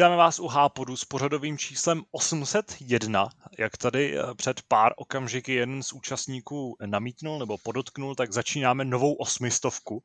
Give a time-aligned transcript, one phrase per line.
[0.00, 3.28] Vítáme vás u Hápodu s pořadovým číslem 801.
[3.58, 9.14] Jak tady eh, před pár okamžiky jeden z účastníků namítnul nebo podotknul, tak začínáme novou
[9.14, 10.02] osmistovku,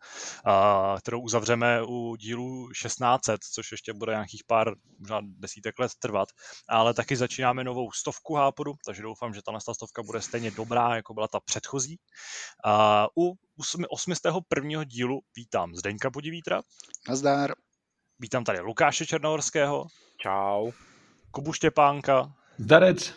[0.97, 6.29] kterou uzavřeme u dílu 1600, což ještě bude nějakých pár, možná desítek let trvat.
[6.69, 11.13] Ale taky začínáme novou stovku Hápodu, takže doufám, že ta stovka bude stejně dobrá, jako
[11.13, 11.99] byla ta předchozí.
[13.17, 13.33] U
[13.89, 14.83] 801.
[14.83, 16.61] dílu vítám Zdeňka Podivítra.
[17.09, 17.64] Nazdár.
[18.19, 19.87] Vítám tady Lukáše Černohorského.
[20.17, 20.71] Čau.
[21.31, 22.31] Kubu Štěpánka.
[22.57, 23.13] Zdarec.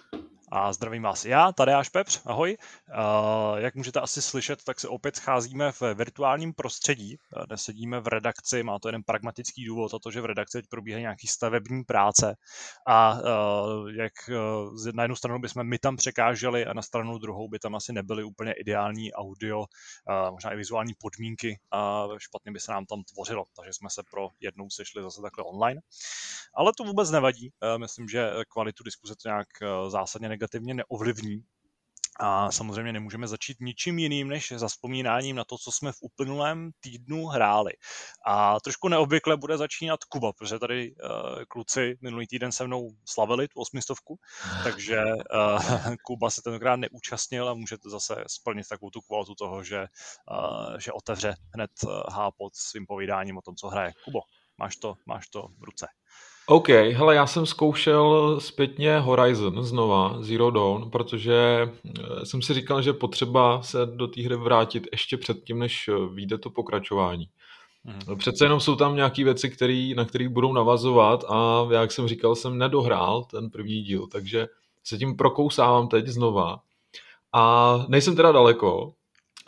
[0.52, 2.56] A zdravím vás já, Tadeáš Pepř, ahoj.
[2.88, 7.16] Uh, jak můžete asi slyšet, tak se opět scházíme v virtuálním prostředí.
[7.46, 10.66] Dnes sedíme v redakci, má to jeden pragmatický důvod, a to, že v redakci teď
[10.70, 12.36] probíhají nějaký stavební práce
[12.86, 14.12] a uh, jak
[14.94, 18.24] na jednu stranu bychom my tam překáželi a na stranu druhou by tam asi nebyly
[18.24, 19.64] úplně ideální audio,
[20.30, 24.28] možná i vizuální podmínky a špatně by se nám tam tvořilo, takže jsme se pro
[24.40, 25.80] jednou sešli zase takhle online.
[26.54, 29.48] Ale to vůbec nevadí, myslím, že kvalitu diskuze to nějak
[29.88, 31.44] zásadně negativně neovlivní.
[32.20, 37.26] A samozřejmě nemůžeme začít ničím jiným, než zaspomínáním na to, co jsme v uplynulém týdnu
[37.26, 37.72] hráli.
[38.26, 43.48] A trošku neobvykle bude začínat Kuba, protože tady uh, kluci minulý týden se mnou slavili
[43.48, 44.18] tu osmistovku,
[44.64, 49.86] takže uh, Kuba se tentokrát neúčastnil a můžete zase splnit takovou tu kvalitu toho, že,
[50.30, 51.70] uh, že otevře hned
[52.12, 53.92] H pod svým povídáním o tom, co hraje.
[54.04, 54.20] Kubo,
[54.58, 55.86] máš to, máš to v ruce.
[56.50, 62.82] OK, hele, já jsem zkoušel zpětně Horizon znova, Zero Dawn, protože eh, jsem si říkal,
[62.82, 67.28] že potřeba se do té hry vrátit ještě předtím, než eh, vyjde to pokračování.
[67.84, 68.18] Hmm.
[68.18, 72.34] Přece jenom jsou tam nějaké věci, který, na které budou navazovat a jak jsem říkal,
[72.34, 74.46] jsem nedohrál ten první díl, takže
[74.84, 76.60] se tím prokousávám teď znova.
[77.32, 78.92] A nejsem teda daleko,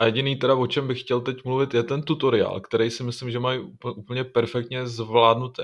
[0.01, 3.31] a jediný teda, o čem bych chtěl teď mluvit, je ten tutoriál, který si myslím,
[3.31, 3.59] že mají
[3.95, 5.63] úplně perfektně zvládnutý.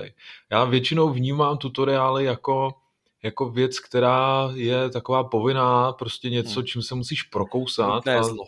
[0.52, 2.74] Já většinou vnímám tutoriály jako,
[3.22, 6.66] jako věc, která je taková povinná, prostě něco, hmm.
[6.66, 7.94] čím se musíš prokousat.
[7.94, 8.44] Nutné zlo.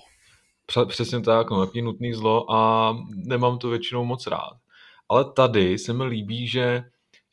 [0.89, 4.53] Přesně tak, no, takový nutný zlo a nemám to většinou moc rád.
[5.09, 6.85] Ale tady se mi líbí, že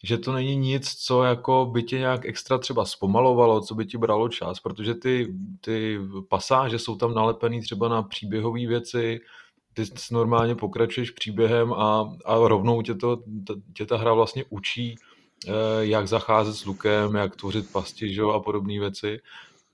[0.03, 3.97] že to není nic, co jako by tě nějak extra třeba zpomalovalo, co by ti
[3.97, 5.99] bralo čas, protože ty, ty
[6.29, 9.19] pasáže jsou tam nalepený třeba na příběhové věci,
[9.73, 13.23] ty normálně pokračuješ příběhem a, a rovnou tě, to,
[13.73, 14.95] tě ta hra vlastně učí,
[15.47, 19.19] eh, jak zacházet s lukem, jak tvořit pasti že, a podobné věci.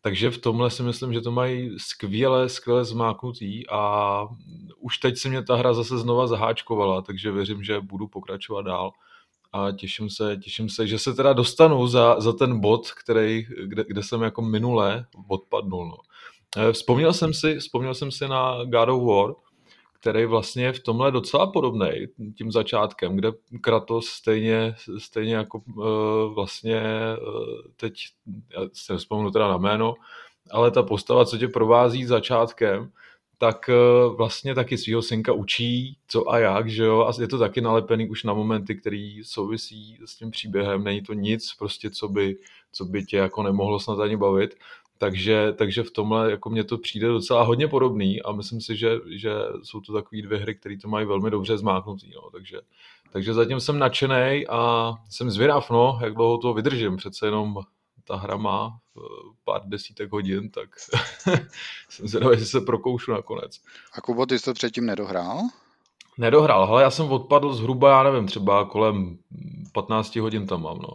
[0.02, 4.26] Takže v tomhle si myslím, že to mají skvěle, skvěle zmáknutý a
[4.80, 8.92] už teď se mě ta hra zase znova zaháčkovala, takže věřím, že budu pokračovat dál
[9.54, 13.84] a těším se, těším se, že se teda dostanu za, za ten bod, který, kde,
[13.88, 15.86] kde jsem jako minule odpadnul.
[15.86, 15.98] No.
[16.58, 19.34] Eh, vzpomněl jsem si, vzpomněl jsem si na God of War,
[20.00, 21.90] který vlastně je v tomhle docela podobný
[22.38, 23.32] tím začátkem, kde
[23.62, 26.82] Kratos stejně, stejně jako uh, vlastně
[27.28, 27.94] uh, teď,
[28.54, 28.98] já se
[29.34, 29.96] teda na jméno,
[30.52, 32.92] ale ta postava, co tě provází začátkem,
[33.44, 33.74] tak eh,
[34.18, 38.10] vlastně taky svého synka učí, co a jak, že jo, a je to taky nalepený
[38.10, 42.38] už na momenty, který souvisí s tím příběhem, není to nic prostě, co by,
[42.72, 44.56] co by tě jako nemohlo snad ani bavit,
[44.98, 49.00] takže, takže v tomhle jako mně to přijde docela hodně podobný a myslím si, že,
[49.12, 49.32] že
[49.64, 52.62] jsou to takové dvě hry, které to mají velmi dobře zmáknutý, no, takže,
[53.12, 57.60] takže zatím jsem nadšený a jsem zvědav, no, jak dlouho to vydržím, přece jenom
[58.04, 58.80] ta hra má
[59.44, 60.70] pár desítek hodin, tak
[61.90, 63.60] jsem zvědavý, jestli se prokoušu nakonec.
[63.94, 65.42] A Kubo, ty jsi to předtím nedohrál?
[66.18, 69.18] Nedohrál, ale já jsem odpadl zhruba, já nevím, třeba kolem
[69.72, 70.94] 15 hodin tam mám, no.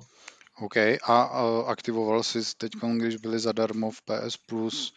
[0.61, 4.95] OK, a, a aktivoval jsi teď, když byli zadarmo v PS Plus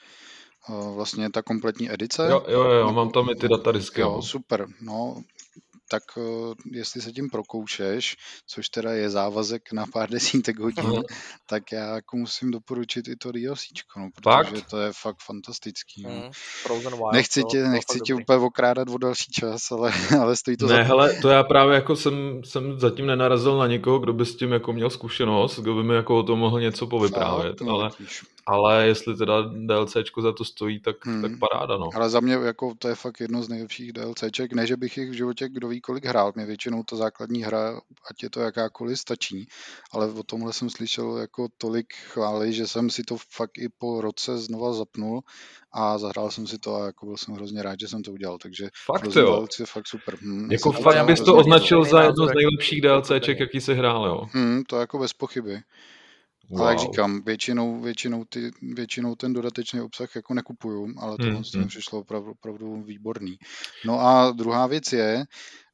[0.69, 2.27] eh, vlastně ta kompletní edice?
[2.29, 4.01] Jo, jo, jo, mám tam i ty datadisky.
[4.01, 5.23] Jo, super, no,
[5.91, 8.15] tak uh, jestli se tím prokoušeš,
[8.47, 11.03] což teda je závazek na pár desítek hodin, mm.
[11.45, 14.69] tak já jako musím doporučit i to DLCčko, no, protože fakt?
[14.69, 16.05] to je fakt fantastický.
[16.07, 16.21] Mm.
[16.99, 17.11] No.
[17.13, 19.91] nechci tě, nechci tě úplně okrádat o další čas, ale,
[20.21, 20.87] ale stojí to ne, za to.
[20.87, 24.51] hele, to já právě jako jsem, jsem zatím nenarazil na někoho, kdo by s tím
[24.51, 27.89] jako měl zkušenost, kdo by mi jako o tom mohl něco povyprávět, fakt, no, ale,
[28.45, 31.21] ale jestli teda DLCčko za to stojí, tak, hmm.
[31.21, 31.89] tak paráda, no.
[31.95, 35.09] Ale za mě jako to je fakt jedno z nejlepších DLCček, ne, že bych jich
[35.09, 38.99] v životě kdo ví kolik hrál, mě většinou ta základní hra, ať je to jakákoliv,
[38.99, 39.47] stačí,
[39.91, 44.01] ale o tomhle jsem slyšel jako tolik chvály, že jsem si to fakt i po
[44.01, 45.21] roce znova zapnul
[45.73, 48.37] a zahrál jsem si to a jako byl jsem hrozně rád, že jsem to udělal,
[48.37, 49.47] takže fakt, jo.
[49.59, 50.15] je fakt super.
[50.21, 54.25] Hm, jako fakt bys to označil za jedno z nejlepších DLCček, jaký se hrál, jo.
[54.33, 55.61] Hm, to jako bez pochyby.
[56.51, 56.61] Wow.
[56.61, 61.43] Ale jak říkám, většinou, většinou, ty, většinou ten dodatečný obsah jako nekupuju, ale to hmm,
[61.55, 61.67] hmm.
[61.67, 63.37] přišlo opravdu, opravdu výborný.
[63.85, 65.25] No a druhá věc je,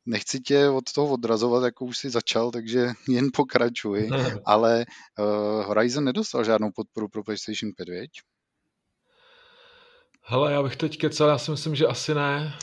[0.07, 4.09] nechci tě od toho odrazovat, jako už si začal, takže jen pokračuj,
[4.45, 4.85] ale
[5.19, 8.11] uh, Horizon nedostal žádnou podporu pro PlayStation 5, věď?
[10.29, 12.53] Hele, já bych teď kecal, já si myslím, že asi ne.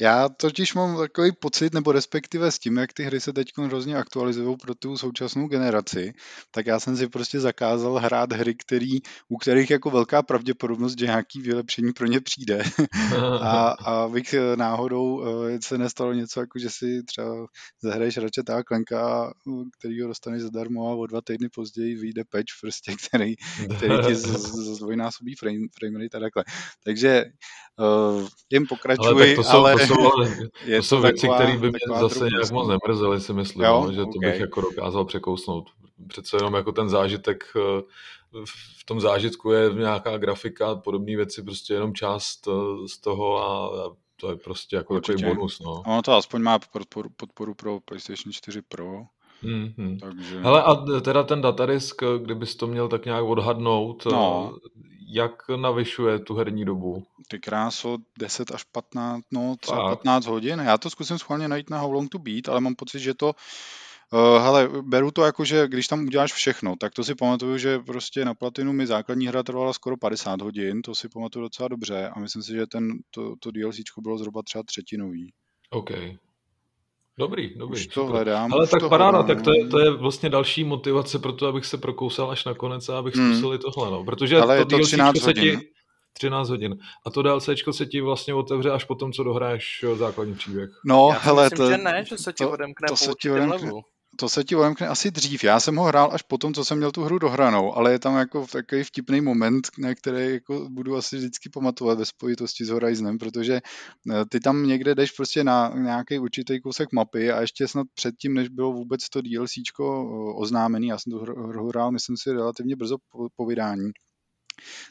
[0.00, 3.96] Já totiž mám takový pocit, nebo respektive s tím, jak ty hry se teď hrozně
[3.96, 6.12] aktualizují pro tu současnou generaci,
[6.50, 11.06] tak já jsem si prostě zakázal hrát hry, který, u kterých jako velká pravděpodobnost, že
[11.06, 12.62] nějaký vylepšení pro ně přijde.
[13.40, 17.46] a, a abych eh, náhodou eh, se nestalo něco, jako že si třeba
[17.82, 19.32] zahraješ Ratchet a Klenka,
[19.78, 23.34] který ho dostaneš zadarmo a o dva týdny později vyjde patch, prostě, který,
[23.76, 26.44] který ti zdvojnásobí frame, frame rate a takhle.
[26.84, 27.24] Takže
[27.78, 30.28] uh, jen pokračuji, ale, to jsou, ale jsou, ale,
[30.76, 33.82] to jsou věci, které by mě zase nějak moc nemrzely, si myslím, jo?
[33.86, 34.12] No, že okay.
[34.12, 35.70] to bych jako dokázal překousnout.
[36.08, 37.82] Přece jenom jako ten zážitek eh,
[38.78, 43.70] v tom zážitku je nějaká grafika, podobné věci, prostě jenom část eh, z toho a
[44.16, 45.18] to je prostě jako Určitě.
[45.18, 45.60] takový bonus.
[45.60, 45.82] No.
[45.86, 49.02] Ono to aspoň má podporu, podporu pro PlayStation 4 Pro.
[49.42, 49.98] Mm-hmm.
[50.00, 50.40] Takže...
[50.40, 54.54] Hele, a teda ten datadisk, kdybys to měl tak nějak odhadnout, no
[55.12, 57.02] jak navyšuje tu herní dobu?
[57.28, 59.98] Ty kráso, 10 až 15, no třeba tak.
[59.98, 60.60] 15 hodin.
[60.60, 63.34] Já to zkusím schválně najít na How Long to Beat, ale mám pocit, že to
[64.12, 67.78] Uh, hele, beru to jako, že když tam uděláš všechno, tak to si pamatuju, že
[67.78, 72.08] prostě na platinu mi základní hra trvala skoro 50 hodin, to si pamatuju docela dobře
[72.08, 75.32] a myslím si, že ten, to, to DLC bylo zhruba třeba třetinový.
[75.70, 75.90] OK.
[77.20, 77.80] Dobrý, dobrý.
[77.80, 78.52] Už to hledám.
[78.52, 79.36] Ale tak paráda, hledám.
[79.36, 82.88] tak to je, to je vlastně další motivace pro to, abych se prokousal až nakonec
[82.88, 83.32] a abych hmm.
[83.32, 84.04] zkusil i tohle, no.
[84.04, 85.58] Protože Ale to, to 13 hodin.
[85.58, 85.68] Se ti,
[86.12, 86.78] 13 hodin.
[87.06, 90.70] A to DLCčko se ti vlastně otevře až potom, co dohraješ základní příběh.
[90.86, 93.30] No, Já hele, myslím, to, že ne, že se ti to, odemkne to se ti
[93.30, 93.82] odemkne, levelu
[94.16, 95.44] to se ti odemkne asi dřív.
[95.44, 98.16] Já jsem ho hrál až potom, co jsem měl tu hru dohranou, ale je tam
[98.16, 103.18] jako takový vtipný moment, na který jako budu asi vždycky pamatovat ve spojitosti s Horizonem,
[103.18, 107.86] protože eh, ty tam někde jdeš prostě na nějaký určitý kousek mapy a ještě snad
[107.94, 112.32] předtím, než bylo vůbec to DLCčko eh, oznámený, já jsem tu hru hrál, myslím si,
[112.32, 113.90] relativně brzo po, po vydání,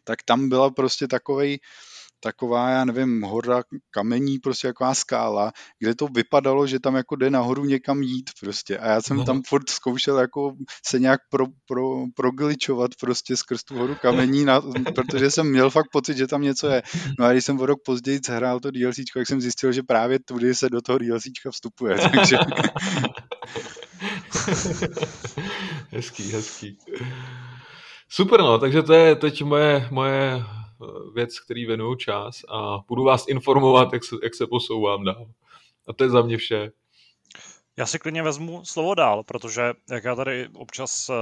[0.03, 1.59] tak tam byla prostě takovej
[2.19, 7.29] taková, já nevím, hora kamení, prostě jaká skála, kde to vypadalo, že tam jako jde
[7.29, 8.77] nahoru někam jít prostě.
[8.77, 9.25] A já jsem no.
[9.25, 10.53] tam furt zkoušel jako
[10.85, 14.61] se nějak pro, pro, progličovat prostě skrz tu horu kamení, na,
[14.95, 16.83] protože jsem měl fakt pocit, že tam něco je.
[17.19, 20.19] No a když jsem o rok později hrál to DLC, tak jsem zjistil, že právě
[20.19, 21.97] tudy se do toho DLC vstupuje.
[22.15, 22.37] Takže...
[25.91, 26.77] hezký, hezký.
[28.09, 30.43] Super, no, takže to je teď moje, moje
[31.13, 35.27] věc, který věnuju čas a budu vás informovat, jak se, jak se posouvám dál.
[35.87, 36.71] A to je za mě vše.
[37.77, 41.15] Já si klidně vezmu slovo dál, protože jak já tady občas uh,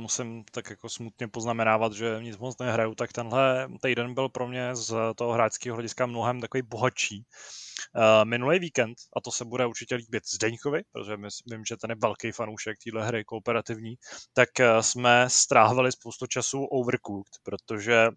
[0.00, 4.76] musím tak jako smutně poznamenávat, že nic moc nehraju, tak tenhle týden byl pro mě
[4.76, 7.24] z toho hráčského hlediska mnohem takový bohatší.
[7.96, 11.16] Uh, minulý víkend, a to se bude určitě líbit Zdeňkovi, protože
[11.46, 13.94] vím, že ten je velký fanoušek téhle hry kooperativní,
[14.32, 18.08] tak uh, jsme strávili spoustu času Overcooked, protože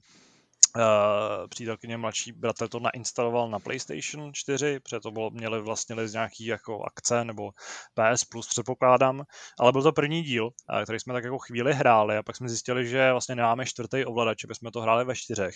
[0.76, 6.14] Uh, přítelkyně mladší bratr to nainstaloval na PlayStation 4, protože to bylo, měli vlastně z
[6.14, 7.52] nějaký jako akce nebo
[7.94, 9.24] PS Plus předpokládám,
[9.60, 10.50] ale byl to první díl,
[10.84, 14.44] který jsme tak jako chvíli hráli a pak jsme zjistili, že vlastně nemáme čtvrtý ovladač,
[14.44, 15.56] aby jsme to hráli ve čtyřech,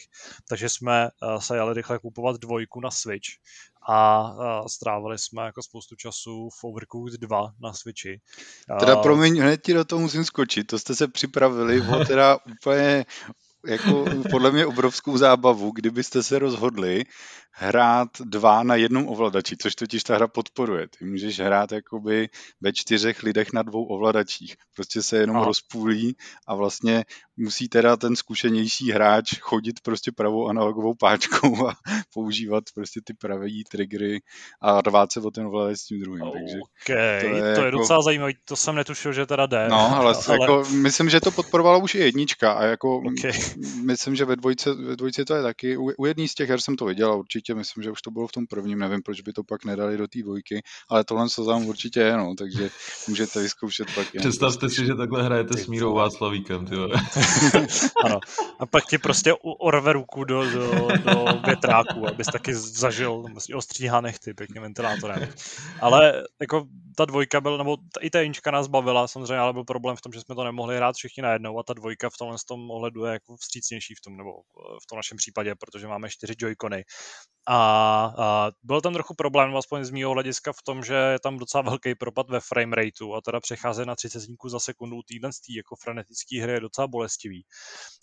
[0.49, 3.29] takže jsme uh, se jeli rychle kupovat dvojku na Switch
[3.89, 4.31] a
[4.67, 8.21] strávili jsme jako spoustu času v Overcooked 2 na Switchi.
[8.79, 13.05] Teda promiň, hned ti do toho musím skočit, to jste se připravili o teda úplně
[13.67, 17.05] jako podle mě obrovskou zábavu, kdybyste se rozhodli
[17.51, 20.87] hrát dva na jednom ovladači, což totiž ta hra podporuje.
[20.87, 22.29] Ty můžeš hrát jakoby
[22.61, 24.55] ve čtyřech lidech na dvou ovladačích.
[24.75, 25.45] Prostě se jenom Aha.
[25.45, 26.15] rozpůlí
[26.47, 27.05] a vlastně
[27.37, 31.73] musí teda ten zkušenější hráč chodit prostě pravou analogovou páčkou a
[32.13, 34.21] používat prostě ty pravé triggery
[34.61, 36.31] a rvát se o ten ovladač s tím druhým.
[36.33, 37.21] Takže okay.
[37.21, 37.77] to je, to je jako...
[37.77, 39.67] docela zajímavý, to jsem netušil, že teda jde.
[39.69, 40.37] No, ale, ale...
[40.41, 43.31] Jako, myslím, že to podporovala už i jednička a jako okay.
[43.85, 45.77] Myslím, že ve dvojce, ve dvojce to je taky.
[45.77, 48.11] U, u jedné z těch her jsem to viděl určitě určitě, myslím, že už to
[48.11, 51.29] bylo v tom prvním, nevím, proč by to pak nedali do té dvojky, ale tohle
[51.29, 52.69] se tam určitě je, no, takže
[53.07, 54.07] můžete vyzkoušet pak.
[54.17, 56.75] Představte si, že takhle hrajete s Mírou Václavíkem, ty
[58.05, 58.19] Ano.
[58.59, 64.01] A pak ti prostě orve ruku do, do, do větráku, abys taky zažil vlastně ostříhá
[64.01, 65.29] nechty pěkně ventilátorem.
[65.81, 69.95] Ale jako ta dvojka byla, nebo i ta Inčka nás bavila samozřejmě, ale byl problém
[69.95, 72.71] v tom, že jsme to nemohli hrát všichni najednou a ta dvojka v tomhle tom
[72.71, 74.31] ohledu je jako vstřícnější v tom, nebo
[74.83, 76.83] v tom našem případě, protože máme čtyři joycony
[77.47, 81.37] a, a byl tam trochu problém, aspoň z mého hlediska, v tom, že je tam
[81.37, 85.39] docela velký propad ve frame rateu a teda přecházet na 30 za sekundu týden z
[85.57, 87.45] jako frenetický hry je docela bolestivý.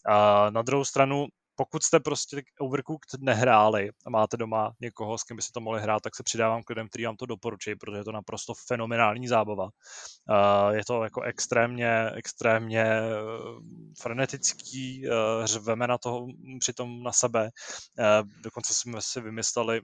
[0.06, 1.26] A na druhou stranu
[1.56, 5.80] pokud jste prostě Overcooked nehráli a máte doma někoho, s kým by se to mohli
[5.80, 9.28] hrát, tak se přidávám k lidem, který vám to doporučuji, protože je to naprosto fenomenální
[9.28, 9.64] zábava.
[9.64, 13.60] Uh, je to jako extrémně, extrémně uh,
[14.02, 16.26] frenetický, uh, řveme na toho
[16.60, 17.50] přitom na sebe.
[18.42, 19.80] Dokonce jsme si vymysleli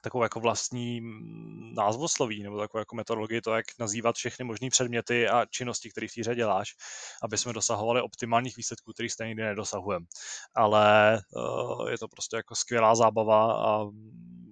[0.00, 5.28] takovou jako vlastní mm, názvosloví nebo takovou jako metodologii to, jak nazývat všechny možné předměty
[5.28, 6.74] a činnosti, které v té děláš,
[7.22, 10.06] aby jsme dosahovali optimálních výsledků, kterých stejně nikdy nedosahujeme.
[10.54, 13.84] Ale uh, je to prostě jako skvělá zábava a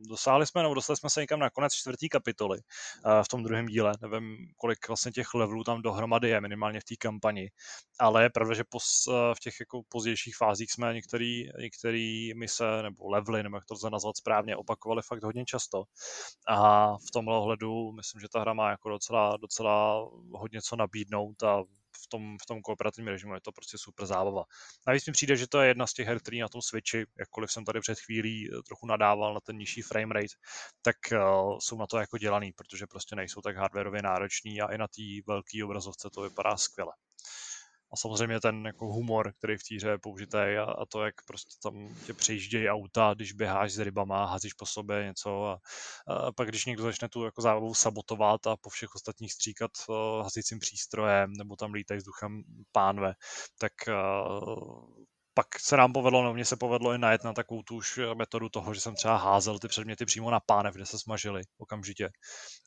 [0.09, 3.67] dosáhli jsme, nebo dostali jsme se někam na konec čtvrtý kapitoly uh, v tom druhém
[3.67, 3.93] díle.
[4.03, 7.51] Nevím, kolik vlastně těch levelů tam dohromady je, minimálně v té kampani.
[7.99, 12.83] Ale je pravda, že pos, uh, v těch jako pozdějších fázích jsme některý, některý mise
[12.83, 15.85] nebo levely, nebo jak to nazvat správně, opakovali fakt hodně často.
[16.49, 21.43] A v tomhle ohledu myslím, že ta hra má jako docela, docela hodně co nabídnout
[21.43, 21.63] a
[22.05, 24.45] v tom, v tom kooperativním režimu je to prostě super zábava.
[24.87, 27.53] Navíc mi přijde, že to je jedna z těch her, který na tom Switchi, jakkoliv
[27.53, 30.35] jsem tady před chvílí eh, trochu nadával na ten nižší frame rate,
[30.83, 34.79] tak uh, jsou na to jako dělaný, protože prostě nejsou tak hardwareově nároční a i
[34.79, 36.93] na té velké obrazovce to vypadá skvěle
[37.93, 41.55] a samozřejmě ten jako humor, který v týře je použitý a, a to, jak prostě
[41.63, 45.59] tam tě přejíždějí auta, když běháš s rybama, házíš po sobě něco a,
[46.07, 50.29] a pak když někdo začne tu jako zábavu sabotovat a po všech ostatních stříkat uh,
[50.61, 53.15] přístrojem nebo tam lítají vzduchem pánve,
[53.59, 57.77] tak uh, pak se nám povedlo, no mně se povedlo i najet na takovou tu
[57.77, 61.43] už metodu toho, že jsem třeba házel ty předměty přímo na pánev, kde se smažili
[61.59, 62.11] okamžitě.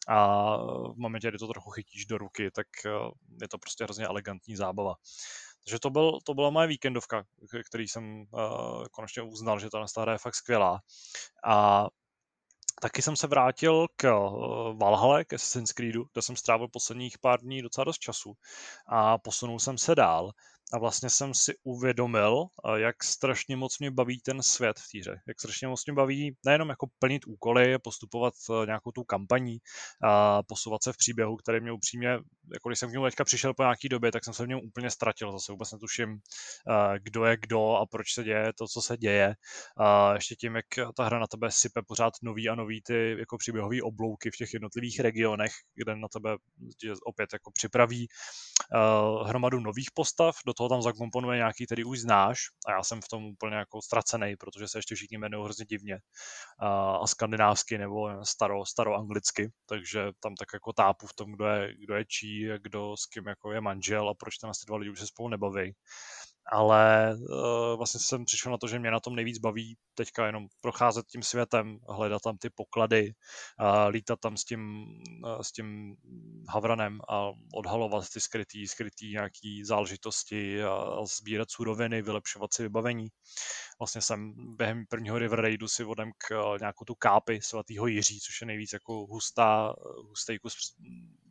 [0.07, 2.89] A v momentě, kdy to trochu chytíš do ruky, tak eh,
[3.41, 4.93] je to prostě hrozně elegantní zábava.
[5.65, 7.23] Takže to, byl, to byla moje víkendovka,
[7.69, 10.79] který jsem uh, konečně uznal, že ta hra je fakt skvělá.
[11.45, 11.85] A
[12.81, 17.39] Taky jsem se vrátil k uh, Valhalla, k Assassin's Creedu, kde jsem strávil posledních pár
[17.39, 18.33] dní docela dost času
[18.87, 20.31] a posunul jsem se dál
[20.73, 22.45] a vlastně jsem si uvědomil,
[22.75, 25.21] jak strašně moc mě baví ten svět v týře.
[25.27, 29.57] Jak strašně moc mě baví nejenom jako plnit úkoly, postupovat e, nějakou tu kampaní,
[30.03, 32.09] a posouvat se v příběhu, který mě upřímně,
[32.53, 34.59] jako když jsem k němu teďka přišel po nějaký době, tak jsem se v něm
[34.63, 35.31] úplně ztratil.
[35.31, 36.19] Zase vůbec netuším, e,
[36.99, 39.35] kdo je kdo a proč se děje to, co se děje.
[39.77, 43.37] A ještě tím, jak ta hra na tebe sype pořád nový a nový ty jako
[43.37, 46.35] příběhové oblouky v těch jednotlivých regionech, kde na tebe
[47.05, 48.07] opět jako připraví
[48.73, 53.01] uh, hromadu nových postav, do toho tam zakomponuje nějaký, který už znáš a já jsem
[53.01, 55.99] v tom úplně jako ztracený, protože se ještě všichni jmenují hrozně divně.
[56.61, 61.73] Uh, a skandinávsky nebo staro, staroanglicky, takže tam tak jako tápu v tom, kdo je,
[61.77, 64.91] kdo je čí, kdo s kým jako je manžel a proč ten asi dva lidi
[64.91, 65.75] už se spolu nebaví
[66.51, 70.47] ale uh, vlastně jsem přišel na to, že mě na tom nejvíc baví teďka jenom
[70.61, 73.13] procházet tím světem, hledat tam ty poklady,
[73.61, 74.85] uh, lítat tam s tím,
[75.23, 75.95] uh, s tím
[76.49, 83.07] havranem a odhalovat ty skrytý, skrytý nějaký záležitosti a, a sbírat suroviny, vylepšovat si vybavení.
[83.79, 88.19] Vlastně jsem během prvního River Raidu si vodem k uh, nějakou tu kápy svatého Jiří,
[88.19, 89.73] což je nejvíc jako hustá,
[90.07, 90.75] hustý kus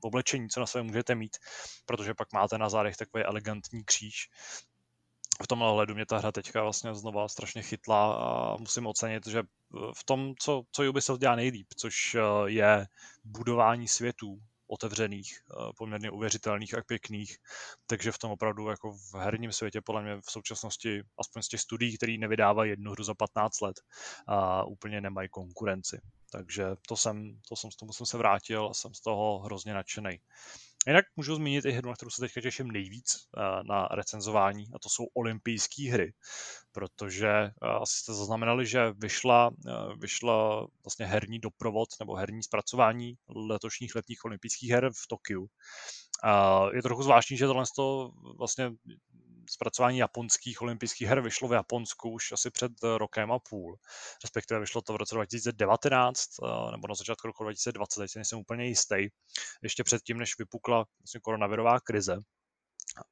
[0.05, 1.37] oblečení, co na sebe můžete mít,
[1.87, 4.29] protože pak máte na zádech takový elegantní kříž
[5.43, 9.43] v tomhle hledu mě ta hra teďka vlastně znova strašně chytla a musím ocenit, že
[9.97, 12.87] v tom, co, co Ubisoft dělá nejlíp, což eh, je
[13.25, 17.37] budování světů otevřených, eh, poměrně uvěřitelných a pěkných,
[17.87, 21.61] takže v tom opravdu jako v herním světě podle mě v současnosti, aspoň z těch
[21.61, 23.77] studií, který nevydávají jednu hru za 15 let,
[24.27, 26.01] a úplně nemají konkurenci.
[26.33, 30.19] Takže to jsem, to jsem, tomu jsem se vrátil a jsem z toho hrozně nadšený.
[30.87, 34.79] Jinak můžu zmínit i hru, na kterou se teďka těším nejvíc eh, na recenzování, a
[34.79, 36.13] to jsou olympijské hry,
[36.73, 43.15] protože eh, asi jste zaznamenali, že vyšla, eh, vyšla vlastně herní doprovod nebo herní zpracování
[43.29, 45.47] letošních letních olympijských her v Tokiu.
[46.75, 47.65] Je trochu zvláštní, že tohle
[48.39, 48.71] vlastně
[49.51, 53.79] zpracování japonských olympijských her vyšlo v Japonsku už asi před rokem a půl.
[54.25, 58.67] Respektive vyšlo to v roce 2019 eh, nebo na začátku roku 2020, teď nejsem úplně
[58.67, 59.09] jistý.
[59.63, 62.17] Ještě předtím, než vypukla vlastně koronavirová krize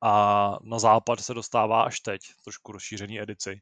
[0.01, 3.61] a na západ se dostává až teď, trošku rozšířený edici.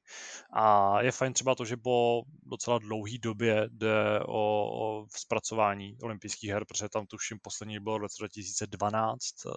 [0.53, 6.51] A je fajn třeba to, že po docela dlouhý době jde o, o zpracování olympijských
[6.51, 9.53] her, protože tam tuším poslední bylo v roce 2012 uh,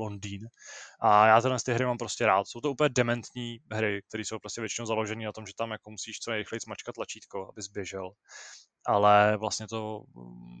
[0.00, 0.48] Londýn.
[1.00, 2.44] A já tyhle ty hry mám prostě rád.
[2.46, 5.90] Jsou to úplně dementní hry, které jsou prostě většinou založené na tom, že tam jako
[5.90, 8.10] musíš co nejrychleji zmačkat tlačítko, aby zběžel.
[8.88, 10.02] Ale vlastně to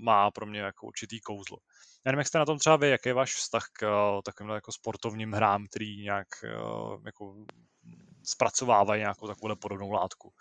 [0.00, 1.58] má pro mě jako určitý kouzlo.
[2.06, 4.52] Já nevím, jak jste na tom třeba vy, jaký je váš vztah k uh, takovým
[4.52, 7.36] jako sportovním hrám, který nějak uh, jako
[8.24, 10.32] zpracovávají nějakou takovou podobnou látku?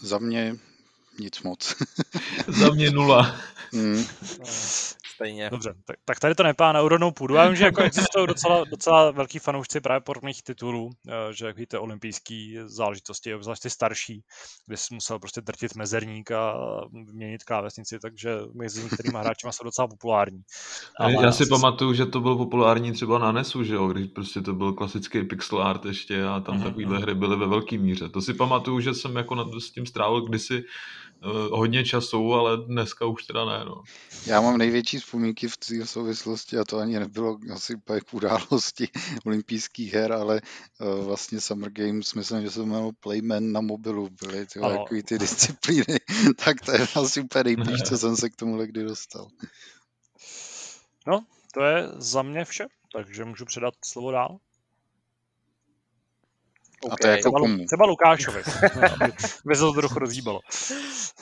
[0.00, 0.54] Za mě
[1.20, 1.74] nic moc.
[2.48, 3.36] Za mě nula.
[3.72, 4.04] Hmm.
[5.14, 5.50] stejně.
[5.50, 7.34] Dobře, tak, tak tady to nepá na úrodnou půdu.
[7.34, 11.56] Já vím, že jako existují docela, docela velký fanoušci právě podobných titulů, eh, že jak
[11.56, 14.22] víte, olympijský záležitosti, obzvlášť ty starší,
[14.66, 16.54] kde jsi musel prostě drtit mezerník a
[16.92, 20.42] měnit klávesnici, takže mezi některými hráči jsou docela populární.
[21.00, 24.40] Ale já si pamatuju, že to bylo populární třeba na NESu, že jo, když prostě
[24.40, 26.64] to byl klasický pixel art ještě a tam mm-hmm.
[26.64, 28.08] takovýhle hry byly ve velké míře.
[28.08, 30.64] To si pamatuju, že jsem jako nad, s tím strávil kdysi uh,
[31.50, 33.82] hodně času, ale dneska už teda ne, no.
[34.26, 38.88] Já mám největší vzpomínky v té souvislosti a to ani nebylo asi úplně k události
[39.26, 40.40] olympijských her, ale
[40.80, 45.18] uh, vlastně Summer Games, myslím, že se jmenovalo Playman na mobilu, byly ty takový ty
[45.18, 46.00] disciplíny,
[46.44, 49.28] tak to je asi úplně nejblíž, co jsem se k tomu kdy dostal.
[51.06, 54.38] No, to je za mě vše, takže můžu předat slovo dál.
[56.82, 56.92] Okay.
[56.92, 57.64] A to je jako třeba, komu?
[57.64, 58.42] třeba Lukášovi,
[59.54, 60.40] se to trochu rozhýbalo.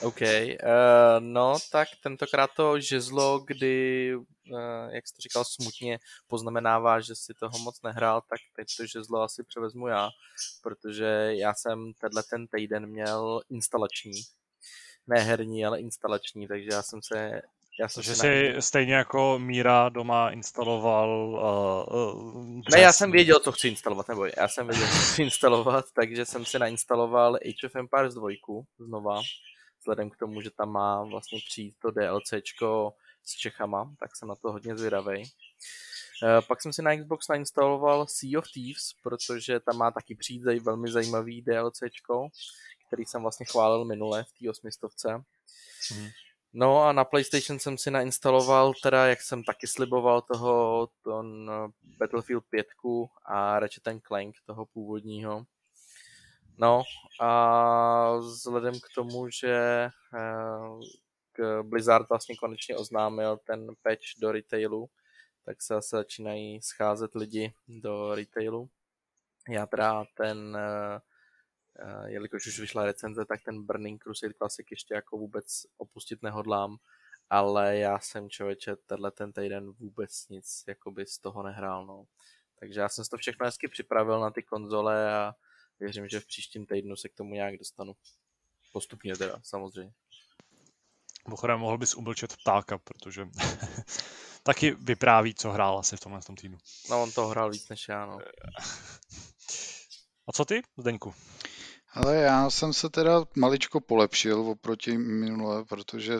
[0.01, 0.27] OK, uh,
[1.19, 7.33] no tak tentokrát to žezlo, kdy, uh, jak jsi to říkal, smutně poznamenává, že si
[7.33, 10.09] toho moc nehrál, tak teď to žezlo asi převezmu já,
[10.63, 14.21] protože já jsem tenhle ten týden měl instalační,
[15.07, 17.41] ne herní, ale instalační, takže já jsem se
[17.79, 21.09] já jsem že si stejně jako Míra doma instaloval
[21.89, 25.23] uh, uh, Ne, já jsem věděl, co chci instalovat, nebo já jsem věděl, co chci
[25.23, 28.29] instalovat, takže jsem si nainstaloval Age of Empires 2
[28.79, 29.21] znova,
[29.79, 34.35] vzhledem k tomu, že tam má vlastně přijít to DLCčko s Čechama, tak jsem na
[34.35, 35.23] to hodně zvědavej.
[36.23, 40.43] Uh, pak jsem si na Xbox nainstaloval Sea of Thieves, protože tam má taky přijít
[40.43, 42.27] velmi zajímavý DLCčko,
[42.87, 45.23] který jsem vlastně chválil minule v té osmistovce.
[45.95, 46.09] Mm.
[46.53, 51.51] No a na PlayStation jsem si nainstaloval, teda jak jsem taky sliboval toho ton
[51.97, 52.67] Battlefield 5
[53.25, 55.45] a Ratchet Clank toho původního.
[56.57, 56.83] No
[57.21, 59.55] a vzhledem k tomu, že
[60.15, 60.79] eh,
[61.31, 64.89] k Blizzard vlastně konečně oznámil ten patch do retailu,
[65.45, 68.69] tak se zase začínají scházet lidi do retailu.
[69.49, 70.99] Já teda ten eh, Eh,
[72.05, 76.77] jelikož už vyšla recenze, tak ten Burning Crusade Classic ještě jako vůbec opustit nehodlám,
[77.29, 82.05] ale já jsem člověče tenhle ten týden vůbec nic jakoby z toho nehrál, no.
[82.59, 85.35] Takže já jsem si to všechno hezky připravil na ty konzole a
[85.79, 87.95] věřím, že v příštím týdnu se k tomu nějak dostanu.
[88.71, 89.93] Postupně teda, samozřejmě.
[91.27, 93.27] Mimochodem mohl bys umlčet ptáka, protože
[94.43, 96.57] taky vypráví, co hrál asi v tomhle tom týdnu.
[96.89, 98.19] No on to hrál víc než já, no.
[100.27, 101.13] A co ty, Zdeňku?
[101.93, 106.19] Ale já jsem se teda maličko polepšil oproti minule, protože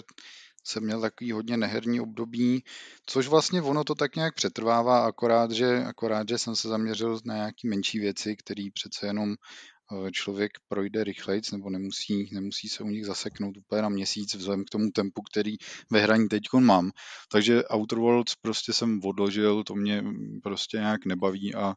[0.63, 2.63] jsem měl takový hodně neherní období,
[3.05, 7.35] což vlastně ono to tak nějak přetrvává, akorát, že, akorát, že jsem se zaměřil na
[7.35, 9.35] nějaké menší věci, které přece jenom
[10.11, 14.69] člověk projde rychleji, nebo nemusí, nemusí se u nich zaseknout úplně na měsíc vzhledem k
[14.69, 15.55] tomu tempu, který
[15.91, 16.91] ve hraní teď mám.
[17.31, 20.03] Takže Outer Worlds prostě jsem odložil, to mě
[20.43, 21.73] prostě nějak nebaví a,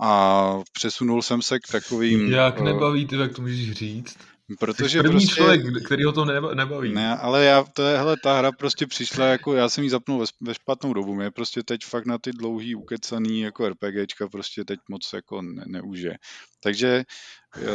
[0.00, 2.28] a přesunul jsem se k takovým...
[2.32, 4.18] Jak uh, nebaví, ty, jak to můžeš říct?
[4.58, 6.92] Protože první prostě, člověk, který ho to nebaví.
[6.94, 10.18] Ne, ale já, to je, hele, ta hra prostě přišla, jako já jsem ji zapnul
[10.18, 14.64] ve, ve špatnou dobu, mě prostě teď fakt na ty dlouhý ukecaný jako RPGčka prostě
[14.64, 16.12] teď moc jako ne, neuže.
[16.60, 17.04] Takže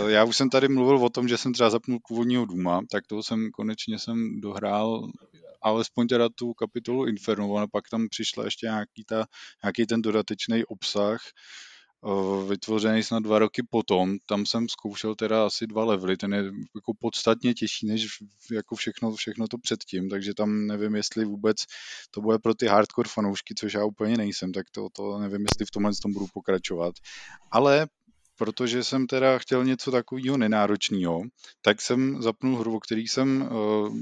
[0.07, 3.23] já už jsem tady mluvil o tom, že jsem třeba zapnul původního Duma, tak toho
[3.23, 5.12] jsem konečně jsem dohrál
[5.62, 9.25] alespoň teda tu kapitolu Inferno, a pak tam přišla ještě nějaký, ta,
[9.63, 11.21] nějaký ten dodatečný obsah,
[12.47, 14.17] vytvořený snad dva roky potom.
[14.25, 16.43] Tam jsem zkoušel teda asi dva levely, ten je
[16.75, 18.07] jako podstatně těžší než
[18.51, 21.57] jako všechno, všechno to předtím, takže tam nevím, jestli vůbec
[22.11, 25.65] to bude pro ty hardcore fanoušky, což já úplně nejsem, tak to, to nevím, jestli
[25.65, 26.95] v tomhle tom budu pokračovat.
[27.51, 27.87] Ale
[28.37, 31.21] protože jsem teda chtěl něco takového nenáročného,
[31.61, 33.97] tak jsem zapnul hru, o který jsem uh,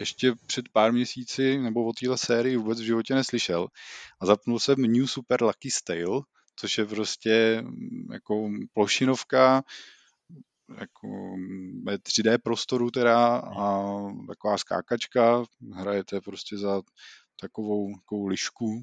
[0.00, 3.68] ještě před pár měsíci nebo o téhle sérii vůbec v životě neslyšel.
[4.20, 6.22] A zapnul jsem New Super Lucky Stale,
[6.62, 9.62] což je prostě mm, jako plošinovka,
[10.80, 11.08] jako
[11.84, 13.92] ve 3D prostoru teda a
[14.28, 16.82] taková skákačka, hrajete prostě za
[17.40, 18.82] takovou, takovou lišku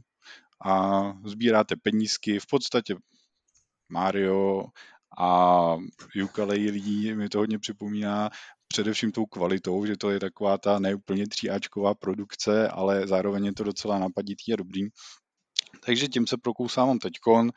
[0.66, 2.96] a sbíráte penízky, v podstatě
[3.90, 4.66] Mario
[5.18, 5.76] a
[6.24, 6.58] ukulele
[7.16, 8.30] mi to hodně připomíná
[8.68, 13.64] především tou kvalitou, že to je taková ta neúplně tříáčková produkce, ale zároveň je to
[13.64, 14.82] docela napaditý a dobrý.
[15.86, 17.52] Takže tím se prokousávám teďkon.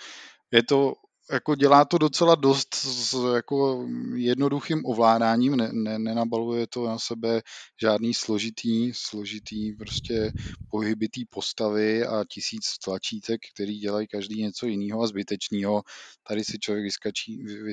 [0.53, 0.95] Je to
[1.33, 7.43] jako dělá to docela dost s jako jednoduchým ovládáním, ne, ne, nenabaluje to na sebe
[7.81, 10.33] žádný složitý, složitý prostě
[10.71, 15.83] pohybitý postavy a tisíc tlačítek, který dělají každý něco jiného a zbytečného.
[16.29, 17.73] Tady si člověk vyskačí, vy, vy,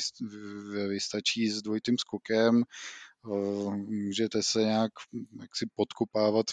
[0.74, 2.64] vy, vystačí s dvojitým skokem,
[3.88, 4.92] můžete se nějak
[5.42, 6.46] jak si podkopávat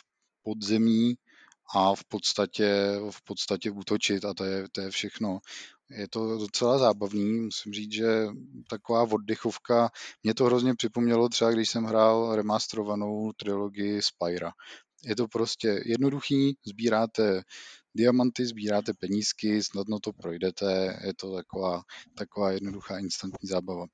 [0.42, 1.14] pod zemí
[1.75, 5.39] a v podstatě, v podstatě útočit a to je, to je všechno.
[5.91, 8.27] Je to docela zábavný, musím říct, že
[8.71, 9.91] taková oddechovka,
[10.23, 14.53] mě to hrozně připomnělo třeba, když jsem hrál remasterovanou trilogii Spyra.
[15.05, 17.43] Je to prostě jednoduchý, sbíráte
[17.95, 21.83] diamanty, sbíráte penízky, snadno to projdete, je to taková,
[22.15, 23.87] taková jednoduchá instantní zábava.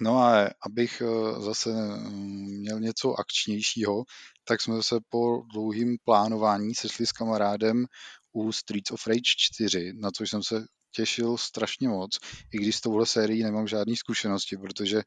[0.00, 4.04] No a abych eh, zase mm, měl něco akčnějšího,
[4.44, 7.86] tak jsme se po dlouhým plánování sešli s kamarádem
[8.32, 12.18] u Streets of Rage 4, na což jsem se těšil strašně moc,
[12.52, 15.02] i když s touhle sérií nemám žádné zkušenosti, protože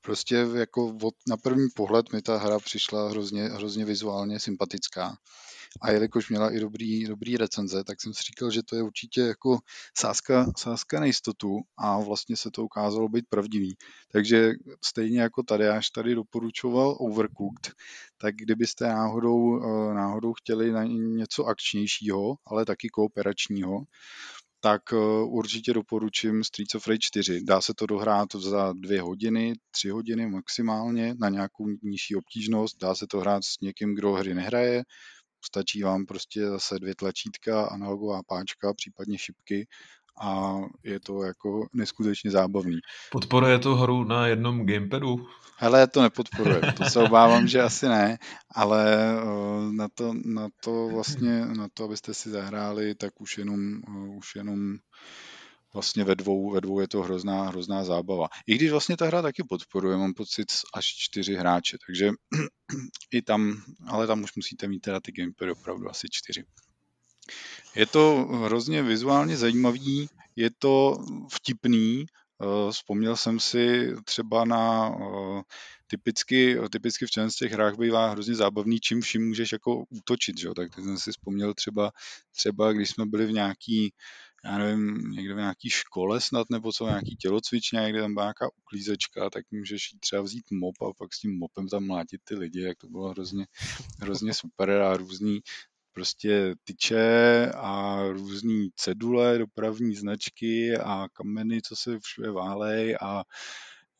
[0.00, 5.16] prostě jako od, na první pohled mi ta hra přišla hrozně, hrozně vizuálně sympatická.
[5.80, 9.20] A jelikož měla i dobrý, dobrý recenze, tak jsem si říkal, že to je určitě
[9.20, 9.58] jako
[9.98, 13.76] sázka, sázka na jistotu a vlastně se to ukázalo být pravdivý.
[14.12, 14.52] Takže
[14.84, 17.72] stejně jako tady, až tady doporučoval Overcooked,
[18.18, 23.84] tak kdybyste náhodou, eh, náhodou chtěli na něco akčnějšího, ale taky kooperačního,
[24.64, 27.44] tak eh, určitě doporučím Streets of Rage 4.
[27.44, 32.78] Dá se to dohrát za dvě hodiny, tři hodiny maximálně na nějakou nižší obtížnost.
[32.80, 34.84] Dá se to hrát s někým, kdo hry nehraje.
[35.44, 39.66] Stačí vám prostě zase dvě tlačítka, analogová páčka, případně šipky
[40.20, 42.78] a je to jako neskutečně zábavný.
[43.10, 45.26] Podporuje to hru na jednom gamepadu?
[45.56, 48.18] Hele, to nepodporuje, to se obávám, že asi ne,
[48.54, 53.74] ale eh, na to, na to vlastně, na to, abyste si zahráli, tak už jenom,
[53.88, 54.76] eh, už jenom
[55.72, 58.28] vlastně ve dvou, ve dvou je to hrozná, hrozná zábava.
[58.46, 62.10] I když vlastně ta hra taky podporuje, mám pocit až čtyři hráče, takže
[63.10, 66.44] i tam, ale tam už musíte mít teda ty gamepady opravdu asi čtyři.
[67.74, 75.42] Je to hrozně vizuálně zajímavý, je to vtipný, eh, vzpomněl jsem si třeba na eh,
[75.86, 80.48] typicky, typicky v těch hrách bývá hrozně zábavný, čím vším můžeš jako útočit, že?
[80.56, 81.90] tak jsem si vzpomněl třeba,
[82.36, 83.92] třeba když jsme byli v nějaký
[84.44, 88.48] já nevím, někde v nějaký škole snad, nebo co, nějaký tělocvičně, někde tam byla nějaká
[88.56, 92.34] uklízečka, tak můžeš jít třeba vzít mop a pak s tím mopem tam mlátit ty
[92.34, 93.46] lidi, jak to bylo hrozně,
[94.00, 95.40] hrozně super a různý
[95.92, 103.24] prostě tyče a různý cedule, dopravní značky a kameny, co se všude válej a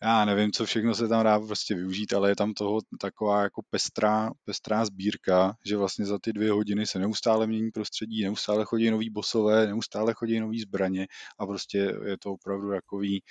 [0.02, 3.62] já nevím, co všechno se tam dá prostě využít, ale je tam toho taková jako
[3.70, 8.90] pestrá, pestrá sbírka, že vlastně za ty dvě hodiny se neustále mění prostředí, neustále chodí
[8.90, 11.06] nový bosové, neustále chodí nový zbraně
[11.38, 13.22] a prostě je to opravdu takový,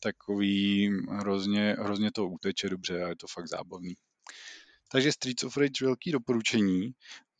[0.00, 3.94] takový hrozně, hrozně to uteče dobře a je to fakt zábavný.
[4.92, 6.92] Takže Streets of Rage velký doporučení.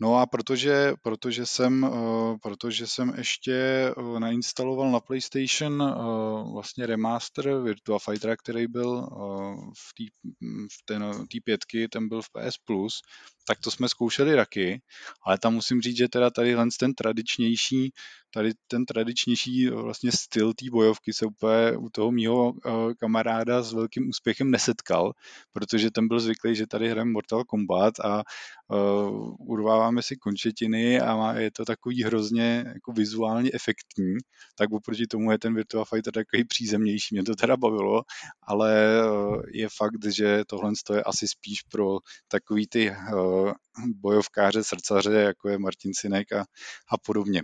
[0.02, 6.86] No a protože, protože, jsem, eh, protože jsem ještě eh, nainstaloval na PlayStation eh, vlastně
[6.86, 9.08] remaster Virtua Fighter, který byl
[9.76, 10.04] v té
[10.72, 11.04] v ten,
[11.44, 13.02] pětky, ten byl v PS Plus,
[13.46, 14.82] tak to jsme zkoušeli taky,
[15.26, 17.92] ale tam musím říct, že teda tady ten tradičnější
[18.34, 22.52] tady ten tradičnější vlastně styl té bojovky se úplně u toho mýho
[22.98, 25.12] kamaráda s velkým úspěchem nesetkal,
[25.52, 28.22] protože ten byl zvyklý, že tady hrajeme Mortal Kombat a
[28.68, 29.34] uh,
[29.90, 34.14] urváváme si končetiny a je to takový hrozně jako vizuálně efektní,
[34.54, 37.14] tak oproti tomu je ten Virtua Fighter takový přízemnější.
[37.14, 38.02] Mě to teda bavilo,
[38.42, 41.98] ale uh, je fakt, že tohle je asi spíš pro
[42.28, 43.52] takový ty uh,
[44.00, 46.40] bojovkáře, srdcaře, jako je Martin Sinek a,
[46.92, 47.42] a podobně.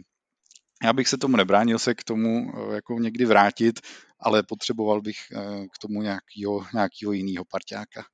[0.84, 3.80] Já bych se tomu nebránil se k tomu eh, jako někdy vrátit,
[4.20, 8.04] ale potřeboval bych eh, k tomu nějakýho, nějakýho jiného parťáka.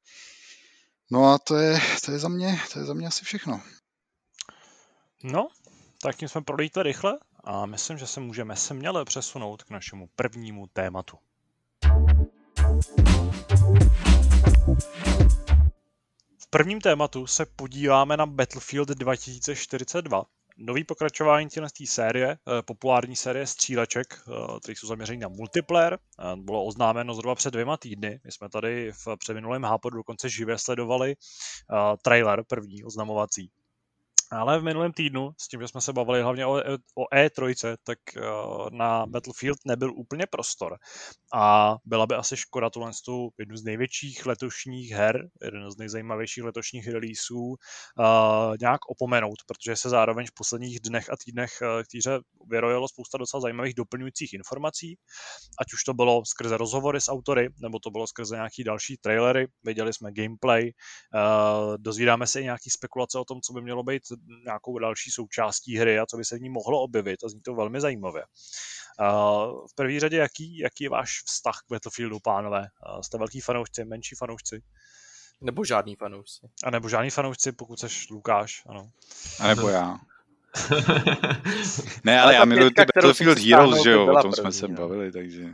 [1.12, 3.60] No a to je, to je, za mě, to je za mě asi všechno.
[5.24, 5.48] No,
[6.02, 10.66] tak tím jsme prolítli rychle a myslím, že se můžeme směle přesunout k našemu prvnímu
[10.72, 11.16] tématu.
[16.38, 20.24] V prvním tématu se podíváme na Battlefield 2042,
[20.56, 25.98] nový pokračování té série, eh, populární série stříleček, eh, které jsou zaměřené na multiplayer.
[26.18, 28.20] Eh, bylo oznámeno zhruba před dvěma týdny.
[28.24, 31.16] My jsme tady v předminulém hápodu dokonce živě sledovali
[32.02, 33.50] trailer první oznamovací.
[34.32, 36.52] Ale v minulém týdnu, s tím, že jsme se bavili hlavně o,
[36.94, 40.76] o E3, tak uh, na Battlefield nebyl úplně prostor.
[41.34, 46.44] A byla by asi škoda tuhle tu jednu z největších letošních her, jeden z nejzajímavějších
[46.44, 47.56] letošních releaseů, uh,
[48.60, 53.40] nějak opomenout, protože se zároveň v posledních dnech a týdnech uh, týře vyrojilo spousta docela
[53.40, 54.98] zajímavých doplňujících informací,
[55.60, 59.46] ať už to bylo skrze rozhovory s autory, nebo to bylo skrze nějaký další trailery,
[59.64, 60.70] viděli jsme gameplay,
[61.76, 64.02] dozvídáme se i nějaký spekulace o tom, co by mělo být
[64.44, 67.54] nějakou další součástí hry a co by se v ní mohlo objevit a zní to
[67.54, 68.22] velmi zajímavě.
[69.00, 72.60] Uh, v první řadě, jaký, jaký je váš vztah k Battlefieldu, pánové?
[72.60, 74.62] Uh, jste velký fanoušci, menší fanoušci?
[75.40, 76.46] Nebo žádný fanoušci.
[76.64, 78.90] A nebo žádný fanoušci, pokud seš Lukáš, ano.
[79.40, 79.98] A nebo já.
[82.04, 84.74] ne, ale, ale já miluji ty Battlefield Heroes, že jo, o tom jsme se no.
[84.74, 85.44] bavili, takže...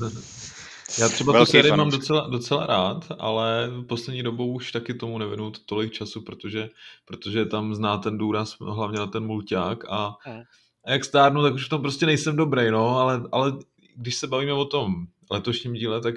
[0.98, 4.94] Já třeba Velký tu sérii mám docela, docela rád, ale v poslední dobou už taky
[4.94, 6.68] tomu nevinu tolik času, protože,
[7.04, 10.42] protože tam zná ten důraz hlavně na ten mulťák a, hmm.
[10.84, 13.52] a jak stárnu, tak už v tom prostě nejsem dobrý, no, ale, ale
[13.96, 16.14] když se bavíme o tom letošním díle, tak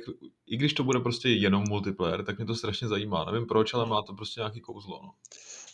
[0.47, 3.25] i když to bude prostě jenom multiplayer, tak mě to strašně zajímá.
[3.25, 4.99] Nevím proč, ale má to prostě nějaký kouzlo.
[5.03, 5.12] No.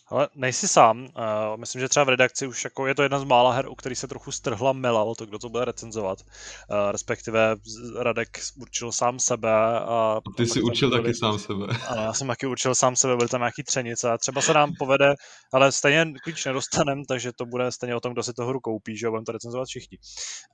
[0.08, 1.00] Ale nejsi sám.
[1.00, 3.76] Uh, myslím, že třeba v redakci už jako je to jedna z mála her, u
[3.76, 6.20] který se trochu strhla mela o to, kdo to bude recenzovat.
[6.22, 7.56] Uh, respektive
[8.00, 9.52] Radek určil sám sebe.
[9.80, 11.02] A, ty jsi určil byli...
[11.02, 11.65] taky sám sebe.
[11.88, 14.74] Ano, já jsem taky určil sám sebe, byly tam nějaký třenice a třeba se nám
[14.80, 15.15] povede,
[15.54, 18.98] ale stejně klíč nedostanem, takže to bude stejně o tom, kdo si to hru koupí,
[18.98, 19.98] že budeme to recenzovat všichni.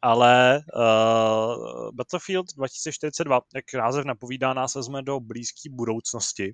[0.01, 6.53] Ale uh, Battlefield 2042, jak název napovídá, nás vezme do blízké budoucnosti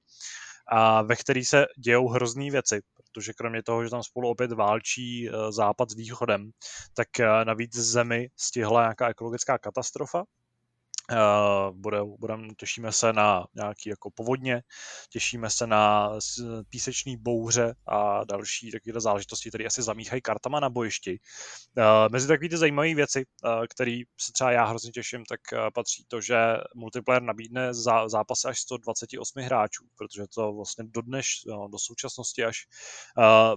[0.68, 5.30] a ve který se dějou hrozný věci, protože kromě toho, že tam spolu opět válčí
[5.30, 6.52] eh, západ s východem,
[6.94, 10.24] tak eh, navíc zemi stihla nějaká ekologická katastrofa,
[11.72, 14.62] bude, budem, těšíme se na nějaké jako povodně,
[15.10, 16.12] těšíme se na
[16.70, 21.20] písečný bouře a další takové záležitosti, které asi zamíchají kartama na bojišti.
[21.78, 25.39] Uh, mezi takové ty zajímavé věci, uh, které se třeba já hrozně těším, tak
[25.74, 26.38] patří to, že
[26.76, 27.74] multiplayer nabídne
[28.08, 32.58] zápasy až 128 hráčů, protože to vlastně do dneš, no, do současnosti až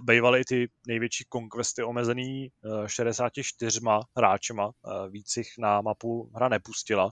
[0.03, 3.79] bývaly ty největší konkvesty omezený uh, 64
[4.17, 4.71] hráčema,
[5.09, 7.11] víc jich na mapu hra nepustila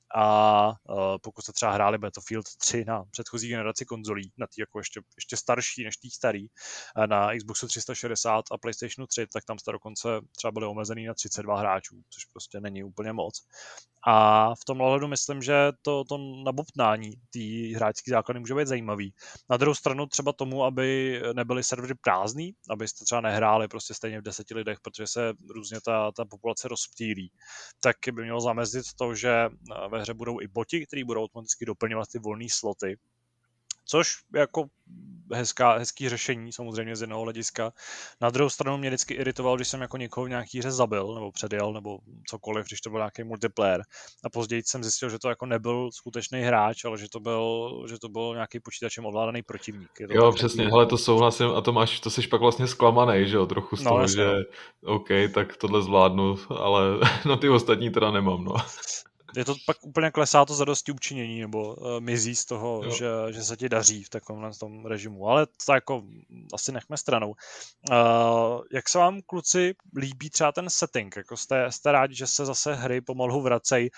[0.15, 4.79] a uh, pokud se třeba hráli Battlefield 3 na předchozí generaci konzolí, na ty jako
[4.79, 6.47] ještě, ještě starší než tý starý,
[7.05, 11.59] na Xboxu 360 a PlayStationu 3, tak tam jste dokonce třeba byli omezený na 32
[11.59, 13.41] hráčů, což prostě není úplně moc.
[14.07, 19.13] A v tom ohledu myslím, že to, to nabobtnání té hráčské základny může být zajímavý.
[19.49, 24.23] Na druhou stranu třeba tomu, aby nebyly servery prázdný, abyste třeba nehráli prostě stejně v
[24.23, 27.31] deseti lidech, protože se různě ta, ta populace rozptýlí,
[27.79, 29.49] tak by mělo zamezit to, že
[29.89, 32.97] ve hře budou i boti, kteří budou automaticky doplňovat ty volné sloty,
[33.85, 34.65] což jako
[35.33, 37.71] hezká, hezký řešení samozřejmě z jednoho hlediska.
[38.21, 41.31] Na druhou stranu mě vždycky iritoval, když jsem jako někoho v nějaký hře zabil nebo
[41.31, 43.81] předjel nebo cokoliv, když to byl nějaký multiplayer.
[44.25, 47.99] A později jsem zjistil, že to jako nebyl skutečný hráč, ale že to byl, že
[47.99, 49.89] to byl nějaký počítačem ovládaný protivník.
[49.99, 53.27] Je to jo, přesně, ale to souhlasím a to máš, to jsi pak vlastně zklamaný,
[53.27, 54.25] že jo, trochu z no, toho, že
[54.83, 54.95] no.
[54.95, 56.81] OK, tak tohle zvládnu, ale
[57.25, 58.53] no ty ostatní teda nemám, no
[59.35, 63.43] je to pak úplně klesá to zadosti učinění, nebo uh, mizí z toho, že, že
[63.43, 65.27] se ti daří v takovém tom režimu.
[65.27, 66.03] Ale to jako
[66.53, 67.29] asi nechme stranou.
[67.29, 71.17] Uh, jak se vám, kluci, líbí třeba ten setting?
[71.17, 73.89] Jako jste, jste rádi, že se zase hry pomalu vracejí?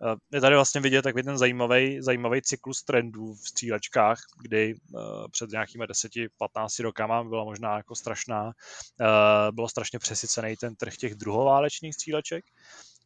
[0.00, 5.00] Uh, je tady vlastně vidět takový ten zajímavý, zajímavý cyklus trendů v střílečkách, kdy uh,
[5.30, 6.28] před nějakými 10-15
[6.82, 8.50] rokama byla možná jako strašná, uh,
[9.54, 12.44] bylo strašně přesycený ten trh těch druhoválečných stříleček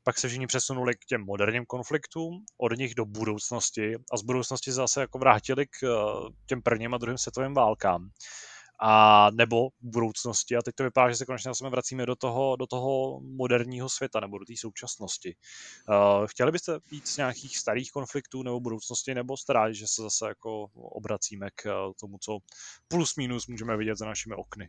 [0.07, 4.71] pak se všichni přesunuli k těm moderním konfliktům, od nich do budoucnosti a z budoucnosti
[4.71, 5.89] se zase jako vrátili k eh,
[6.47, 8.11] těm prvním a druhým světovým válkám.
[8.81, 10.57] A nebo v budoucnosti.
[10.57, 14.21] A teď to vypadá, že se konečně zase vracíme do toho, do toho moderního světa
[14.21, 15.35] nebo do té současnosti.
[15.89, 20.03] Uh, chtěli byste jít z nějakých starých konfliktů nebo budoucnosti, nebo jste rádi, že se
[20.03, 22.39] zase jako obracíme k eh, tomu, co
[22.89, 24.69] plus minus můžeme vidět za našimi okny?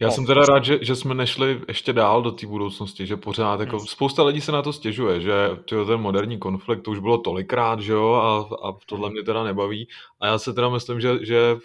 [0.00, 3.16] Já no, jsem teda rád, že, že jsme nešli ještě dál do té budoucnosti, že
[3.16, 3.86] pořád, jako hmm.
[3.86, 5.32] spousta lidí se na to stěžuje, že
[5.68, 9.44] tyjo, ten moderní konflikt to už bylo tolikrát, že jo, a, a tohle mě teda
[9.44, 9.88] nebaví.
[10.20, 11.56] A já se teda myslím, že, že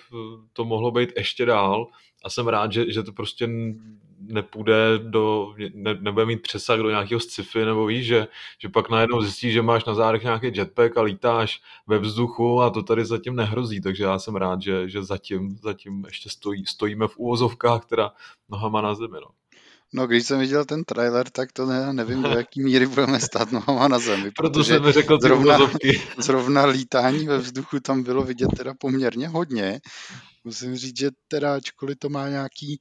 [0.54, 1.88] to mohlo být ještě dál
[2.24, 3.48] a jsem rád, že, že to prostě
[4.20, 8.28] nepůjde do, ne, nebude mít přesah do nějakého sci-fi, nebo víš, že,
[8.60, 12.70] že pak najednou zjistíš, že máš na zádech nějaký jetpack a lítáš ve vzduchu a
[12.70, 17.08] to tady zatím nehrozí, takže já jsem rád, že, že zatím, zatím ještě stojí, stojíme
[17.08, 18.12] v úvozovkách, teda
[18.50, 19.28] nohama na zemi, no.
[19.96, 23.52] No, když jsem viděl ten trailer, tak to ne, nevím, do jaký míry budeme stát
[23.52, 24.32] nohama na zemi.
[24.38, 25.58] Proto jsem řekl zrovna,
[26.18, 29.82] zrovna lítání ve vzduchu tam bylo vidět teda poměrně hodně.
[30.44, 32.80] Musím říct, že teda, ačkoliv to má nějaký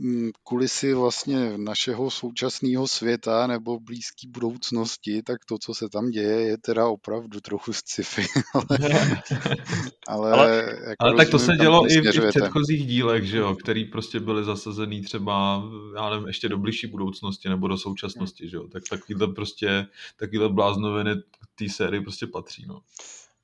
[0.00, 6.40] Mm, kulisy vlastně našeho současného světa nebo blízké budoucnosti, tak to, co se tam děje,
[6.40, 8.22] je teda opravdu trochu sci-fi.
[8.54, 8.78] ale,
[10.08, 13.54] ale, ale, jako ale tak to se dělo i, i v předchozích dílech, že jo,
[13.54, 15.62] který prostě byly zasazený třeba,
[15.96, 19.86] já nevím, ještě do blížší budoucnosti nebo do současnosti, že jo, tak takovýhle prostě,
[20.16, 21.14] takovýhle bláznoviny
[21.54, 22.80] té série prostě patří, no.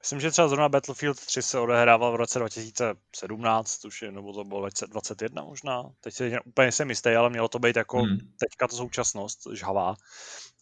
[0.04, 4.44] Myslím, že třeba zrovna Battlefield 3 se odehrával v roce 2017, už je, nebo to
[4.44, 5.82] bylo 2021 možná.
[6.00, 8.18] Teď si úplně jsem jistý, ale mělo to být jako hmm.
[8.18, 9.94] teďka to současnost žhavá.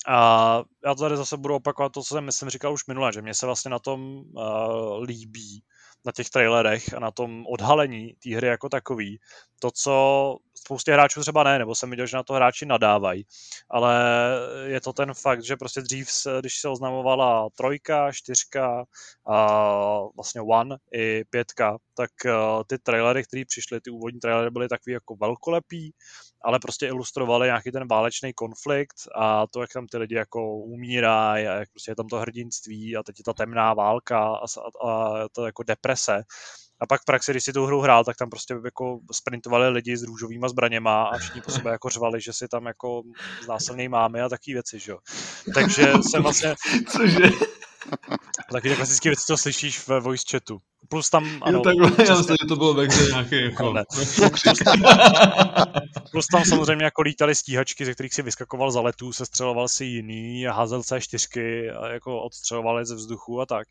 [0.09, 3.35] A já tady zase budu opakovat to, co jsem myslím říkal už minule, že mě
[3.35, 5.63] se vlastně na tom uh, líbí
[6.05, 9.19] na těch trailerech a na tom odhalení té hry jako takový,
[9.59, 13.27] to, co spoustě hráčů třeba ne, nebo jsem viděl, že na to hráči nadávají,
[13.71, 14.05] ale
[14.65, 16.09] je to ten fakt, že prostě dřív,
[16.41, 18.85] když se oznamovala trojka, čtyřka,
[19.27, 22.33] a vlastně one i pětka, tak eh,
[22.67, 25.93] ty trailery, které přišly, ty úvodní trailery byly takový jako velkolepý,
[26.45, 31.47] ale prostě ilustrovali nějaký ten válečný konflikt a to, jak tam ty lidi jako umírají
[31.47, 34.45] a jak prostě je tam to hrdinství a teď je ta temná válka a,
[34.85, 36.23] a, a to jako deprese.
[36.83, 39.97] A pak v praxi, když si tu hru hrál, tak tam prostě jako sprintovali lidi
[39.97, 43.03] s růžovými zbraněma a všichni po sebe jako řvali, že si tam jako
[43.45, 44.99] znásilněj máme a takové věci, že jo.
[45.55, 46.55] Takže jsem vlastně...
[46.89, 47.31] Cože?
[48.53, 50.59] Taky klasické věci, co slyšíš ve voice chatu.
[50.89, 53.73] Plus tam, ano, jo, takhle, já myslím, že to bylo ve hře nějaký jako...
[53.73, 53.85] Ne.
[54.43, 54.83] Plus, tam,
[56.11, 60.45] plus tam samozřejmě jako lítali stíhačky, ze kterých si vyskakoval za letů, sestřeloval si jiný,
[60.45, 61.41] házel C4
[61.81, 63.69] a jako odstřelovali ze vzduchu a tak.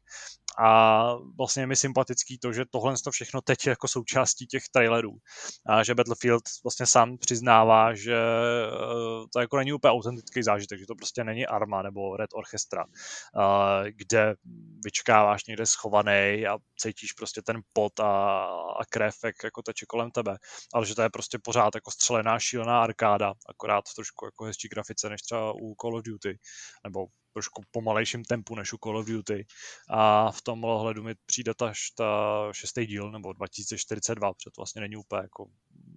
[0.59, 4.63] A vlastně je mi sympatický to, že tohle to všechno teď je jako součástí těch
[4.71, 5.17] trailerů.
[5.65, 10.85] A že Battlefield vlastně sám přiznává, že eh, to jako není úplně autentický zážitek, že
[10.85, 14.35] to prostě není Arma nebo Red Orchestra, eh, kde
[14.83, 18.45] vyčkáváš někde schovaný a cítíš prostě ten pot a,
[18.79, 20.37] a krev, jak jako teče kolem tebe.
[20.73, 24.67] Ale že to je prostě pořád jako střelená, šílená arkáda, akorát v trošku jako hezčí
[24.67, 26.39] grafice než třeba u Call of Duty,
[26.83, 29.45] nebo trošku pomalejším tempu než u Call of Duty.
[29.89, 34.81] A v tom ohledu mi přijde ta, ta šestý díl, nebo 2042, protože to vlastně
[34.81, 35.45] není úplně jako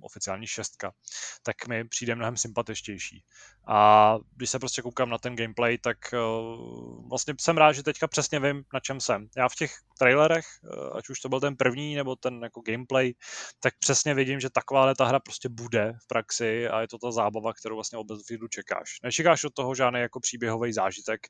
[0.05, 0.93] oficiální šestka,
[1.43, 3.25] tak mi přijde mnohem sympatičtější.
[3.67, 8.09] A když se prostě koukám na ten gameplay, tak uh, vlastně jsem rád, že teďka
[8.09, 9.29] přesně vím, na čem jsem.
[9.37, 13.15] Já v těch trailerech, uh, ať už to byl ten první nebo ten jako gameplay,
[13.61, 17.13] tak přesně vidím, že takováhle ta hra prostě bude v praxi a je to ta
[17.13, 19.01] zábava, kterou vlastně od Battlefieldu čekáš.
[19.03, 21.21] Nečekáš od toho žádný jako příběhový zážitek,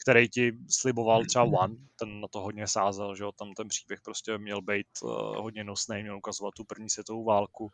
[0.00, 4.00] který ti sliboval třeba One, ten na to hodně sázel, že jo, tam ten příběh
[4.00, 7.70] prostě měl být uh, hodně nosný, měl ukazovat tu první světovou válku.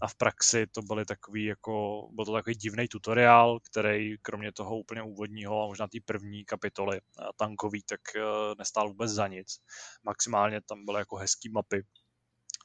[0.00, 4.78] A v praxi to byly takový jako, byl to takový divný tutoriál, který kromě toho
[4.78, 8.22] úplně úvodního a možná té první kapitoly uh, tankový, tak uh,
[8.58, 9.58] nestál vůbec za nic.
[10.04, 11.84] Maximálně tam byly jako hezký mapy,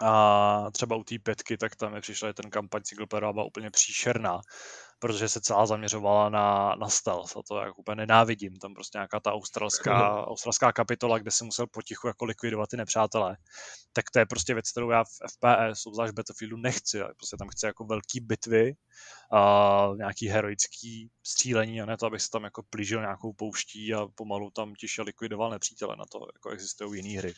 [0.02, 4.42] a třeba u té pětky, tak tam mi přišla ten kampaň byla úplně příšerná
[5.00, 8.56] protože se celá zaměřovala na, na stealth a to jak úplně nenávidím.
[8.56, 13.38] Tam prostě nějaká ta australská, australská kapitola, kde se musel potichu jako likvidovat ty nepřátelé.
[13.94, 17.00] Tak to je prostě věc, kterou já v FPS, obzvlášť Battlefieldu nechci.
[17.00, 18.74] Prostě tam chci jako velký bitvy,
[19.32, 24.08] a nějaký heroický střílení a ne to, abych se tam jako plížil nějakou pouští a
[24.16, 25.96] pomalu tam tiše likvidoval nepřítele.
[25.96, 27.34] Na to jako existují jiné hry.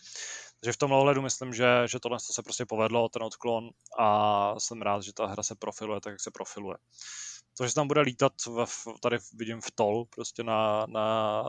[0.60, 3.70] Takže v tomhle ohledu myslím, že, že tohle se prostě povedlo, ten odklon
[4.00, 6.78] a jsem rád, že ta hra se profiluje tak, jak se profiluje
[7.58, 8.34] to, že tam bude lítat,
[8.66, 11.44] v, tady vidím v tol, prostě na, na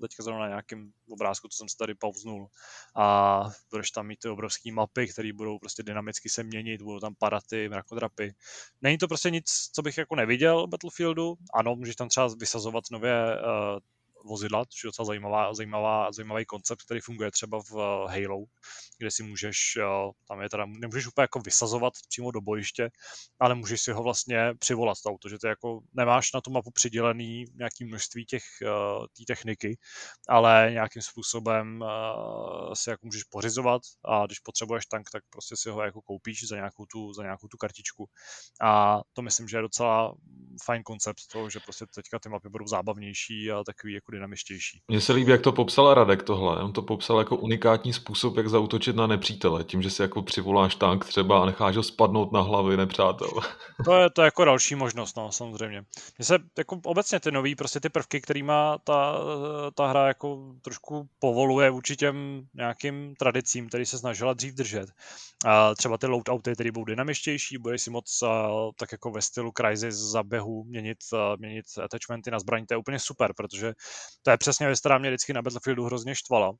[0.00, 2.48] teďka zrovna na nějakém obrázku, co jsem si tady pauznul.
[2.96, 7.14] A budeš tam mít ty obrovské mapy, které budou prostě dynamicky se měnit, budou tam
[7.14, 8.34] padat ty mrakodrapy.
[8.82, 11.34] Není to prostě nic, co bych jako neviděl Battlefieldu.
[11.54, 13.78] Ano, můžeš tam třeba vysazovat nové uh,
[14.26, 18.44] vozidla, což je docela zajímavá, zajímavá, zajímavý koncept, který funguje třeba v eh, Halo,
[18.98, 22.90] kde si můžeš, eh, tam je teda, nemůžeš úplně jako vysazovat přímo do bojiště,
[23.40, 26.70] ale můžeš si ho vlastně přivolat to auto, že ty jako nemáš na tu mapu
[26.70, 28.68] přidělený nějaký množství těch, eh,
[29.16, 29.78] té techniky,
[30.28, 31.84] ale nějakým způsobem
[32.74, 36.56] si jako můžeš pořizovat a když potřebuješ tank, tak prostě si ho jako koupíš za
[36.56, 38.08] nějakou tu, za nějakou tu kartičku.
[38.60, 40.14] A to myslím, že je docela
[40.64, 44.80] fajn koncept toho, že prostě teďka ty mapy budou zábavnější a takový jako dynamičtější.
[44.88, 46.62] Mně se líbí, jak to popsal Radek tohle.
[46.62, 50.74] On to popsal jako unikátní způsob, jak zautočit na nepřítele, tím, že si jako přivoláš
[50.74, 53.28] tank třeba a necháš ho spadnout na hlavy nepřátel.
[53.84, 55.84] To je, to je jako další možnost, no, samozřejmě.
[56.18, 59.20] Mně se jako obecně ty nový, prostě ty prvky, kterýma ta,
[59.74, 64.88] ta hra jako trošku povoluje vůči těm nějakým tradicím, který se snažila dřív držet.
[65.46, 68.24] A třeba ty loadouty, které budou dynamičtější, budeš si moc
[68.78, 70.98] tak jako ve stylu Crysis za běhu měnit,
[71.36, 73.74] měnit attachmenty na zbraň, to je úplně super, protože
[74.22, 76.52] to je přesně věc, která mě vždycky na Battlefieldu hrozně štvala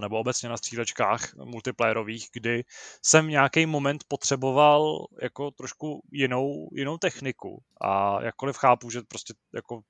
[0.00, 2.64] nebo obecně na střílečkách multiplayerových, kdy
[3.04, 7.62] jsem nějaký moment potřeboval jako trošku jinou, jinou techniku.
[7.80, 9.80] A jakkoliv chápu, že prostě jako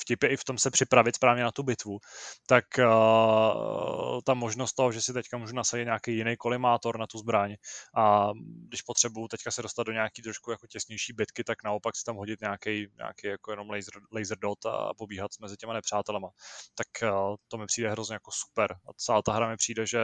[0.00, 1.98] vtip je i v tom se připravit správně na tu bitvu,
[2.46, 7.18] tak uh, ta možnost toho, že si teďka můžu nasadit nějaký jiný kolimátor na tu
[7.18, 7.56] zbraň
[7.96, 8.30] a
[8.68, 12.16] když potřebuju teďka se dostat do nějaký trošku jako těsnější bitky, tak naopak si tam
[12.16, 16.28] hodit nějaký, nějaký jako jenom laser, laser dot a pobíhat mezi těma nepřátelama.
[16.74, 18.72] Tak uh, to mi přijde hrozně jako super.
[18.72, 19.98] A celá ta hra mi přijde, že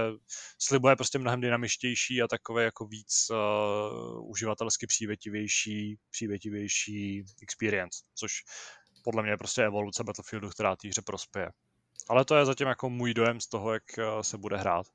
[0.59, 8.33] slibuje prostě mnohem dynamičtější a takové jako víc uh, uživatelsky přívětivější, přívětivější experience, což
[9.05, 11.49] podle mě prostě evoluce Battlefieldu, která té hře prospěje.
[12.09, 14.87] Ale to je zatím jako můj dojem z toho, jak eh, se bude hrát.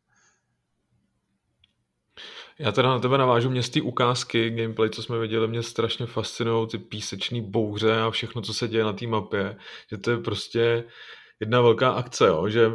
[2.59, 6.05] Já teda na tebe navážu, mě z té ukázky gameplay, co jsme viděli, mě strašně
[6.05, 9.57] fascinují ty písečné bouře a všechno, co se děje na té mapě,
[9.91, 10.83] že to je prostě
[11.39, 12.49] jedna velká akce, jo?
[12.49, 12.71] že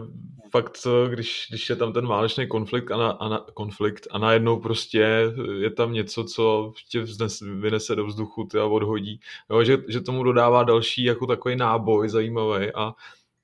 [0.50, 4.60] fakt, když, když je tam ten válečný konflikt a, na, a, na, konflikt a najednou
[4.60, 9.64] prostě je tam něco, co tě vznes, vynese do vzduchu ty a odhodí, jo?
[9.64, 12.94] Že, že tomu dodává další jako takový náboj zajímavý a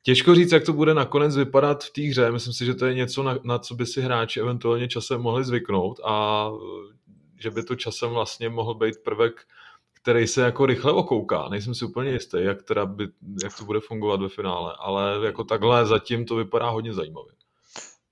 [0.03, 2.31] Těžko říct, jak to bude nakonec vypadat v té hře.
[2.31, 5.45] Myslím si, že to je něco, na, na co by si hráči eventuálně časem mohli
[5.45, 6.49] zvyknout a
[7.39, 9.47] že by to časem vlastně mohl být prvek,
[10.03, 11.49] který se jako rychle okouká.
[11.49, 13.09] Nejsem si úplně jistý, jak, teda by,
[13.43, 17.33] jak to bude fungovat ve finále, ale jako takhle zatím to vypadá hodně zajímavě.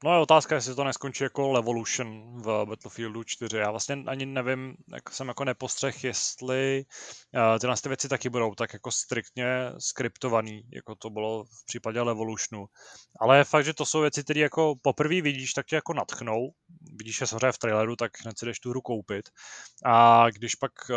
[0.05, 3.57] No je otázka, jestli to neskončí jako Levolution v Battlefieldu 4.
[3.57, 6.85] Já vlastně ani nevím, jak jsem jako nepostřeh, jestli
[7.35, 9.47] uh, tyhle ty věci taky budou tak jako striktně
[9.79, 12.67] skriptovaný, jako to bylo v případě Levolutionu.
[13.21, 16.51] Ale fakt, že to jsou věci, které jako poprvé vidíš, tak tě jako natchnou.
[16.99, 19.29] Vidíš je samozřejmě v traileru, tak hned si jdeš tu hru koupit.
[19.85, 20.97] A když pak, uh,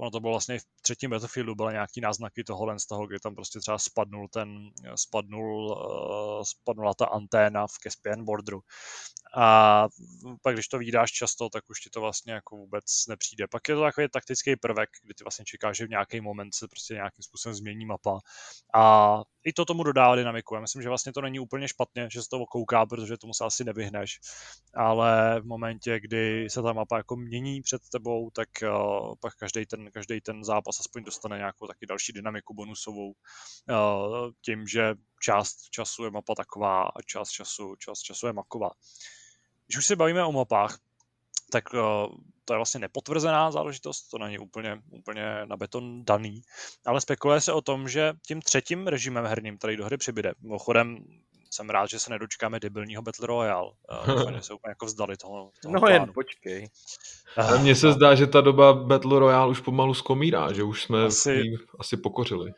[0.00, 3.34] ono to bylo vlastně v třetím Battlefieldu, byly nějaký náznaky tohohle z toho, kdy tam
[3.34, 8.60] prostě třeba spadnul ten, spadnul, uh, spadnula ta anténa v Caspian borderu.
[9.36, 9.88] A
[10.42, 13.46] pak, když to vydáš často, tak už ti to vlastně jako vůbec nepřijde.
[13.50, 16.68] Pak je to takový taktický prvek, kdy ty vlastně čekáš, že v nějaký moment se
[16.68, 18.18] prostě nějakým způsobem změní mapa.
[18.74, 20.54] A i to tomu dodává dynamiku.
[20.54, 23.44] Já myslím, že vlastně to není úplně špatně, že se to kouká, protože tomu se
[23.44, 24.20] asi nevyhneš.
[24.74, 29.66] Ale v momentě, kdy se ta mapa jako mění před tebou, tak uh, pak každý
[29.66, 33.08] ten, každý ten zápas aspoň dostane nějakou taky další dynamiku bonusovou.
[33.08, 38.70] Uh, tím, že část času je mapa taková a část času, část času je maková.
[39.66, 40.78] Když už se bavíme o mapách,
[41.52, 41.80] tak uh,
[42.44, 46.42] to je vlastně nepotvrzená záležitost, to není úplně, úplně na beton daný,
[46.86, 50.98] ale spekuluje se o tom, že tím třetím režimem herním, který do hry přibyde, mimochodem
[51.50, 53.70] jsem rád, že se nedočkáme debilního Battle Royale,
[54.08, 55.94] uh, že se úplně jako vzdali toho, toho No plánu.
[55.94, 56.68] jen počkej.
[57.36, 61.04] Ale mně se zdá, že ta doba Battle Royale už pomalu skomírá, že už jsme
[61.04, 61.42] asi,
[61.78, 62.52] asi pokořili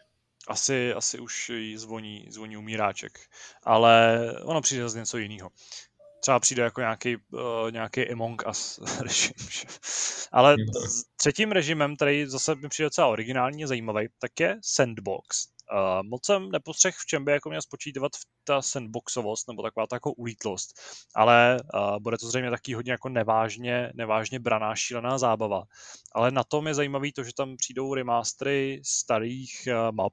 [0.50, 3.18] asi, asi už jí zvoní, zvoní umíráček.
[3.62, 5.50] Ale ono přijde z něco jiného.
[6.20, 9.32] Třeba přijde jako nějaký, uh, nějaký Among Us režim.
[10.32, 10.56] Ale
[10.88, 15.46] s třetím režimem, který zase mi přijde docela originální a zajímavý, tak je Sandbox.
[15.72, 19.86] Uh, moc jsem nepostřeh, v čem by jako měl spočítat v ta sandboxovost nebo taková
[19.86, 20.80] ta jako ulítlost,
[21.14, 25.62] ale uh, bude to zřejmě taky hodně jako nevážně, nevážně braná šílená zábava.
[26.12, 30.12] Ale na tom je zajímavý to, že tam přijdou remastery starých uh, map,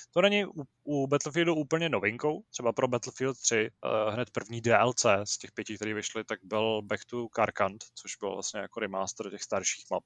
[0.13, 2.43] to není u, u Battlefieldu úplně novinkou.
[2.49, 6.39] Třeba pro Battlefield 3 uh, eh, hned první DLC z těch pěti, které vyšly, tak
[6.43, 10.03] byl Back to Karkand, což byl vlastně jako remaster těch starších map.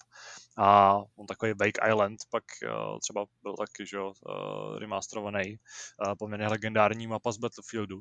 [0.57, 4.13] A on takový Wake Island pak uh, třeba byl taky, že uh,
[4.77, 5.57] remasterovaný,
[6.07, 7.99] uh, poměrně legendární mapa z Battlefieldu.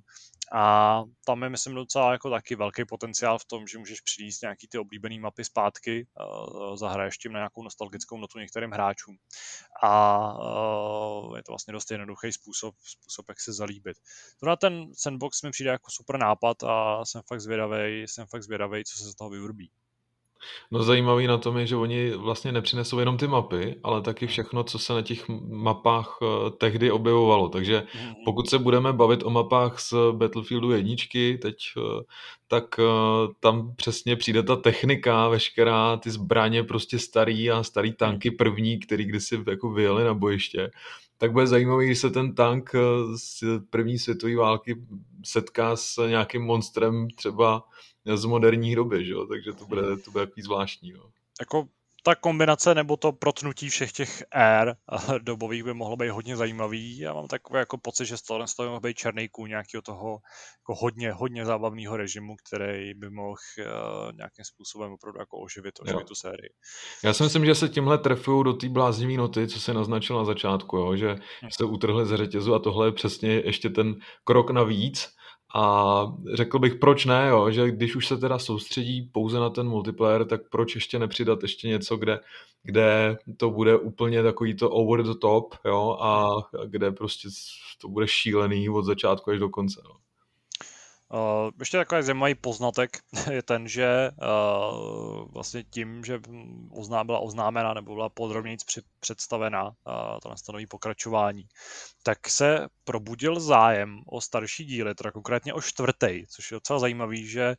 [0.53, 4.69] A tam je, myslím, docela jako taky velký potenciál v tom, že můžeš přinést nějaký
[4.69, 9.17] ty oblíbené mapy zpátky, uh, zahraješ tím na nějakou nostalgickou notu některým hráčům.
[9.83, 13.97] A uh, je to vlastně dost jednoduchý způsob, způsob, jak se zalíbit.
[14.43, 18.85] na ten sandbox mi přijde jako super nápad a jsem fakt zvědavý, jsem fakt zvědavý,
[18.85, 19.71] co se z toho vyurbí.
[20.71, 24.65] No zajímavý na tom je, že oni vlastně nepřinesou jenom ty mapy, ale taky všechno,
[24.65, 27.49] co se na těch mapách uh, tehdy objevovalo.
[27.49, 28.15] Takže mhm.
[28.25, 31.83] pokud se budeme bavit o mapách z Battlefieldu jedničky teď, uh,
[32.49, 32.85] tak uh,
[33.41, 39.05] tam přesně přijde ta technika, veškerá ty zbraně prostě starý a starý tanky první, který
[39.05, 40.71] kdysi jako vyjeli na bojiště
[41.25, 42.79] tak bude zajímavý, když se ten tank eh,
[43.17, 44.77] z první světové války
[45.25, 47.65] setká s nějakým monstrem třeba
[48.15, 50.91] z moderní doby, že takže to bude, to bude takový zvláštní.
[50.91, 51.11] Jo.
[51.41, 51.69] Jako
[52.07, 54.77] ta kombinace nebo to protnutí všech těch ér
[55.19, 56.99] dobových by mohlo být hodně zajímavý.
[56.99, 60.19] Já mám takový jako pocit, že z toho mohl být černý kůň nějakého toho
[60.63, 66.01] jako hodně, hodně zábavného režimu, který by mohl uh, nějakým způsobem opravdu jako oživit, oživit
[66.01, 66.07] jo.
[66.07, 66.51] tu sérii.
[67.05, 70.25] Já si myslím, že se tímhle trefují do té bláznivé noty, co se naznačil na
[70.25, 70.97] začátku, jo?
[70.97, 71.49] že hm.
[71.59, 73.95] se utrhli ze řetězu a tohle je přesně ještě ten
[74.25, 75.09] krok navíc,
[75.55, 77.51] a řekl bych, proč ne, jo?
[77.51, 81.69] že když už se teda soustředí pouze na ten multiplayer, tak proč ještě nepřidat ještě
[81.69, 82.21] něco, kde,
[82.63, 85.99] kde to bude úplně takový to over the top jo?
[86.01, 86.31] a
[86.67, 87.29] kde prostě
[87.81, 89.81] to bude šílený od začátku až do konce.
[89.85, 89.91] No.
[91.15, 92.91] Uh, ještě takový zajímavý poznatek
[93.31, 96.21] je ten, že uh, vlastně tím, že
[96.71, 98.57] ozná, byla oznámena nebo byla podrobněji
[99.05, 99.71] představena,
[100.23, 101.43] tohle stanoví pokračování,
[102.03, 107.29] tak se probudil zájem o starší díly, teda konkrétně o čtvrtý, což je docela zajímavý,
[107.29, 107.55] že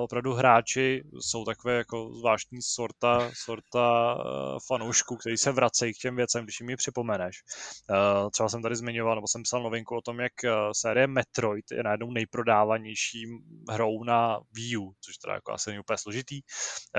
[0.00, 4.16] opravdu hráči jsou takové jako zvláštní sorta, sorta
[4.66, 7.36] fanoušků, kteří se vracejí k těm věcem, když jim je připomeneš.
[8.32, 10.32] Třeba jsem tady zmiňoval, nebo jsem psal novinku o tom, jak
[10.72, 13.38] série Metroid je najednou nejprodávanějším
[13.70, 16.40] hrou na Wii U, což teda jako asi není úplně složitý.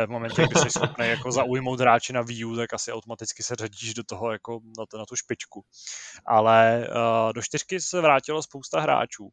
[0.05, 3.55] V momentě, kdy jsi schopný jako zaujmout hráči na Wii U, tak asi automaticky se
[3.55, 5.65] řadíš do toho jako na, to, na tu špičku.
[6.25, 9.29] Ale uh, do čtyřky se vrátilo spousta hráčů.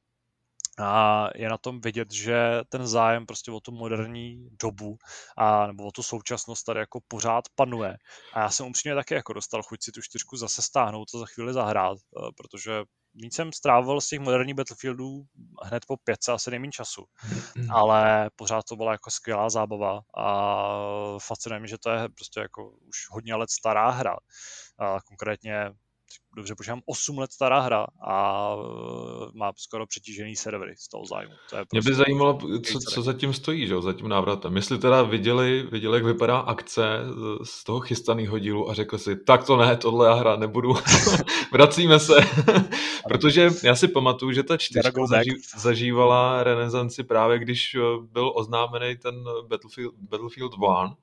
[0.78, 4.98] A je na tom vidět, že ten zájem prostě o tu moderní dobu
[5.36, 7.96] a nebo o tu současnost tady jako pořád panuje.
[8.32, 11.26] A já jsem upřímně taky jako dostal chuť si tu čtyřku zase stáhnout a za
[11.26, 12.82] chvíli zahrát, uh, protože
[13.14, 15.22] víc jsem strávil z těch moderních Battlefieldů
[15.62, 17.02] hned po pětce asi nejméně času.
[17.02, 17.76] Mm-hmm.
[17.76, 22.70] Ale pořád to byla jako skvělá zábava a fascinuje mě, že to je prostě jako
[22.70, 24.16] už hodně let stará hra.
[24.78, 25.70] A konkrétně
[26.36, 31.34] dobře počítám, 8 let stará hra a e, má skoro přetížený servery z toho zájmu.
[31.50, 32.38] To je prostě Mě by prostě zajímalo,
[32.72, 34.56] co, co zatím stojí, že, za tím návratem.
[34.56, 36.82] Jestli teda viděli, viděli, jak vypadá akce
[37.42, 40.74] z toho chystaného dílu a řekli si, tak to ne, tohle já hra nebudu,
[41.52, 42.14] vracíme se.
[43.08, 47.78] Protože já si pamatuju, že ta čtyřka zaží, zažívala renesanci právě, když e,
[48.12, 49.14] byl oznámený ten
[49.48, 50.94] Battlefield, Battlefield 1, Hmm.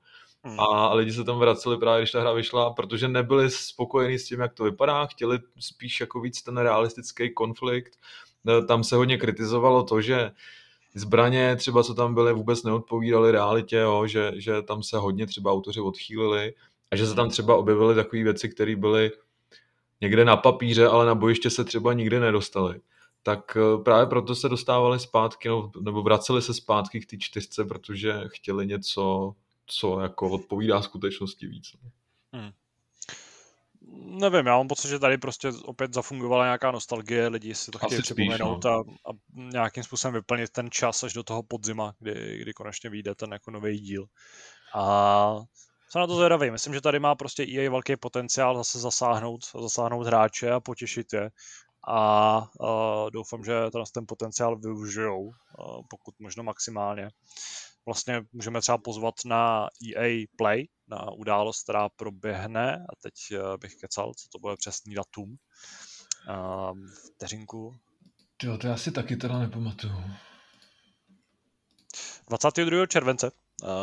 [0.58, 4.40] A lidi se tam vraceli právě, když ta hra vyšla, protože nebyli spokojení s tím,
[4.40, 8.00] jak to vypadá, chtěli spíš jako víc ten realistický konflikt.
[8.48, 10.32] E, tam se hodně kritizovalo to, že
[10.96, 15.52] zbraně třeba, co tam byly, vůbec neodpovídaly realitě, jo, že, že tam se hodně třeba
[15.52, 16.54] autoři odchýlili
[16.92, 19.12] a že se tam třeba objevily takové věci, které byly
[20.02, 22.80] někde na papíře, ale na bojiště se třeba nikdy nedostaly.
[23.24, 25.50] Tak e, právě proto se dostávali zpátky,
[25.82, 29.36] nebo vraceli se zpátky k té čtyřce, protože chtěli něco
[29.72, 31.66] co jako odpovídá skutečnosti víc.
[32.34, 32.52] Hmm.
[33.92, 38.02] Nevím, já mám pocit, že tady prostě opět zafungovala nějaká nostalgie, lidi si to chtějí
[38.02, 38.72] připomenout no.
[38.72, 43.16] a, a, nějakým způsobem vyplnit ten čas až do toho podzima, kdy, kdy konečně vyjde
[43.16, 44.06] ten jako nový díl.
[44.76, 45.40] A
[45.90, 46.52] jsem na to zvědavý.
[46.52, 51.32] Myslím, že tady má prostě EA velký potenciál zase zasáhnout, zasáhnout hráče a potěšit je.
[51.88, 53.54] A uh, doufám, že
[53.94, 55.34] ten potenciál využijou, uh,
[55.90, 57.10] pokud možno maximálně
[57.86, 63.76] vlastně můžeme třeba pozvat na EA Play, na událost, která proběhne, a teď eh, bych
[63.76, 65.36] kecal, co to bude přesný datum,
[66.30, 67.76] ehm, vteřinku.
[68.44, 69.94] Jo, to já si taky teda nepamatuju.
[72.30, 72.86] 22.
[72.86, 73.32] července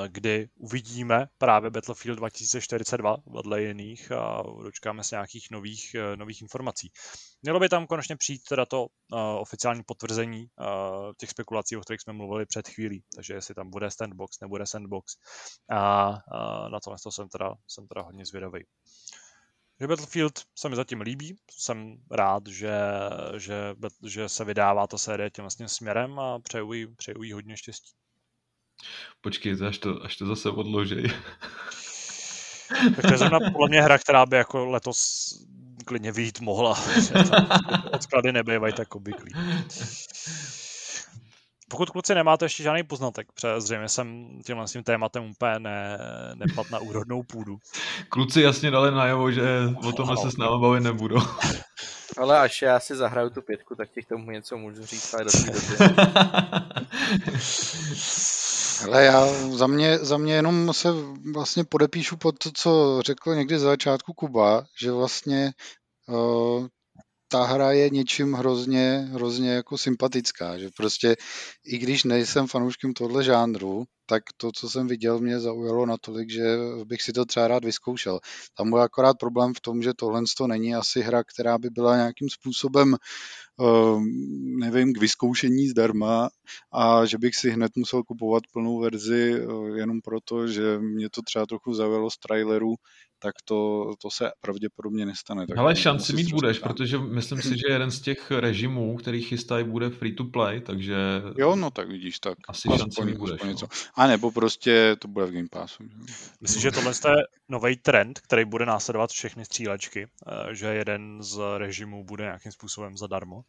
[0.08, 6.92] kdy uvidíme právě Battlefield 2042 vedle jiných a dočkáme se nějakých nových, eh, nových informací.
[7.42, 10.46] Mělo by tam konečně přijít teda to uh, oficiální potvrzení
[11.18, 15.12] těch spekulací, o kterých jsme mluvili před chvílí, takže jestli tam bude sandbox, nebude sandbox.
[15.70, 16.10] A
[16.68, 18.64] na tohle jsem teda, jsem teda hodně zvědavý.
[19.80, 22.78] Že Battlefield se mi zatím líbí, jsem rád, že,
[23.36, 23.74] že,
[24.06, 27.92] že se vydává ta série tím vlastně směrem a přeju jí, přeju jí hodně štěstí.
[29.20, 31.10] Počkej, až to, až to zase odložej.
[32.96, 35.28] tak to je zrovna podle mě hra, která by jako letos
[35.84, 36.78] klidně vyjít mohla.
[37.92, 39.32] Odklady nebývají tak obvyklý.
[41.68, 45.98] Pokud kluci nemáte ještě žádný poznatek, protože zřejmě jsem tímhle s tím tématem úplně ne,
[46.34, 47.58] nepad na úrodnou půdu.
[48.08, 49.42] Kluci jasně dali najevo, že
[49.88, 51.20] o tomhle se s námi bavit nebudou.
[52.18, 55.24] Ale až já si zahraju tu pětku, tak ti k tomu něco můžu říct ale
[55.24, 55.94] do té doby.
[58.84, 60.88] Ale já za mě, za mě jenom se
[61.32, 65.52] vlastně podepíšu pod to, co řekl někdy za začátku Kuba, že vlastně
[66.08, 66.66] uh,
[67.28, 71.16] ta hra je něčím hrozně, hrozně jako sympatická, že prostě
[71.64, 76.56] i když nejsem fanouškem tohle žánru, tak to, co jsem viděl, mě zaujalo natolik, že
[76.84, 78.20] bych si to třeba rád vyzkoušel.
[78.54, 81.96] Tam byl akorát problém v tom, že tohle to není asi hra, která by byla
[81.96, 82.96] nějakým způsobem
[83.60, 86.28] Ehm, nevím, k vyzkoušení zdarma
[86.72, 91.22] a že bych si hned musel kupovat plnou verzi eh, jenom proto, že mě to
[91.22, 92.74] třeba trochu zaujalo z traileru,
[93.26, 95.46] tak to, to se pravděpodobně nestane.
[95.46, 99.64] Tak Ale šanci mít budeš, protože myslím si, že jeden z těch režimů, který chystají,
[99.64, 100.96] bude free to play, takže...
[101.38, 103.42] Jo, no tak vidíš, tak asi aspoň, šanci mít budeš.
[103.42, 103.66] Něco.
[103.66, 104.02] No.
[104.02, 105.84] A nebo prostě to bude v Game Passu.
[106.40, 111.38] Myslím, že tohle je nový trend, který bude následovat všechny střílečky, eh, že jeden z
[111.58, 113.42] režimů bude nějakým způsobem zadarmo.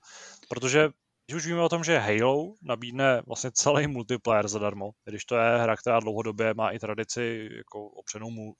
[0.49, 0.89] Protože
[1.27, 5.57] když už víme o tom, že Halo nabídne vlastně celý multiplayer zadarmo, když to je
[5.57, 8.53] hra, která dlouhodobě má i tradici jako opřenou mu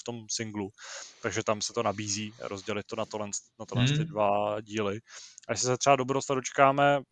[0.00, 0.70] v tom singlu,
[1.22, 3.28] takže tam se to nabízí rozdělit to na tohle,
[3.60, 3.96] na tohle hmm.
[3.96, 5.00] ty dva díly.
[5.48, 7.02] A jestli se třeba do budoucna dočkáme,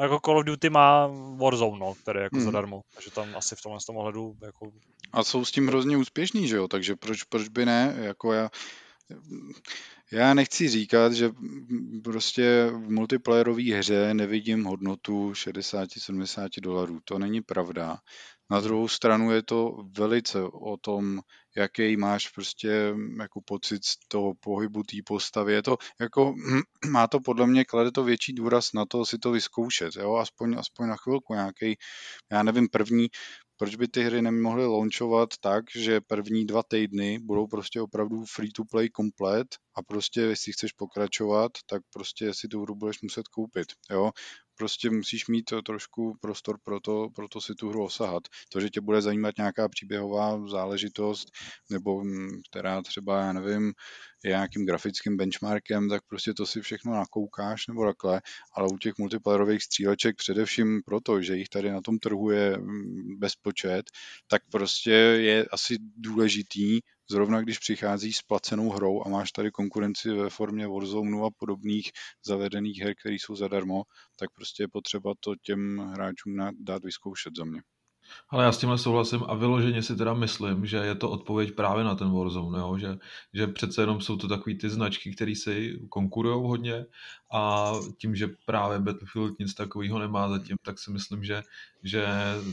[0.00, 2.44] jako Call of Duty má Warzone, no, který je jako hmm.
[2.44, 4.70] zadarmo, takže tam asi v tomhle tom ohledu jako...
[5.12, 8.50] A jsou s tím hrozně úspěšní, že jo, takže proč, proč by ne, jako já
[10.12, 11.30] Já nechci říkat, že
[12.04, 17.00] prostě v multiplayerové hře nevidím hodnotu 60-70 dolarů.
[17.04, 17.98] To není pravda.
[18.50, 21.20] Na druhou stranu je to velice o tom,
[21.56, 25.52] jaký máš prostě jako pocit z toho pohybu té postavy.
[25.52, 26.34] Je to jako,
[26.90, 30.14] má to podle mě, klade to větší důraz na to si to vyzkoušet, jo?
[30.14, 31.76] Aspoň, aspoň na chvilku nějaký,
[32.32, 33.08] já nevím, první,
[33.60, 38.52] proč by ty hry nemohly launchovat tak, že první dva týdny budou prostě opravdu free
[38.52, 43.28] to play komplet a prostě, jestli chceš pokračovat, tak prostě si tu hru budeš muset
[43.28, 44.10] koupit, jo
[44.60, 48.22] prostě musíš mít trošku prostor pro to, pro to si tu hru osahat.
[48.48, 51.28] To, že tě bude zajímat nějaká příběhová záležitost,
[51.70, 53.72] nebo mm, která třeba, já nevím,
[54.24, 58.20] je nějakým grafickým benchmarkem, tak prostě to si všechno nakoukáš nebo takhle,
[58.54, 63.18] ale u těch multiplayerových stříleček především proto, že jich tady na tom trhu je mm,
[63.18, 63.82] bezpočet,
[64.26, 66.80] tak prostě je asi důležitý
[67.10, 71.90] zrovna když přichází s placenou hrou a máš tady konkurenci ve formě Warzone a podobných
[72.26, 73.82] zavedených her, které jsou zadarmo,
[74.16, 77.62] tak prostě je potřeba to těm hráčům dát vyzkoušet za mě.
[78.28, 81.84] Ale já s tímhle souhlasím a vyloženě si teda myslím, že je to odpověď právě
[81.84, 82.78] na ten Warzone, jo?
[82.78, 82.98] Že,
[83.34, 86.86] že přece jenom jsou to takový ty značky, které si konkurují hodně
[87.32, 91.42] a tím, že právě Battlefield nic takového nemá zatím, tak si myslím, že,
[91.82, 92.06] že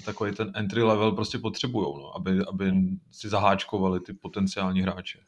[0.06, 2.16] takový ten entry level prostě potřebují, no?
[2.16, 2.74] aby, aby
[3.12, 5.20] si zaháčkovali ty potenciální hráče.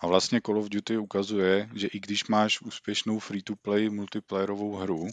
[0.00, 5.08] A vlastně Call of Duty ukazuje, že i když máš úspěšnou free-to-play multiplayerovou hru,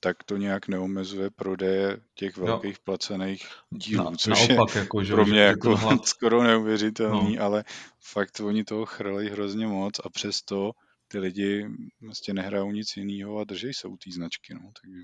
[0.00, 2.82] tak to nějak neomezuje prodeje těch velkých jo.
[2.84, 6.06] placených dílů, Na, což naopak, je jako, že, pro mě jako hlad...
[6.06, 7.44] skoro neuvěřitelný, no.
[7.44, 7.64] ale
[8.00, 10.72] fakt oni toho chrlí hrozně moc a přesto
[11.08, 11.66] ty lidi
[12.00, 14.54] vlastně nehrajou nic jiného a drží se u té značky.
[14.54, 15.00] No, takže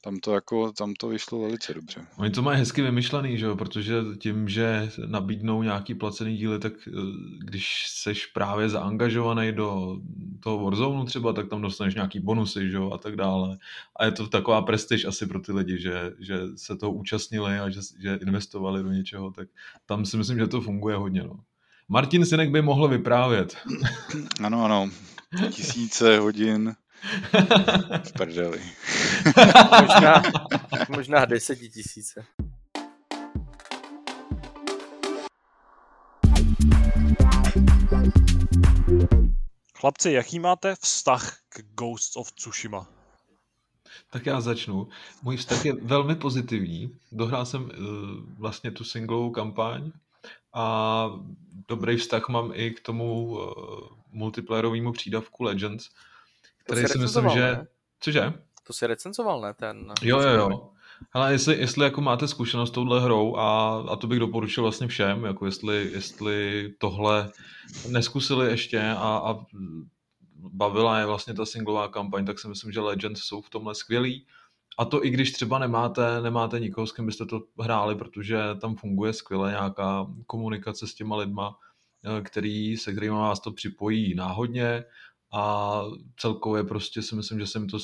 [0.00, 2.06] tam to, jako, tam to vyšlo velice dobře.
[2.16, 3.56] Oni to mají hezky vymyšlený, že jo?
[3.56, 6.90] protože tím, že nabídnou nějaký placený díly, tak eh,
[7.38, 9.96] když seš právě zaangažovaný do
[10.40, 12.90] toho Warzone třeba, tak tam dostaneš nějaký bonusy že jo?
[12.92, 13.58] a tak dále.
[13.96, 17.70] A je to taková prestiž asi pro ty lidi, že, že se toho účastnili a
[17.70, 19.48] že, že investovali do něčeho, tak
[19.86, 21.22] tam si myslím, že to funguje hodně.
[21.22, 21.40] No.
[21.88, 23.56] Martin Sinek by mohl vyprávět.
[24.42, 24.90] Ano, ano.
[25.50, 26.74] Tisíce hodin
[28.04, 28.60] v prdeli.
[29.80, 30.22] možná,
[30.88, 32.24] možná desetitisíce.
[39.74, 42.86] Chlapci, jaký máte vztah k Ghosts of Tsushima?
[44.10, 44.88] Tak já začnu.
[45.22, 46.96] Můj vztah je velmi pozitivní.
[47.12, 47.70] Dohrál jsem uh,
[48.38, 49.92] vlastně tu singlovou kampaň
[50.52, 51.06] a
[51.68, 53.40] dobrý vztah mám i k tomu uh,
[54.12, 55.90] multiplayerovému přídavku Legends,
[56.64, 57.40] který si myslím, že...
[57.40, 57.66] Ne?
[58.00, 58.32] Cože?
[58.66, 59.54] To si recenzoval, ne?
[59.54, 59.92] Ten...
[60.02, 60.70] Jo, jo, jo.
[61.12, 64.86] Ale jestli, jestli jako máte zkušenost s touhle hrou a, a to bych doporučil vlastně
[64.86, 67.30] všem, jako jestli, jestli tohle
[67.88, 69.38] neskusili ještě a, a
[70.34, 74.26] bavila je vlastně ta singlová kampaň, tak si myslím, že Legends jsou v tomhle skvělí.
[74.78, 78.76] A to i když třeba nemáte, nemáte nikoho, s kým byste to hráli, protože tam
[78.76, 81.56] funguje skvěle nějaká komunikace s těma lidma,
[82.04, 84.84] eh, který, se kterými vás to připojí náhodně
[85.32, 85.82] a
[86.16, 87.78] celkově prostě si myslím, že se mi to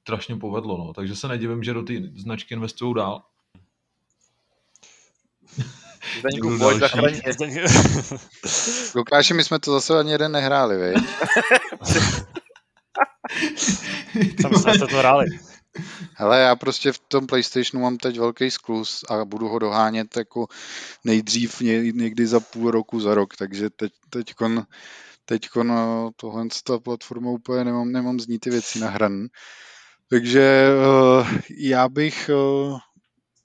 [0.00, 0.92] strašně povedlo, no.
[0.92, 3.22] takže se nedivím, že do té značky investují dál.
[6.18, 6.82] Zdeňku, pojď
[8.94, 10.94] Lukáši, my jsme to zase ani jeden nehráli, vej?
[14.42, 15.26] Tam jsme to hráli.
[16.14, 20.46] Hele, já prostě v tom PlayStationu mám teď velký sklus a budu ho dohánět jako
[21.04, 21.60] nejdřív
[21.94, 24.66] někdy za půl roku, za rok, takže teď, teďkon
[25.24, 29.26] teď no, tohle ta platforma úplně nemám, nemám z ní ty věci nahraný.
[30.08, 30.68] Takže
[31.20, 32.78] uh, já bych uh,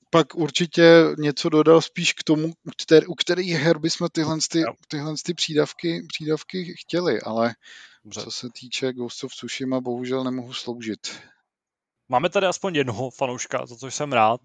[0.10, 4.64] pak určitě něco dodal spíš k tomu, u, který, u kterých her bychom tyhle, ty,
[4.88, 7.56] tyhle ty přídavky, přídavky chtěli, ale
[8.04, 8.22] Dobře.
[8.22, 11.22] co se týče Ghost of Tsushima, bohužel nemohu sloužit.
[12.10, 14.42] Máme tady aspoň jednoho fanouška, za což jsem rád.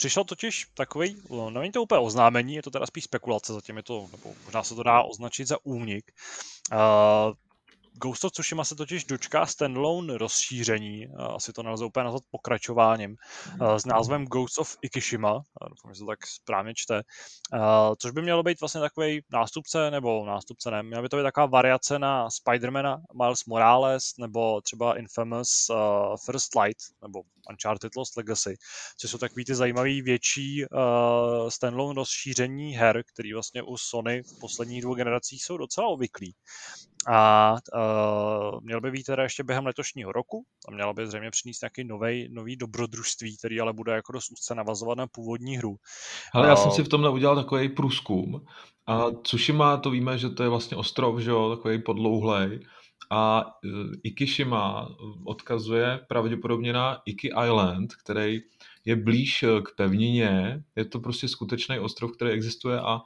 [0.00, 3.82] Přišel totiž takový, no, není to úplně oznámení, je to teda spíš spekulace, zatím je
[3.82, 6.12] to, nebo možná se to dá označit za únik.
[6.72, 6.78] Uh,
[7.92, 13.16] Ghost of Tsushima se totiž dočká standalone rozšíření, asi to nelze úplně nazvat pokračováním,
[13.76, 17.02] s názvem Ghost of Ikishima, doufám, že se to tak správně čte,
[17.98, 21.46] což by mělo být vlastně takový nástupce, nebo nástupce ne, měla by to být taková
[21.46, 25.70] variace na Spidermana, Miles Morales, nebo třeba Infamous
[26.26, 28.56] First Light, nebo Uncharted Lost Legacy,
[28.96, 30.64] což jsou takový ty zajímavý větší
[31.48, 36.34] standalone rozšíření her, který vlastně u Sony v posledních dvou generacích jsou docela obvyklí.
[37.08, 41.62] A uh, měl by být teda ještě během letošního roku a měla by zřejmě přinést
[41.62, 45.76] nějaký nový, nový dobrodružství, který ale bude jako dost úzce navazovat na původní hru.
[46.34, 48.44] Ale já jsem si v tomhle udělal takový průzkum
[48.86, 52.60] a Tsushima, to víme, že to je vlastně ostrov, že jo, takový podlouhlej
[53.10, 53.68] a e,
[54.02, 54.88] Ikishima
[55.24, 58.40] odkazuje pravděpodobně na Iki Island, který
[58.84, 63.00] je blíž k pevnině, je to prostě skutečný ostrov, který existuje a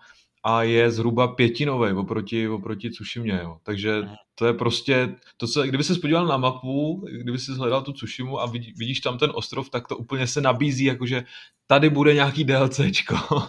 [0.45, 3.41] a je zhruba pětinový oproti, oproti Tsushimě.
[3.43, 3.57] Jo.
[3.63, 4.15] Takže mhm.
[4.35, 8.41] to je prostě, to co, kdyby se podíval na mapu, kdyby si hledal tu Tsushimu
[8.41, 11.25] a vidí, vidíš tam ten ostrov, tak to úplně se nabízí, jakože
[11.67, 13.17] tady bude nějaký DLCčko.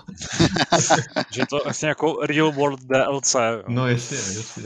[1.32, 3.34] že to vlastně jako real world DLC.
[3.34, 3.64] Jo.
[3.68, 4.64] No jasně, jasně.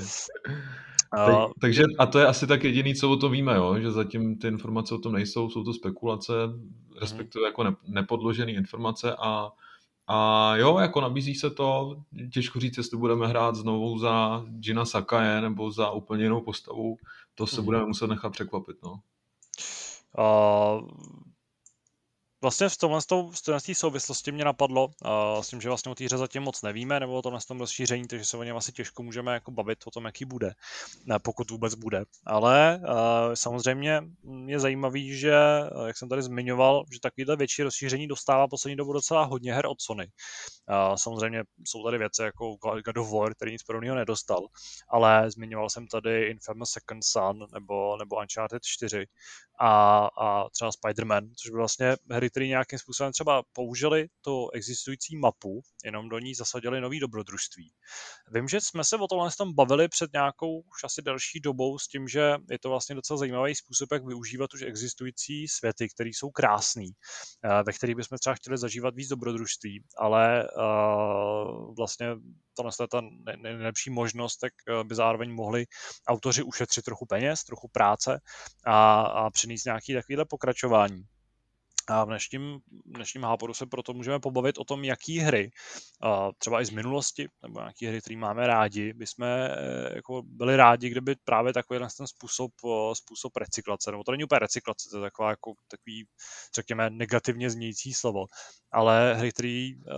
[1.16, 3.80] Tak, takže a to je asi tak jediný, co o tom víme, jo?
[3.80, 6.34] že zatím ty informace o tom nejsou, jsou to spekulace,
[7.02, 9.50] respektive jako ne, nepodložené informace a
[10.12, 11.98] a jo, jako nabízí se to,
[12.34, 16.98] těžko říct, jestli budeme hrát znovu za Gina Sakaje nebo za úplně jinou postavu,
[17.36, 17.66] to se mm.
[17.66, 18.78] budeme muset nechat překvapit.
[18.84, 19.00] No.
[20.18, 20.90] Uh,
[22.42, 26.04] Vlastně v tomhle, v téhle souvislosti mě napadlo, uh, s tím, že vlastně o té
[26.06, 29.04] hře zatím moc nevíme, nebo o tomhle tom rozšíření, takže se o něm asi těžko
[29.04, 30.54] můžeme jako bavit o tom, jaký bude,
[31.06, 32.04] ne, pokud vůbec bude.
[32.26, 34.02] Ale uh, samozřejmě
[34.46, 35.34] je zajímavý, že,
[35.86, 39.82] jak jsem tady zmiňoval, že takovýhle větší rozšíření dostává poslední dobu docela hodně her od
[39.82, 40.08] Sony.
[40.70, 44.48] Uh, samozřejmě jsou tady věci jako God of War, který nic podobného nedostal,
[44.90, 49.06] ale zmiňoval jsem tady Infamous Second Son nebo, nebo Uncharted 4
[49.60, 55.18] a, a třeba Spider-Man, což by vlastně hry, které nějakým způsobem třeba použili tu existující
[55.18, 57.72] mapu, jenom do ní zasadili nový dobrodružství.
[58.32, 61.88] Vím, že jsme se o tomhle tom bavili před nějakou už asi delší dobou s
[61.88, 66.30] tím, že je to vlastně docela zajímavý způsob, jak využívat už existující světy, které jsou
[66.30, 72.08] krásné, eh, ve kterých bychom třeba chtěli zažívat víc dobrodružství, ale uh, vlastně
[72.56, 73.02] tohle je ta
[73.38, 75.66] nejlepší možnost, tak eh, by zároveň mohli
[76.08, 78.20] autoři ušetřit trochu peněz, trochu práce
[78.66, 81.04] a, a přinést nějaký takovýhle pokračování.
[81.90, 85.52] A v dnešním, dnešním háporu se proto můžeme pobavit o tom, jaký hry,
[86.38, 90.56] třeba i z minulosti, nebo jaký hry, které máme rádi, by jsme e, jako byli
[90.56, 92.52] rádi, kdyby právě takový ten způsob,
[92.94, 96.08] způsob recyklace, nebo to není úplně recyklace, to je taková jako takový,
[96.56, 98.26] řekněme, negativně znějící slovo,
[98.72, 99.94] ale hry, které uh,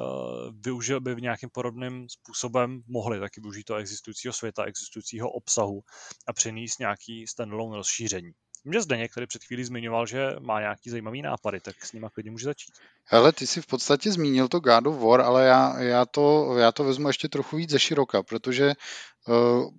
[0.66, 5.82] využil by v nějakým podobným způsobem mohly taky využít toho existujícího světa, existujícího obsahu
[6.28, 8.32] a přinést nějaký standalone rozšíření.
[8.66, 12.10] Vím, že Zdeněk tady před chvílí zmiňoval, že má nějaký zajímavý nápady, tak s nima
[12.10, 12.74] klidně může začít.
[13.06, 16.72] Hele, ty jsi v podstatě zmínil to God of War, ale já, já, to, já
[16.72, 18.74] to vezmu ještě trochu víc ze široka, protože
[19.28, 19.70] uh,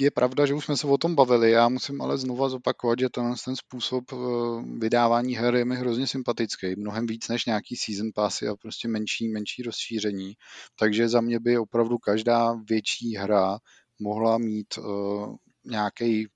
[0.00, 1.50] je pravda, že už jsme se o tom bavili.
[1.50, 6.06] Já musím ale znova zopakovat, že ten, ten způsob uh, vydávání her je mi hrozně
[6.06, 6.66] sympatický.
[6.76, 10.32] Mnohem víc než nějaký season passy a prostě menší, menší rozšíření.
[10.78, 13.58] Takže za mě by opravdu každá větší hra
[14.00, 16.26] mohla mít uh, nějaký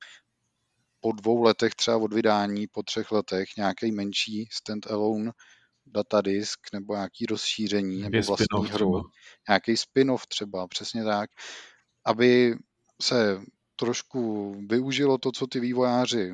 [1.06, 5.32] po dvou letech třeba od vydání, po třech letech nějaký menší stand-alone
[5.86, 9.02] datadisk nebo nějaký rozšíření nebo vlastní hru,
[9.48, 11.30] nějaký spin-off třeba, přesně tak,
[12.06, 12.56] aby
[13.02, 13.40] se
[13.76, 16.32] trošku využilo to, co ty vývojáři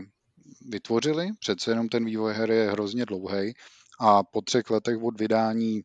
[0.68, 1.28] vytvořili.
[1.40, 3.54] Přece jenom ten vývoj her je hrozně dlouhý
[4.00, 5.82] a po třech letech od vydání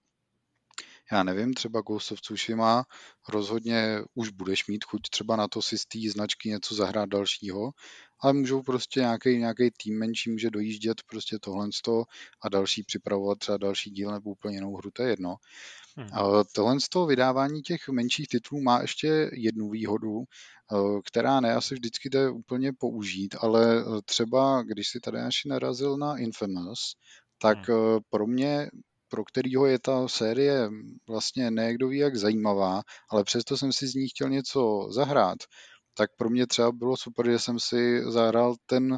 [1.12, 2.84] já nevím, třeba Ghost of Tsushima
[3.30, 7.72] rozhodně už budeš mít chuť třeba na to si z té značky něco zahrát dalšího,
[8.20, 11.70] ale můžou prostě nějaký, nějaký tým menší může dojíždět prostě tohle
[12.42, 15.36] a další připravovat třeba další díl nebo úplně jinou hru, to je jedno.
[15.98, 16.10] Hmm.
[16.52, 21.76] Tohle z toho vydávání těch menších titulů má ještě jednu výhodu, eh, která ne asi
[21.76, 26.96] vždycky jde úplně použít, ale eh, třeba když si tady až narazil na Infamous,
[27.38, 28.00] tak hmm.
[28.10, 28.70] pro mě
[29.10, 30.70] pro kterého je ta série
[31.08, 35.38] vlastně ne kdo ví jak zajímavá, ale přesto jsem si z ní chtěl něco zahrát,
[35.98, 38.98] tak pro mě třeba bylo super, že jsem si zahrál ten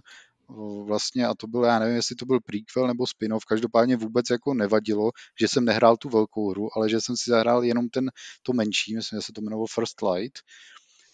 [0.86, 4.54] vlastně, a to byl, já nevím, jestli to byl prequel nebo spin-off, každopádně vůbec jako
[4.54, 8.10] nevadilo, že jsem nehrál tu velkou hru, ale že jsem si zahrál jenom ten,
[8.44, 10.40] to menší, myslím, že se to jmenovalo First Light,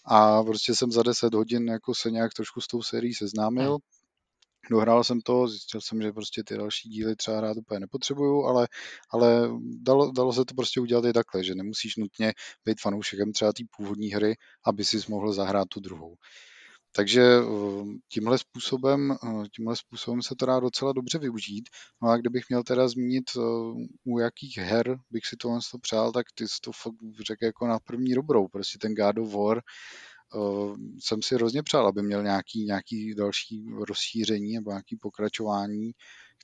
[0.08, 3.78] a prostě jsem za 10 hodin jako se nějak trošku s tou sérií seznámil
[4.70, 8.68] dohrál jsem to, zjistil jsem, že prostě ty další díly třeba hrát úplně nepotřebuju, ale,
[9.10, 12.32] ale dalo, dalo se to prostě udělat i takhle, že nemusíš nutně
[12.64, 14.34] být fanoušekem třeba té původní hry,
[14.66, 16.16] aby si mohl zahrát tu druhou.
[16.96, 17.44] Takže eh,
[18.12, 21.68] tímhle způsobem, eh, tímhle způsobem se to dá docela dobře využít.
[22.02, 23.40] No a kdybych měl teda zmínit, eh,
[24.04, 26.94] u jakých her bych si tohle přál, tak ty jsi to fakt
[27.26, 28.48] řekl jako na první dobrou.
[28.48, 29.60] Prostě ten God of War,
[30.98, 35.92] jsem si hrozně přál, aby měl nějaký, nějaký další rozšíření nebo nějaký pokračování,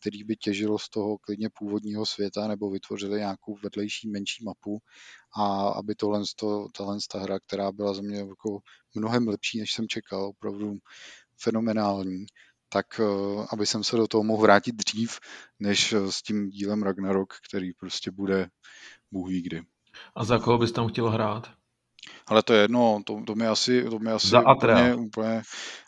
[0.01, 4.79] který by těžilo z toho klidně původního světa nebo vytvořili nějakou vedlejší menší mapu
[5.37, 8.61] a aby tohle, to, tahle ta hra, která byla za mě jako
[8.95, 10.77] mnohem lepší, než jsem čekal, opravdu
[11.39, 12.27] fenomenální,
[12.69, 15.19] tak uh, aby jsem se do toho mohl vrátit dřív,
[15.59, 18.49] než uh, s tím dílem Ragnarok, který prostě bude
[19.11, 19.63] bůh kdy.
[20.15, 21.62] A za koho bys tam chtěl hrát?
[22.27, 24.77] Ale to je jedno, to, to mi asi, to mi asi Za Atrea.
[24.77, 25.43] úplně, úplně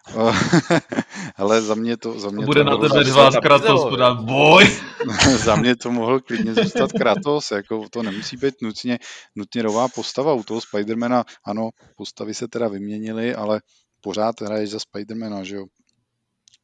[1.37, 4.81] ale za mě to, za mě To bude to na tebe dva Kratos podat boj.
[5.37, 8.99] za mě to mohl klidně zůstat Kratos, jako to nemusí být nutně,
[9.37, 13.61] nutně nová postava u toho Spidermana, ano, postavy se teda vyměnily, ale
[14.01, 15.65] pořád hraješ za Spidermana, že jo.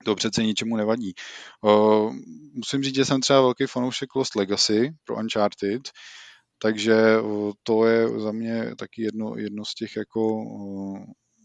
[0.05, 1.13] To přece ničemu nevadí.
[1.61, 2.15] Uh,
[2.55, 5.83] musím říct, že jsem třeba velký fanoušek Lost Legacy pro Uncharted,
[6.63, 6.97] takže
[7.63, 10.45] to je za mě taky jedno, jedno z těch jako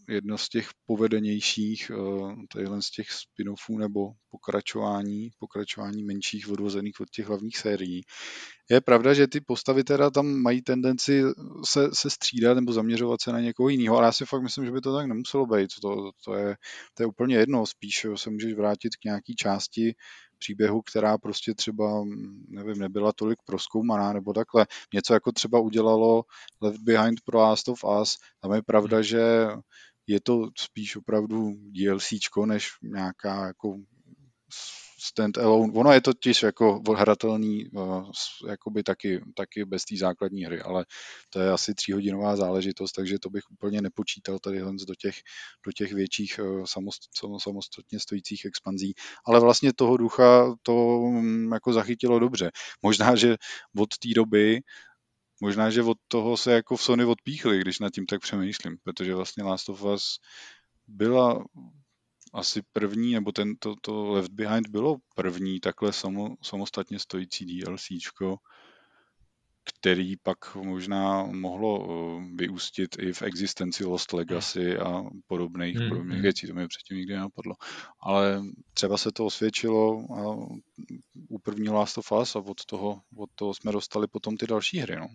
[0.08, 1.90] jedno z těch povedenějších
[2.52, 8.02] tadyhle z těch spin-offů nebo pokračování, pokračování menších odvozených od těch hlavních sérií.
[8.70, 11.22] Je pravda, že ty postavy teda tam mají tendenci
[11.64, 14.70] se, se střídat nebo zaměřovat se na někoho jiného, ale já si fakt myslím, že
[14.70, 15.70] by to tak nemuselo být.
[15.82, 16.56] To, to, je,
[16.94, 19.94] to je úplně jedno, spíš se můžeš vrátit k nějaký části
[20.38, 22.04] příběhu, která prostě třeba,
[22.48, 24.66] nevím, nebyla tolik proskoumaná nebo takhle.
[24.94, 26.22] Něco jako třeba udělalo
[26.60, 29.46] Left Behind pro Last of Us, tam je pravda, že
[30.06, 33.76] je to spíš opravdu DLCčko, než nějaká jako
[35.06, 35.72] stand-alone.
[35.74, 38.10] Ono je totiž jako hratelný uh,
[38.48, 40.84] jakoby taky, taky bez té základní hry, ale
[41.30, 45.14] to je asi tříhodinová záležitost, takže to bych úplně nepočítal tady do těch,
[45.66, 47.00] do těch větších uh, samost,
[47.38, 48.94] samostatně stojících expanzí.
[49.26, 52.50] Ale vlastně toho ducha to um, jako zachytilo dobře.
[52.82, 53.36] Možná, že
[53.78, 54.60] od té doby
[55.40, 59.14] Možná, že od toho se jako v Sony odpíchli, když nad tím tak přemýšlím, protože
[59.14, 60.18] vlastně Last of Us
[60.86, 61.44] byla
[62.32, 68.36] asi první, nebo ten, to, to Left Behind bylo první takhle samo, samostatně stojící DLCčko,
[69.64, 76.14] který pak možná mohlo uh, vyústit i v existenci Lost Legacy a podobných, Hmm, podobných
[76.14, 76.22] hmm.
[76.22, 76.46] věcí.
[76.46, 77.54] To mi předtím nikdy nenapadlo.
[78.00, 78.42] Ale
[78.74, 80.46] třeba se to osvědčilo a
[81.28, 84.78] u prvního Last of Us a od toho, od toho jsme dostali potom ty další
[84.78, 84.96] hry.
[84.96, 85.08] No.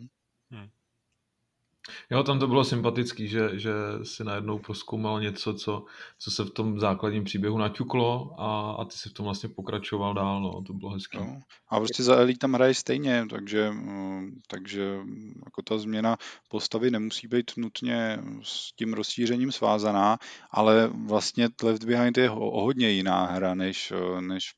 [2.09, 3.71] Jo, tam to bylo sympatický, že, že
[4.03, 5.85] si najednou proskoumal něco, co,
[6.19, 10.13] co se v tom základním příběhu naťuklo a, a ty si v tom vlastně pokračoval
[10.13, 11.17] dál, no, to bylo hezký.
[11.17, 11.37] Jo.
[11.69, 14.99] A prostě za Elite tam hraje stejně, takže, mm, takže
[15.45, 16.17] jako ta změna
[16.49, 20.17] postavy nemusí být nutně s tím rozšířením svázaná,
[20.51, 24.53] ale vlastně Left Behind je o, o hodně jiná hra než, než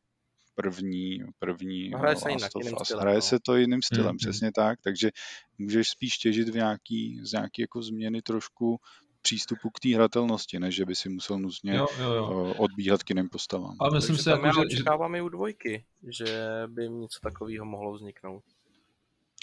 [0.55, 3.21] první, první No, hraje se jinak, jiným stylem, Hraje no.
[3.21, 4.17] se to jiným stylem, Mhm.
[4.17, 5.11] přesně tak, takže
[5.57, 8.79] můžeš spíš těžit v nějaký, z nějaký jako změny trošku
[9.21, 12.49] přístupu k té hratelnosti, než že by si musel nutně Jo, jo, jo.
[12.49, 13.75] eh, odbíhat k jiným postavám.
[13.79, 17.19] Ale myslím Takže si, tam jako, já že, očekávám i u dvojky, že by něco
[17.19, 18.43] takového mohlo vzniknout.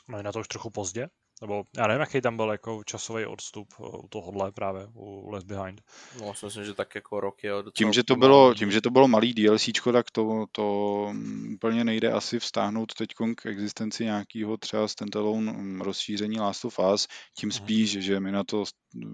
[0.08, 1.08] No je na to už trochu pozdě?
[1.40, 5.46] Nebo já nevím, jaký tam byl jako časový odstup eh, u tohohle právě, u Left
[5.46, 5.80] Behind.
[6.20, 8.70] No, já si myslím, že tak jako rok je docela Tím, že to bylo, tím,
[8.70, 13.46] že to bylo malý DLCčko, tak to, to mm, úplně nejde asi vztáhnout teď k
[13.46, 17.52] existenci nějakého třeba standalone mm, rozšíření Last of Us, tím Mhm.
[17.56, 18.64] spíš, že my na to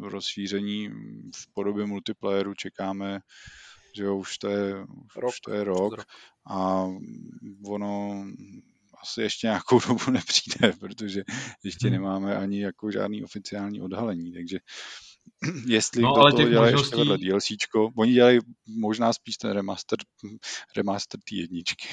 [0.02, 3.20] rozšíření mm, v podobě multiplayeru čekáme,
[3.96, 4.72] že jo, už to je,
[5.16, 6.06] Rok, už to je rok rok.
[6.50, 6.86] a
[7.68, 8.24] ono
[9.06, 11.22] asi ještě nějakou dobu nepřijde, protože
[11.64, 11.92] ještě Hmm.
[11.92, 14.58] nemáme ani jako žádný oficiální odhalení, takže
[15.66, 18.38] jestli No, ale do toho těch dělají ještě možností- vedle DLCčko, oni dělají
[18.78, 19.98] možná spíš ten remaster,
[20.76, 21.88] remaster té jedničky.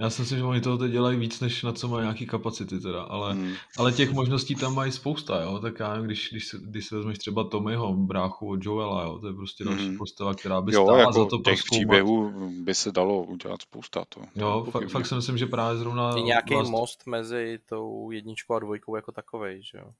[0.00, 2.80] já si myslím, že oni toho teď dělají víc, než na co mají nějaký kapacity
[2.80, 3.52] teda, ale, Hmm.
[3.78, 7.18] ale těch možností tam mají spousta, jo, tak já nevím, když, když, když si vezmeš
[7.18, 9.98] třeba Tommyho, bráchu od Joela, jo, to je prostě další Mhm.
[9.98, 11.70] postava, která by Jo, stála jako za to těch prozkoumat.
[11.70, 12.32] příběhů
[12.64, 14.04] by se dalo udělat spousta.
[14.08, 16.12] To, to Jo, fakt, fakt si myslím, že právě zrovna...
[16.16, 19.90] Je nějaký Last- most mezi tou jedničkou a dvojkou jako takovej, že jo?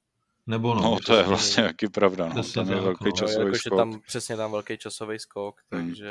[0.47, 2.27] Nebo no, No, to je vlastně taky pravda.
[2.27, 2.43] No.
[2.43, 3.11] Přesně Tam je tak, velký no.
[3.13, 3.79] Časový jakože skok.
[3.79, 5.87] tam přesně tam velký časový skok, Hmm.
[5.87, 6.07] takže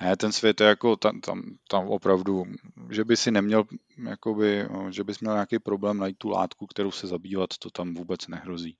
[0.00, 2.44] Ne, ten svět je jako tam, tam, tam opravdu,
[2.90, 3.64] že by si neměl,
[4.08, 8.28] jakoby, že bys měl nějaký problém najít tu látku, kterou se zabývat, to tam vůbec
[8.28, 8.76] nehrozí.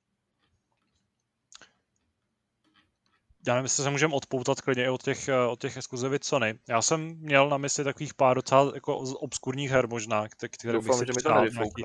[3.47, 6.59] Já nevím, jestli se můžeme odpoutat klidně i od těch, eh, od těch exkluzivit Sony.
[6.69, 10.93] Já jsem měl na mysli takových pár docela jako obskurních her možná, kte- které bych
[10.95, 11.85] si že mi to nějaký,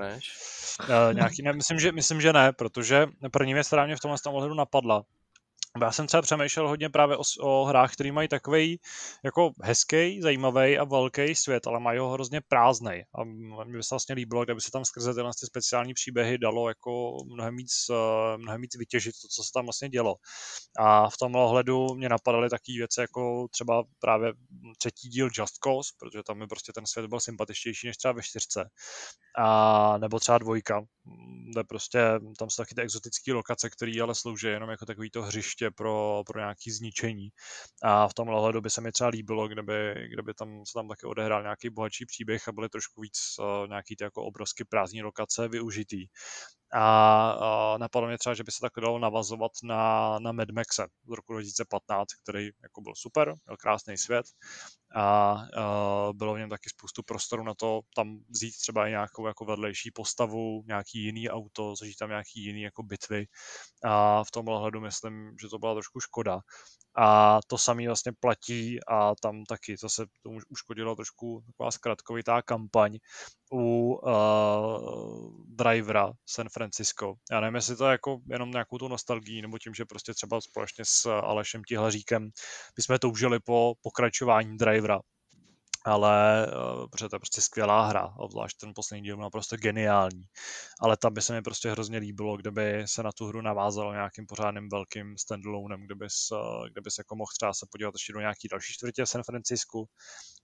[0.80, 4.18] uh, nějaký, ne, myslím, že, myslím, že ne, protože první věc, která mě v tomhle
[4.18, 5.04] tom ohledu napadla,
[5.82, 8.80] já jsem třeba přemýšlel hodně právě o, o hrách, které mají takový
[9.24, 13.04] jako hezký, zajímavý a velký svět, ale mají ho hrozně prázdnej.
[13.14, 16.38] A m- mně by se vlastně líbilo, kdyby se tam skrze tyhle ty speciální příběhy
[16.38, 20.14] dalo jako mnohem víc, eh, mnohem víc vytěžit to, co se tam vlastně dělo.
[20.78, 24.32] A v tomhle ohledu mě napadaly takové věci jako třeba právě
[24.78, 28.22] třetí díl Just Cause, protože tam mi prostě ten svět byl sympatičtější než třeba ve
[28.22, 28.70] čtyřce.
[29.38, 30.82] A nebo třeba dvojka,
[31.52, 31.98] kde prostě,
[32.38, 36.22] tam jsou taky ty exotické lokace, které ale slouží jenom jako takový to hřiště pro,
[36.26, 37.28] pro nějaký zničení.
[37.82, 41.42] A v tomhle by se mi třeba líbilo, kdyby, kdyby tam se tam taky odehrál
[41.42, 46.06] nějaký bohatší příběh a byly trošku víc uh, nějaký ty jako obrovsky prázdní lokace využitý.
[46.76, 50.86] A uh, napadlo mě třeba, že by se tak dalo navazovat na, na Mad Maxe
[51.06, 54.26] z roku 2015, který jako byl super, měl krásný svět
[54.94, 59.26] a uh, bylo v něm taky spoustu prostoru na to tam vzít třeba i nějakou
[59.26, 63.26] jako vedlejší postavu, nějaký jiný auto, zažít tam nějaký jiný jako bitvy
[63.84, 66.40] a v tomhle hledu myslím, že to byla trošku škoda.
[66.96, 72.98] A to samé vlastně platí a tam taky zase tomu uškodila trošku taková zkratkovitá kampaň
[73.52, 77.14] u uh, drivera San Francisco.
[77.30, 80.40] Já nevím, jestli to je jako jenom nějakou tu nostalgii, nebo tím, že prostě třeba
[80.40, 82.30] společně s Alešem Tihlaříkem
[82.76, 85.00] bychom toužili po pokračování drivera
[85.84, 90.24] ale uh, protože to je prostě skvělá hra, obzvlášť ten poslední díl byl naprosto geniální.
[90.80, 94.26] Ale tam by se mi prostě hrozně líbilo, kdyby se na tu hru navázalo nějakým
[94.26, 96.34] pořádným velkým standalonem, kdyby se,
[96.72, 99.88] kdyby se jako mohl třeba se podívat ještě do nějaký další čtvrtě San Francisku,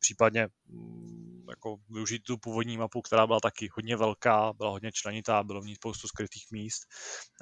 [0.01, 5.43] případně mm, jako využít tu původní mapu, která byla taky hodně velká, byla hodně členitá,
[5.43, 6.83] bylo v ní spoustu skrytých míst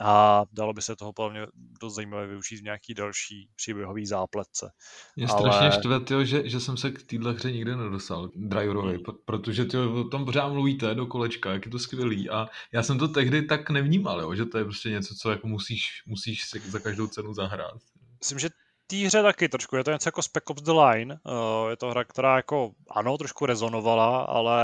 [0.00, 1.46] a dalo by se toho podle
[1.80, 4.70] dost zajímavé využít v nějaký další příběhový zápletce.
[5.16, 5.38] Mě Ale...
[5.38, 9.16] strašně štve, tyjo, že, že jsem se k téhle hře nikdy nedostal, Driverovi, hmm.
[9.24, 13.08] protože tyjo, tam pořád mluvíte do kolečka, jak je to skvělý a já jsem to
[13.08, 16.78] tehdy tak nevnímal, jo, že to je prostě něco, co jako musíš, musíš si za
[16.78, 17.82] každou cenu zahrát.
[18.20, 18.48] Myslím, že
[18.90, 19.76] té hře taky trošku.
[19.76, 21.18] Je to něco jako Spec Ops The Line.
[21.24, 24.62] Uh, je to hra, která jako ano, trošku rezonovala, ale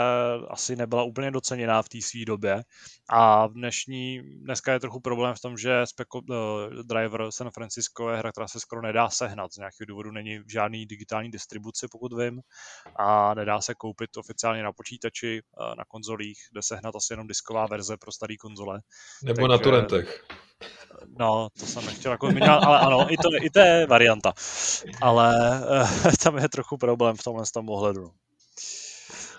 [0.48, 2.62] asi nebyla úplně doceněná v té své době.
[3.08, 7.50] A v dnešní, dneska je trochu problém v tom, že Spec Ops, uh, Driver San
[7.50, 9.52] Francisco je hra, která se skoro nedá sehnat.
[9.52, 12.40] Z nějakého důvodu není v žádný digitální distribuci, pokud vím.
[12.96, 17.66] A nedá se koupit oficiálně na počítači, uh, na konzolích, kde sehnat asi jenom disková
[17.66, 18.80] verze pro staré konzole.
[19.22, 20.24] Nebo Takže, na torrentech.
[21.18, 24.32] No, to jsem nechtěl jako zmiňovat, ale ano, i to, i to je varianta.
[25.00, 25.60] Ale
[26.06, 28.02] uh, tam je trochu problém v tomhle tom ohledu.
[28.02, 28.14] No.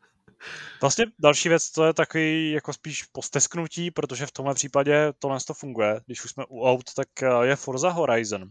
[0.81, 5.55] Vlastně další věc, to je takový jako spíš postesknutí, protože v tomhle případě tohle to
[5.55, 6.01] funguje.
[6.07, 8.51] Když už jsme u aut, tak eh, je Forza Horizon.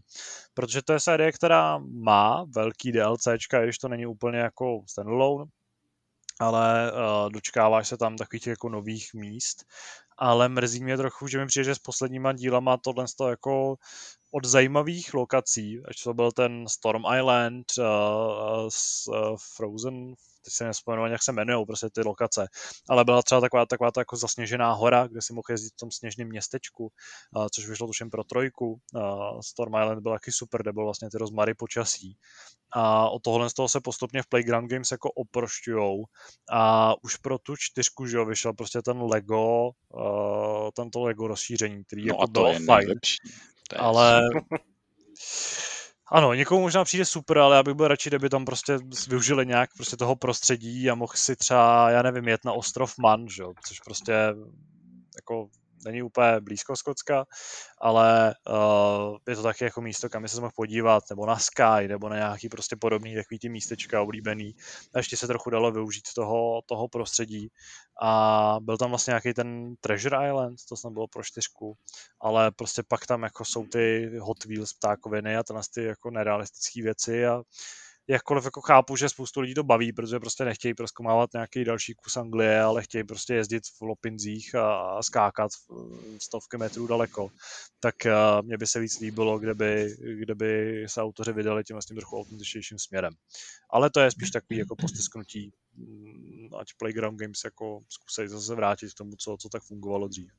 [0.54, 5.44] Protože to je série, která má velký DLCčka, když to není úplně jako standalone,
[6.40, 9.64] ale uh, dočkáváš se tam takových jako nových míst
[10.18, 13.76] ale mrzí mě trochu, že mi přijde, že s posledníma dílama tohle to jako
[14.36, 17.84] od zajímavých lokací, až to byl ten Storm Island, uh,
[19.08, 20.14] uh, Frozen
[20.46, 22.48] teď se nespomenu, jak se jmenují prostě ty lokace,
[22.88, 25.90] ale byla třeba taková, taková ta jako zasněžená hora, kde si mohl jezdit v tom
[25.90, 26.92] sněžném městečku,
[27.36, 28.80] uh, což vyšlo tuším pro trojku.
[28.94, 32.16] Uh, Storm Island byl taky super, kde byl vlastně ty rozmary počasí.
[32.72, 36.04] A od tohohle z toho se postupně v Playground Games jako oprošťujou.
[36.50, 41.84] A už pro tu čtyřku, že jo, vyšel prostě ten Lego, uh, tento Lego rozšíření,
[41.84, 42.86] který no jako a to bylo je fajn.
[42.86, 43.16] Nejlepší.
[43.76, 44.22] Ale
[46.12, 49.70] Ano, někomu možná přijde super, ale já bych byl radši, kdyby tam prostě využili nějak
[49.76, 53.42] prostě toho prostředí a mohl si třeba, já nevím, jet na ostrov Man, že?
[53.68, 54.12] což prostě
[55.16, 55.48] jako
[55.86, 57.24] není úplně blízko Skotska,
[57.80, 62.08] ale uh, je to taky jako místo, kam se mohl podívat, nebo na Sky, nebo
[62.08, 64.54] na nějaký prostě podobný takový ty místečka oblíbený.
[64.94, 67.48] A ještě se trochu dalo využít toho, toho prostředí.
[68.02, 71.74] A byl tam vlastně nějaký ten Treasure Island, to snad bylo pro čtyřku,
[72.20, 76.82] ale prostě pak tam jako jsou ty Hot Wheels ptákoviny a to ty jako nerealistické
[76.82, 77.42] věci a
[78.08, 82.16] jakkoliv jako chápu, že spoustu lidí to baví, protože prostě nechtějí proskomávat nějaký další kus
[82.16, 85.50] Anglie, ale chtějí prostě jezdit v lopinzích a, skákat
[86.18, 87.30] stovky metrů daleko,
[87.80, 92.18] tak uh, mně by se víc líbilo, kdyby, kdyby se autoři vydali tím vlastně trochu
[92.18, 93.12] autentičnějším směrem.
[93.70, 98.90] Ale to je spíš takový jako postisknutí, mm, ať Playground Games jako zkusej zase vrátit
[98.92, 100.32] k tomu, co, co tak fungovalo dřív.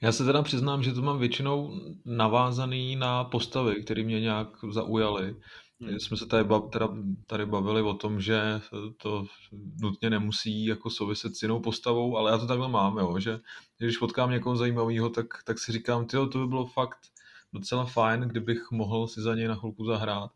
[0.00, 5.36] Já se teda přiznám, že to mám většinou navázaný na postavy, které mě nějak zaujaly.
[5.80, 6.00] Hmm.
[6.00, 6.88] Jsme se tady, teda,
[7.26, 8.60] tady bavili o tom, že
[8.96, 9.26] to
[9.80, 13.40] nutně nemusí jako souviset s jinou postavou, ale já to takhle mám, jo, že
[13.78, 16.98] když potkám někoho zajímavého, tak, tak si říkám, tyjo, to by bylo fakt
[17.52, 20.30] docela fajn, kdybych mohl si za něj na chvilku zahrát.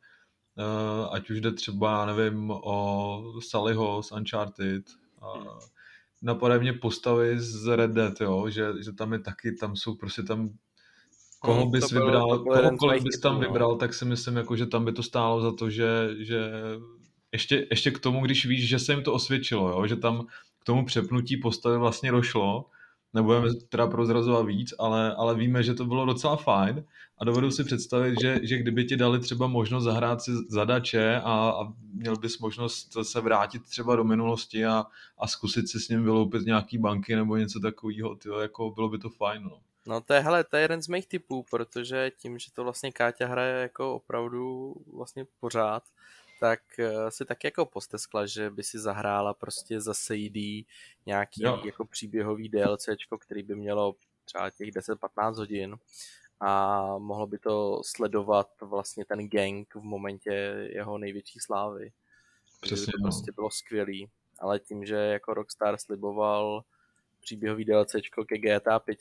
[0.58, 4.84] Uh, ať už jde třeba, nevím, o Sallyho z Uncharted,
[5.20, 5.48] a, hmm
[6.22, 10.22] napadají mě postavy z Red Dead, jo, že, že tam je taky, tam jsou prostě
[10.22, 10.50] tam
[11.40, 13.40] koho hmm, bys byl, vybral, kohokoliv bys tam no.
[13.40, 16.52] vybral, tak si myslím, jako, že tam by to stálo za to, že, že
[17.32, 20.26] ještě, ještě k tomu, když víš, že se jim to osvědčilo, jo, že tam
[20.58, 22.64] k tomu přepnutí postavy vlastně došlo,
[23.14, 26.84] nebudeme teda prozrazovat víc, ale, ale víme, že to bylo docela fajn
[27.18, 31.50] a dovedu si představit, že, že kdyby ti dali třeba možnost zahrát si zadače a,
[31.50, 34.84] a měl bys možnost se vrátit třeba do minulosti a,
[35.18, 38.98] a zkusit si s ním vyloupit nějaký banky nebo něco takového, tyjo, jako bylo by
[38.98, 39.42] to fajn.
[39.42, 39.58] No.
[39.86, 42.92] No to je, hele, to je jeden z mých typů, protože tím, že to vlastně
[42.92, 45.82] Káťa hraje jako opravdu vlastně pořád,
[46.42, 50.66] tak eh, si tak jako posteskla, že by si zahrála prostě za CD
[51.06, 51.62] nějaký jo.
[51.64, 55.76] jako příběhový DLCčko, který by mělo třeba těch 10-15 hodin
[56.40, 60.30] a mohlo by to sledovat vlastně ten gang v momentě
[60.72, 61.92] jeho největší slávy.
[62.60, 63.02] Přesně, by to no.
[63.02, 64.08] prostě bylo skvělý.
[64.38, 66.64] Ale tím, že jako Rockstar sliboval
[67.20, 68.98] příběhový DLCčko ke GTA 5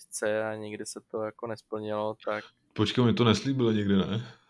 [0.51, 2.43] a nikdy se to jako nesplnilo, tak...
[2.73, 4.40] Počkej, mi to neslíbilo nikdy, ne?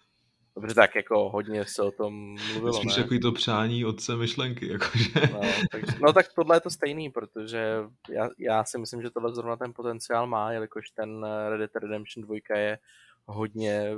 [0.56, 3.04] Dobře, tak jako hodně se o tom mluvilo, Spíš ne?
[3.04, 5.10] takový to přání otce myšlenky, jakože.
[5.34, 5.40] No,
[5.72, 7.78] tak, no tak tohle je to stejný, protože
[8.10, 12.26] já, já si myslím, že tohle zrovna ten potenciál má, jelikož ten Red Dead Redemption
[12.26, 12.80] 2 je
[13.26, 13.92] hodně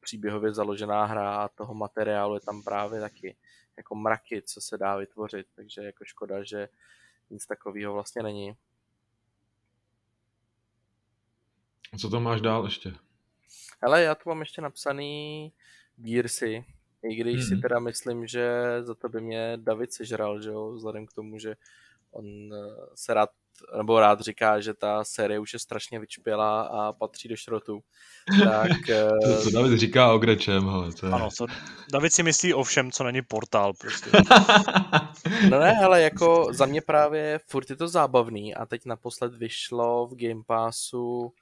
[0.00, 3.36] příběhově založená hra a toho materiálu je tam právě taky
[3.76, 6.68] jako mraky, co se dá vytvořit, takže jako škoda, že
[7.30, 8.56] nic takového vlastně není.
[11.98, 12.92] Co tam máš dál ještě?
[13.82, 15.52] Ale já tu mám ještě napsaný
[15.96, 16.64] Gearsy,
[17.10, 17.48] i když mm-hmm.
[17.48, 17.62] si mhm.
[17.62, 21.54] teda myslím, že za to by mě David sežral, že jo, vzhledem k tomu, že
[22.10, 22.24] on
[22.54, 23.30] eh, se rád,
[23.76, 27.80] nebo rád říká, že ta série už je strašně vyčpělá a patří do šrotu.
[28.44, 30.92] Tak, to, to eh, David říká o Grečem, hele.
[30.92, 31.12] To je...
[31.12, 31.46] Ano, to
[31.92, 34.10] David si myslí o všem, co není portál prostě.
[35.50, 40.06] no ne, ale jako za mě právě furt je to zábavný a teď naposled vyšlo
[40.06, 41.32] v Game Passu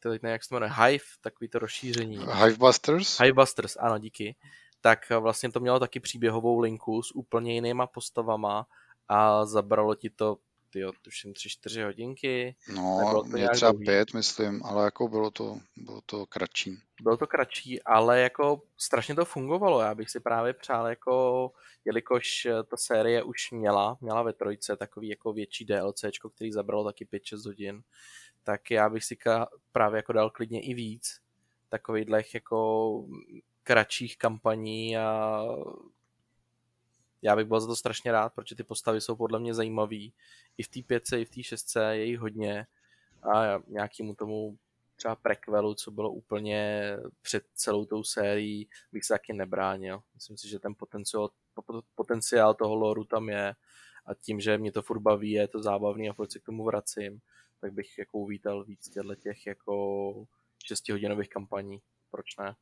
[0.00, 2.18] teď ne, jak se jmenuje, Hive, takový to rozšíření.
[2.18, 3.20] Hivebusters?
[3.20, 4.36] Hivebusters, ano, díky.
[4.80, 8.66] Tak vlastně to mělo taky příběhovou linku s úplně jinýma postavama
[9.08, 10.36] a zabralo ti to
[10.70, 12.56] tyjo, tuším 3-4 hodinky.
[12.74, 13.86] No, mě třeba dlouhý.
[13.86, 16.78] pět, myslím, ale jako bylo to, bylo to kratší.
[17.02, 19.80] Bylo to kratší, ale jako strašně to fungovalo.
[19.80, 21.50] Já bych si právě přál, jako,
[21.84, 27.04] jelikož ta série už měla, měla ve trojce takový jako větší DLCčko, který zabralo taky
[27.04, 27.82] 5-6 hodin,
[28.46, 29.18] tak já bych si
[29.72, 31.20] právě jako dal klidně i víc
[31.68, 33.04] takovýchhle jako
[33.62, 35.42] kratších kampaní a
[37.22, 40.12] já bych byl za to strašně rád, protože ty postavy jsou podle mě zajímavý.
[40.58, 42.66] I v té pětce, i v té šestce je jich hodně
[43.22, 44.58] a nějakému tomu
[44.96, 46.90] třeba prequelu, co bylo úplně
[47.22, 50.02] před celou tou sérií, bych se taky nebránil.
[50.14, 51.30] Myslím si, že ten potenciál,
[51.94, 53.54] potenciál toho loru tam je
[54.06, 56.64] a tím, že mě to furt baví, je to zábavný a furt se k tomu
[56.64, 57.20] vracím,
[57.60, 60.26] tak bych jako uvítal víc těchto těch jako
[60.64, 61.78] 6 hodinových kampaní.
[62.10, 62.56] Proč ne?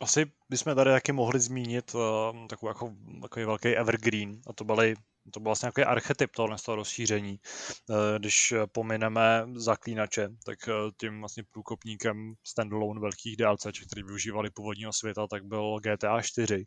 [0.00, 4.96] Asi bychom tady taky mohli zmínit uh, takový, jako, takový velký evergreen, a to byly
[5.32, 7.38] to byl vlastně nějaký archetyp tohle z toho rozšíření.
[7.88, 14.92] Uh, když pomineme zaklínače, tak uh, tím vlastně průkopníkem standalone velkých DLC, který využívali původního
[14.92, 16.64] světa, tak byl GTA 4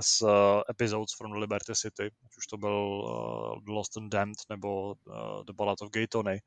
[0.00, 0.28] z uh,
[0.70, 3.02] Episodes from Liberty City, ať už to byl
[3.68, 4.94] Lost and Damned nebo
[5.46, 6.40] The Ballad of Gay Tony.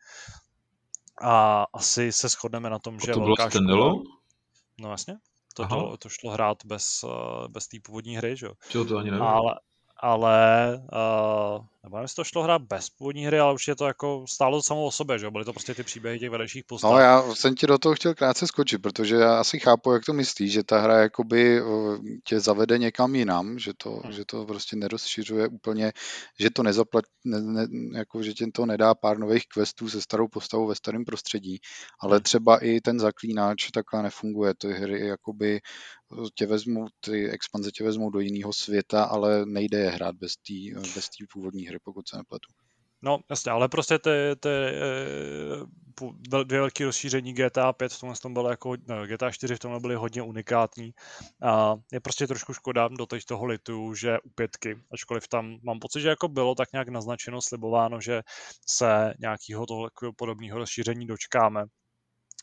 [1.22, 3.76] A asi se shodneme na tom, že to bylo škoda...
[4.82, 5.18] No jasně
[5.56, 7.06] to, to, to šlo hrát bez,
[7.48, 8.86] bez té původní hry, že jo?
[8.86, 9.26] to ani nevím.
[9.26, 9.60] Ale,
[10.02, 14.26] ale uh, nebo nevím, to šlo hrát bez původní hry, ale už je to jako
[14.28, 16.92] stálo samo o sobě, že byly to prostě ty příběhy těch vedlejších postav.
[16.92, 20.14] No já jsem ti do toho chtěl krátce skočit, protože já asi chápu, jak to
[20.14, 21.62] myslíš, že ta hra jakoby
[22.24, 24.12] tě zavede někam jinam, že to, hmm.
[24.12, 25.94] že to prostě nerozšiřuje úplně,
[26.40, 27.68] že to nezaplat, ne, ne,
[27.98, 31.60] jako, že tě to nedá pár nových questů se starou postavou ve starém prostředí,
[32.00, 32.24] ale hmm.
[32.24, 35.62] třeba i ten zaklínač takhle nefunguje, ty hry jakoby
[36.36, 40.80] tě vezmou, ty expanze tě vezmou do jiného světa, ale nejde je hrát bez té
[40.96, 42.48] bez původní hry, pokud se nepletu.
[43.02, 44.10] No, jasně, ale prostě ty,
[44.40, 49.56] ty eh, dvě velké rozšíření GTA 5 v tomhle tom bylo jako, no, GTA 4
[49.56, 50.94] v tomhle byly hodně unikátní.
[51.42, 55.80] A je prostě trošku škoda do teď toho litu, že u pětky, ačkoliv tam mám
[55.80, 58.22] pocit, že jako bylo tak nějak naznačeno, slibováno, že
[58.68, 61.66] se nějakého toho podobného rozšíření dočkáme,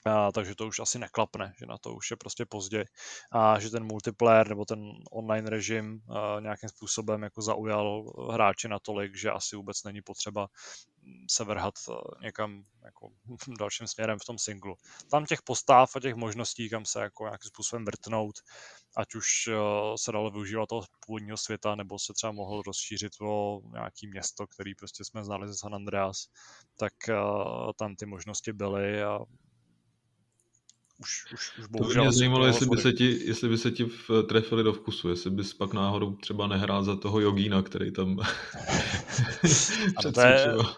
[0.05, 2.84] a, takže to už asi neklapne, že na to už je prostě pozdě
[3.32, 9.16] a že ten multiplayer nebo ten online režim a, nějakým způsobem jako zaujal hráče natolik,
[9.16, 10.49] že asi vůbec není potřeba
[11.30, 11.74] se vrhat
[12.22, 13.08] někam jako
[13.58, 14.74] dalším směrem v tom singlu.
[15.11, 18.34] Tam těch postav a těch možností, kam se jako nějakým způsobem vrtnout,
[18.96, 19.26] ať už
[19.96, 24.74] se dalo využívat toho původního světa, nebo se třeba mohl rozšířit o nějaký město, který
[24.74, 26.26] prostě jsme znali ze San Andreas,
[26.79, 26.92] tak
[27.79, 29.18] tam ty možnosti byly a
[31.03, 33.70] už, už, už To by bohužel mě zajímalo, jestli by, se ti, jestli by se
[33.70, 33.87] ti
[34.29, 38.16] trefili do vkusu, jestli bys pak náhodou třeba nehrál za toho jogína, který tam
[39.99, 40.76] přecvičoval.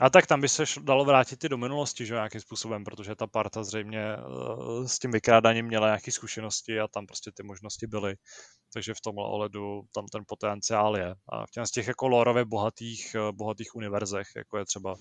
[0.00, 3.14] A tak tam by se dalo vrátit i do minulosti, že jo, nějakým způsobem, protože
[3.14, 7.86] ta parta zřejmě eh, s tím vykrádáním měla nějaké zkušenosti a tam prostě ty možnosti
[7.86, 8.16] byly.
[8.72, 11.14] Takže v tomhle ohledu tam ten potenciál je.
[11.28, 14.96] A v těch, z těch jako lorově bohatých, eh, bohatých univerzech, jako je třeba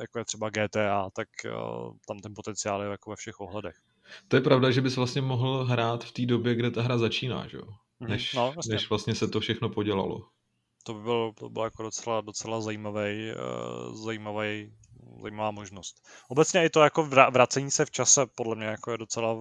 [0.00, 1.50] jako je třeba GTA, tak eh,
[2.08, 3.76] tam ten potenciál je jako ve všech ohledech.
[4.28, 7.48] To je pravda, že bys vlastně mohl hrát v té době, kde ta hra začíná,
[7.48, 7.66] že jo?
[8.00, 8.74] Mhm, Než, no, jasně.
[8.74, 10.28] než vlastně se to všechno podělalo.
[10.84, 14.72] To by bylo, to bylo jako docela, docela zajímavý, uh, zajímavý,
[15.22, 16.08] zajímavá možnost.
[16.28, 19.36] Obecně i to jako vra- vracení se v čase podle mě jako je docela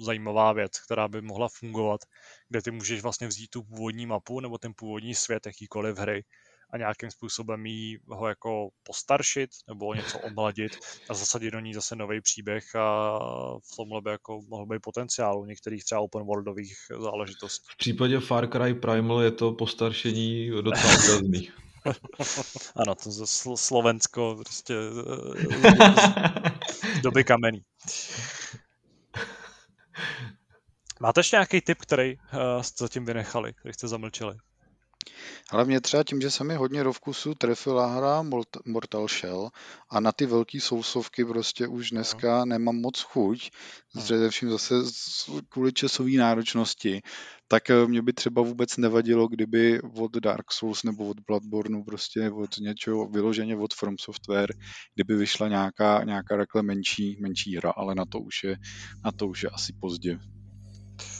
[0.00, 2.00] zajímavá věc, která by mohla fungovat,
[2.48, 6.24] kde ty můžeš vlastně vzít tu původní mapu nebo ten původní svět jakýkoliv hry
[6.74, 10.72] a nějakým způsobem jí ho jako postaršit nebo něco omladit
[11.08, 13.18] a zasadit do ní zase nový příběh a
[13.58, 17.66] v tomhle by jako mohl být potenciál u některých třeba open worldových záležitostí.
[17.70, 21.50] V případě Far Cry Primal je to postaršení docela výrazný.
[22.76, 24.74] Ano, to Sl- Slovensko prostě
[26.96, 27.62] z doby kamenný.
[31.00, 34.34] Máte ještě nějaký tip, který uh, jste zatím vynechali, který jste zamlčeli?
[35.64, 39.50] Mě třeba tím, že se mi hodně do vkusu trefila hra Mort- Mortal Shell
[39.90, 43.50] a na ty velké sousovky prostě už dneska nemám moc chuť,
[43.94, 44.04] Hmm.
[44.04, 44.74] především zase
[45.48, 47.02] kvůli časové náročnosti,
[47.48, 52.30] tak eh, mě by třeba vůbec nevadilo, kdyby od Dark Souls nebo od Bloodborneu prostě
[52.30, 54.52] od něčeho vyloženě od From Software,
[54.94, 58.56] kdyby vyšla nějaká, nějaká takhle menší, menší hra, ale na to už je,
[59.04, 60.18] na to už je asi pozdě.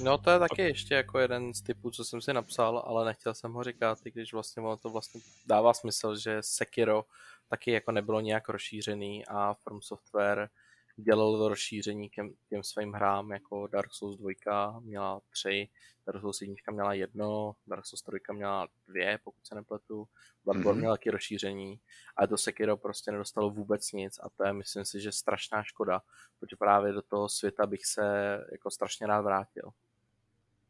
[0.02, 3.34] No to je taky ještě jako jeden z typů, co jsem si napsal, ale nechtěl
[3.34, 7.04] jsem ho říkat, i když vlastně ono to vlastně dává smysl, že Sekiro
[7.48, 10.48] taky jako nebylo nějak rozšířený a From Software
[10.96, 15.68] dělal rozšíření k těm, těm svým hrám, jako Dark Souls 2 měla tři,
[16.06, 20.08] Dark Souls 1 měla jedno, Dark Souls 3 měla dvě, pokud se nepletu,
[20.44, 20.80] Bloodborne Mhm.
[20.80, 21.80] měla taky rozšíření,
[22.16, 26.00] a to Sekiro prostě nedostalo vůbec nic a to je myslím si, že strašná škoda,
[26.40, 29.70] protože právě do toho světa bych se jako strašně rád vrátil.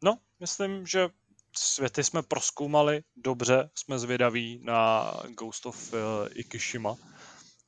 [0.02, 1.09] No, myslím, že
[1.56, 5.98] světy jsme proskoumali dobře, jsme zvědaví na Ghost of uh,
[6.32, 6.96] Ikishima,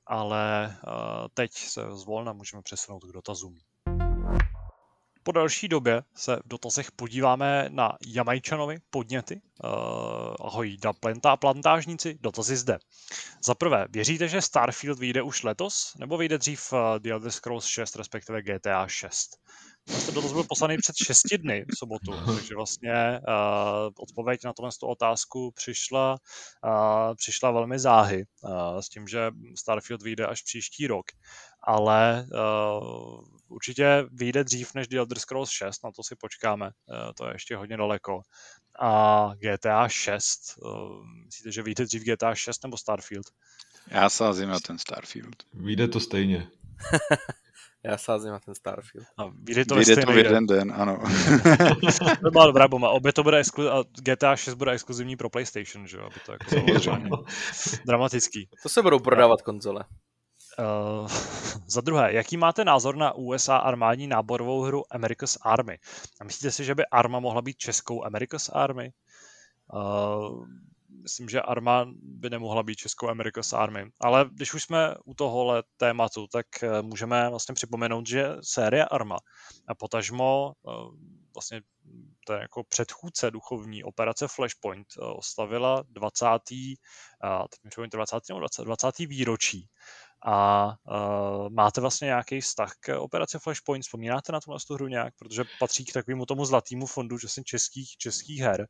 [0.06, 0.92] ale uh,
[1.34, 3.58] teď se zvolna můžeme přesunout k dotazům.
[5.22, 9.40] Po další době se v dotazech podíváme na Jamajčanovi podněty.
[9.64, 9.70] Uh,
[10.40, 12.78] ahoj, da plantá, plantážníci, dotazy zde.
[13.44, 17.66] Za prvé, věříte, že Starfield vyjde už letos, nebo vyjde dřív uh, The Elder Scrolls
[17.66, 19.36] 6, respektive GTA 6?
[19.86, 24.70] Ten dotaz byl poslaný před 6 dny v sobotu, takže vlastně uh, odpověď na tuhle
[24.80, 26.16] tu otázku přišla,
[26.64, 31.06] uh, přišla velmi záhy uh, s tím, že Starfield vyjde až příští rok,
[31.62, 37.12] ale uh, určitě vyjde dřív než The Elder Scrolls 6, na to si počkáme, uh,
[37.16, 38.20] to je ještě hodně daleko.
[38.80, 43.26] A GTA 6, uh, myslíte, že vyjde dřív GTA 6 nebo Starfield?
[43.86, 45.36] Já sázím na ten Starfield.
[45.54, 46.48] Vyjde to stejně.
[47.86, 49.06] Já sázím na ten Starfield.
[49.16, 50.98] A vyjde to, Vyjde to v jeden den, ano.
[52.22, 52.90] To byla dobrá bomba.
[52.90, 56.04] Obě to bude exklu- a GTA 6 bude exkluzivní pro PlayStation, že jo?
[56.04, 57.24] Aby to jako
[57.86, 58.48] dramatický.
[58.62, 59.84] To se budou prodávat konzole.
[60.58, 61.08] Uh,
[61.66, 65.78] za druhé, jaký máte názor na USA armádní náborovou hru America's Army?
[66.20, 68.92] A myslíte si, že by Arma mohla být českou America's Army?
[69.74, 70.46] Uh,
[71.06, 73.90] myslím, že Arma by nemohla být českou America's Army.
[74.00, 79.18] Ale když už jsme u tohohle tématu, tak eh, můžeme vlastně připomenout, že série Arma
[79.68, 80.70] a potažmo eh,
[81.34, 81.60] vlastně
[82.26, 86.26] to je jako předchůdce duchovní operace Flashpoint eh, oslavila 20.
[87.22, 88.16] a teď mi připomínám, 20.
[88.28, 88.64] nebo 20.
[88.64, 88.98] 20.
[88.98, 89.68] výročí.
[90.24, 93.84] A uh, máte vlastně nějaký vztah k operaci Flashpoint?
[93.84, 95.14] Vzpomínáte na tuhle tu hru nějak?
[95.18, 98.66] Protože patří k takovému tomu zlatému fondu že jsem českých, českých her.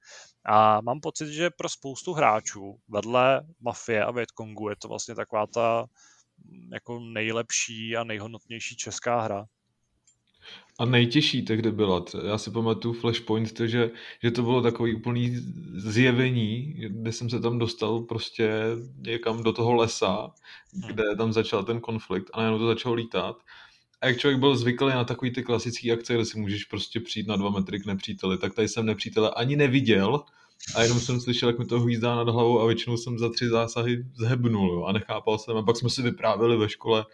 [0.46, 5.46] A mám pocit, že pro spoustu hráčů vedle Mafie a Vietcongu je to vlastně taková
[5.46, 5.86] ta
[6.72, 9.44] jako nejlepší a nejhodnotnější česká hra.
[10.78, 13.90] A nejtěžší tehdy byla, já si pamatuju Flashpoint, to, že,
[14.22, 15.36] že to bylo takový úplný
[15.74, 18.50] zjevení, kde jsem se tam dostal prostě
[18.98, 20.30] někam do toho lesa,
[20.86, 23.36] kde tam začal ten konflikt a najednou to začalo lítat.
[24.00, 27.26] A jak člověk byl zvyklý na takový ty klasické akce, kde si můžeš prostě přijít
[27.26, 30.22] na dva metry k nepříteli, tak tady jsem nepřítele ani neviděl
[30.74, 33.48] a jenom jsem slyšel, jak mi to hvízdá nad hlavou a většinou jsem za tři
[33.48, 35.56] zásahy zhebnul jo, a nechápal jsem.
[35.56, 37.04] A pak jsme si vyprávěli ve škole,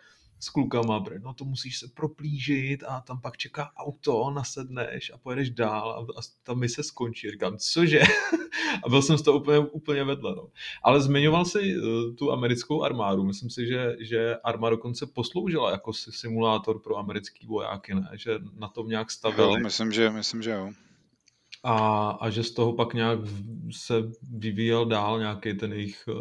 [0.42, 5.18] s klukama, bre, no to musíš se proplížit a tam pak čeká auto, nasedneš a
[5.18, 7.30] pojedeš dál a, a ta mise skončí.
[7.30, 8.00] Říkám, cože?
[8.84, 10.34] a byl jsem z toho úplně, úplně vedle.
[10.36, 10.48] No.
[10.82, 13.24] Ale zmiňoval si uh, tu americkou armádu.
[13.24, 18.10] Myslím si, že, že armáda dokonce posloužila jako simulátor pro americký vojáky, ne?
[18.14, 19.52] Že na tom nějak stavili.
[19.52, 20.70] Jo, myslím, že, myslím, že jo
[21.64, 23.18] a, a že z toho pak nějak
[23.70, 23.94] se
[24.32, 26.14] vyvíjel dál nějaký ten jejich uh,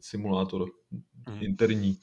[0.00, 0.70] simulátor
[1.26, 1.42] hmm.
[1.42, 1.98] interní.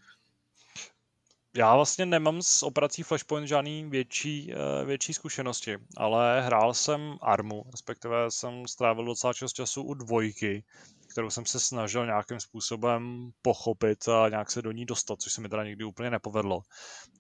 [1.58, 7.64] Já vlastně nemám s operací Flashpoint žádný větší, uh, větší zkušenosti, ale hrál jsem Armu,
[7.72, 10.64] respektive jsem strávil docela čas času u dvojky,
[11.08, 15.42] kterou jsem se snažil nějakým způsobem pochopit a nějak se do ní dostat, což se
[15.42, 16.62] mi teda nikdy úplně nepovedlo.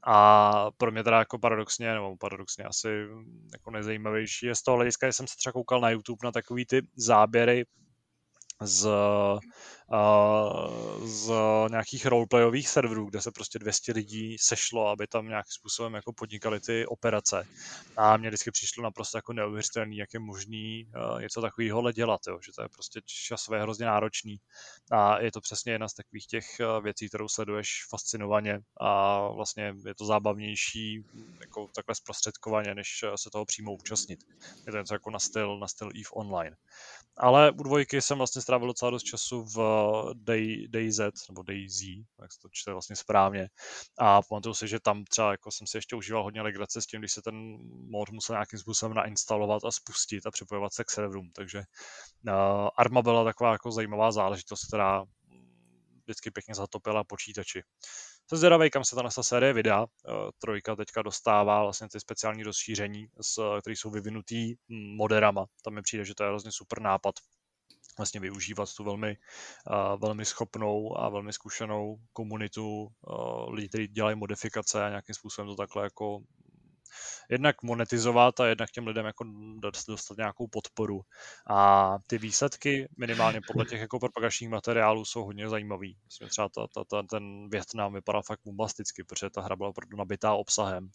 [0.03, 2.89] A pro mě teda jako paradoxně, nebo paradoxně asi
[3.53, 6.65] jako nejzajímavější je z toho hlediska, že jsem se třeba koukal na YouTube na takový
[6.65, 7.65] ty záběry
[8.61, 8.88] z
[11.03, 11.31] z
[11.69, 16.59] nějakých roleplayových serverů, kde se prostě 200 lidí sešlo, aby tam nějakým způsobem jako podnikali
[16.59, 17.47] ty operace.
[17.97, 22.39] A mě vždycky přišlo naprosto jako neuvěřitelný, jak je možný něco takového dělat, jo?
[22.45, 24.38] že to je prostě časově hrozně náročný.
[24.91, 26.45] A je to přesně jedna z takových těch
[26.84, 31.05] věcí, kterou sleduješ fascinovaně a vlastně je to zábavnější
[31.41, 34.19] jako takhle zprostředkovaně, než se toho přímo účastnit.
[34.65, 36.55] Je to něco jako na styl, na styl EVE Online.
[37.19, 39.57] Ale u dvojky jsem vlastně strávil docela dost času v
[40.14, 40.99] Day, DayZ,
[41.30, 41.81] nebo DayZ,
[42.22, 43.49] jak se to čte vlastně správně.
[43.98, 47.02] A pamatuju si, že tam třeba jako jsem si ještě užíval hodně legrace s tím,
[47.02, 47.57] když se ten
[47.89, 51.31] mod musel nějakým způsobem nainstalovat a spustit a připojovat se k serverům.
[51.35, 52.34] Takže uh,
[52.77, 55.03] Arma byla taková jako zajímavá záležitost, která
[56.03, 57.61] vždycky pěkně zatopila počítači.
[58.29, 59.85] Jsem zvědavý, kam se ta nasa série vydá.
[60.39, 63.07] Trojka teďka dostává vlastně ty speciální rozšíření,
[63.61, 65.45] které jsou vyvinutý moderama.
[65.63, 67.15] Tam mi přijde, že to je hrozně super nápad
[67.97, 69.17] vlastně využívat tu velmi,
[69.69, 72.87] uh, velmi schopnou a velmi zkušenou komunitu
[73.49, 76.19] lidí, kteří dělají modifikace a nějakým způsobem to takhle jako
[77.29, 79.25] jednak monetizovat a jednak těm lidem jako
[79.87, 81.01] dostat nějakou podporu.
[81.49, 85.97] A ty výsledky, minimálně podle těch jako propagačních materiálů, jsou hodně zajímavý.
[86.05, 89.97] Myslím, třeba ta, ta, ta, ten Větnam vypadal fakt bombasticky, protože ta hra byla opravdu
[89.97, 90.89] nabitá obsahem.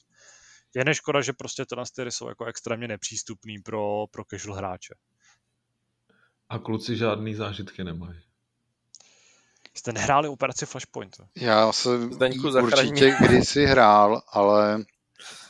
[0.74, 4.94] Je neškoda, že prostě ty hry jsou jako extrémně nepřístupný pro, pro casual hráče.
[6.48, 8.20] A kluci žádný zážitky nemají.
[9.74, 11.16] Jste nehráli operaci Flashpoint?
[11.36, 12.10] Já jsem
[12.62, 14.84] určitě kdysi hrál, ale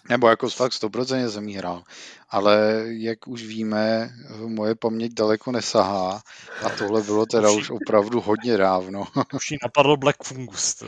[0.08, 1.82] nebo jako fakt 100% jsem jí hrál.
[2.28, 4.10] Ale jak už víme,
[4.46, 6.22] moje paměť daleko nesahá
[6.64, 9.04] a tohle bylo teda už, už opravdu hodně dávno.
[9.34, 10.74] Už jí napadl Black Fungus.
[10.74, 10.86] To.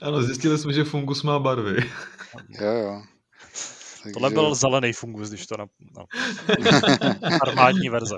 [0.00, 1.76] ano, zjistili jsme, že Fungus má barvy.
[2.60, 3.02] Jo, jo.
[4.02, 4.14] Takže...
[4.14, 5.66] Tohle byl zelený fungus, když to na...
[5.96, 6.04] No.
[7.42, 8.16] Armádní verze.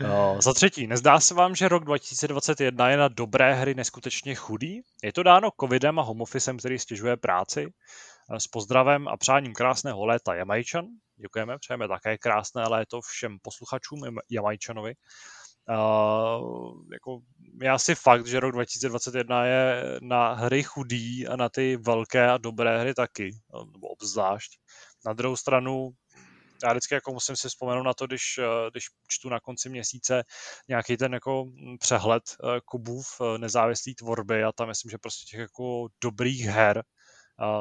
[0.00, 4.80] No, za třetí, nezdá se vám, že rok 2021 je na dobré hry neskutečně chudý?
[5.02, 7.66] Je to dáno covidem a home officem, který stěžuje práci?
[8.38, 10.86] S pozdravem a přáním krásného léta Jamajčan.
[11.16, 14.00] Děkujeme, přejeme také krásné léto všem posluchačům
[14.30, 14.94] Jamajčanovi.
[15.70, 17.20] Uh, jako
[17.62, 22.38] je asi fakt, že rok 2021 je na hry chudý a na ty velké a
[22.38, 23.30] dobré hry taky,
[23.72, 24.50] nebo obzvlášť.
[25.06, 25.90] Na druhou stranu
[26.62, 28.40] já vždycky jako musím si vzpomenout na to, když,
[28.70, 30.24] když čtu na konci měsíce
[30.68, 31.44] nějaký ten jako
[31.80, 36.82] přehled eh, Kubův eh, nezávislý tvorby a tam myslím, že prostě těch jako dobrých her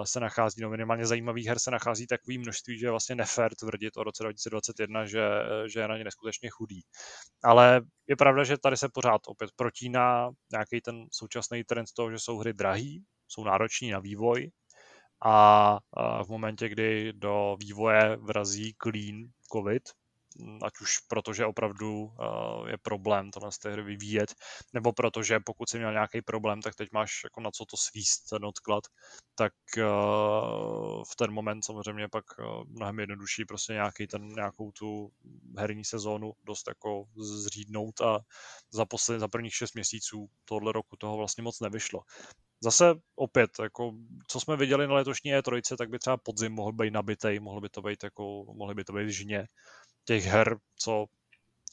[0.03, 3.97] se nachází, no minimálně zajímavých her se nachází takový množství, že je vlastně nefér tvrdit
[3.97, 5.21] o roce 2021, že,
[5.67, 6.81] že je na ně neskutečně chudý.
[7.43, 12.19] Ale je pravda, že tady se pořád opět protíná nějaký ten současný trend toho, že
[12.19, 14.51] jsou hry drahý, jsou nároční na vývoj,
[15.25, 15.79] a
[16.23, 19.23] v momentě, kdy do vývoje vrazí clean
[19.53, 19.83] COVID,
[20.63, 22.11] ať už protože opravdu
[22.67, 24.35] je problém tohle z té hry vyvíjet,
[24.73, 28.29] nebo protože pokud jsi měl nějaký problém, tak teď máš jako na co to svíst
[28.29, 28.83] ten odklad,
[29.35, 29.53] tak
[31.11, 32.25] v ten moment samozřejmě pak
[32.65, 35.09] mnohem jednodušší prostě nějaký ten, nějakou tu
[35.57, 38.19] herní sezónu dost jako zřídnout a
[38.71, 42.01] za, poslední, za prvních šest měsíců tohle roku toho vlastně moc nevyšlo.
[42.63, 43.91] Zase opět, jako,
[44.27, 47.69] co jsme viděli na letošní E3, tak by třeba podzim mohl být nabitej, mohl by
[47.69, 49.45] to být jako, mohly by to být žně
[50.07, 51.05] těch her, co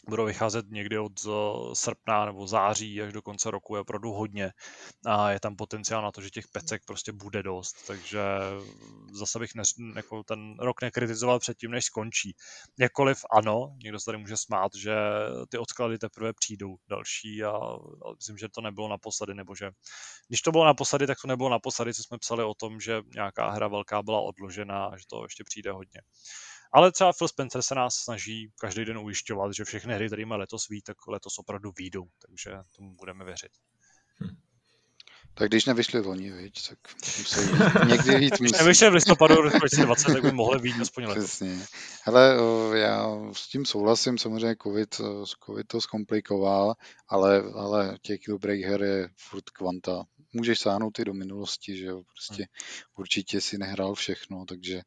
[0.08, 1.30] budou vycházet někdy od eh,
[1.74, 4.52] srpna nebo září až do konce roku je opravdu hodně
[5.06, 8.20] a je tam potenciál na to, že těch pecek prostě bude dost, takže
[9.12, 9.62] zase bych ne,
[9.96, 12.34] jako ten rok nekritizoval předtím, než skončí.
[12.78, 14.94] Jakkoliv ano, někdo se tady může smát, že
[15.48, 19.70] ty odklady teprve přijdou další a, a myslím, že to nebylo naposledy, nebo že
[20.28, 23.50] když to bylo naposledy, tak to nebylo naposledy, co jsme psali o tom, že nějaká
[23.50, 26.00] hra velká byla odložena a že to ještě přijde hodně.
[26.74, 30.68] Ale třeba Phil Spencer se nás snaží každý den ujišťovat, že všechny hry, které letos
[30.68, 33.50] ví, tak letos opravdu výjdou, takže tomu budeme věřit.
[34.20, 34.36] Hm.
[35.34, 36.78] Tak když nevyšli loni, viď, tak
[37.18, 37.40] musí
[37.88, 38.62] někdy víc Když musí.
[38.62, 41.24] nevyšli v listopadu 2020, tak by mohli být aspoň letos.
[41.24, 41.66] Přesně.
[42.02, 42.36] Hele,
[42.74, 45.00] já s tím souhlasím, samozřejmě COVID,
[45.46, 46.74] COVID to zkomplikoval,
[47.08, 50.04] ale, ale těch dobrých her je furt kvanta.
[50.32, 52.46] Můžeš sáhnout i do minulosti, že jo, prostě
[52.96, 54.80] určitě si nehrál všechno, takže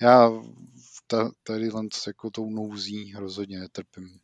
[0.00, 0.30] já
[1.06, 1.68] ta, tady
[2.06, 4.18] jako tou nouzí rozhodně netrpím.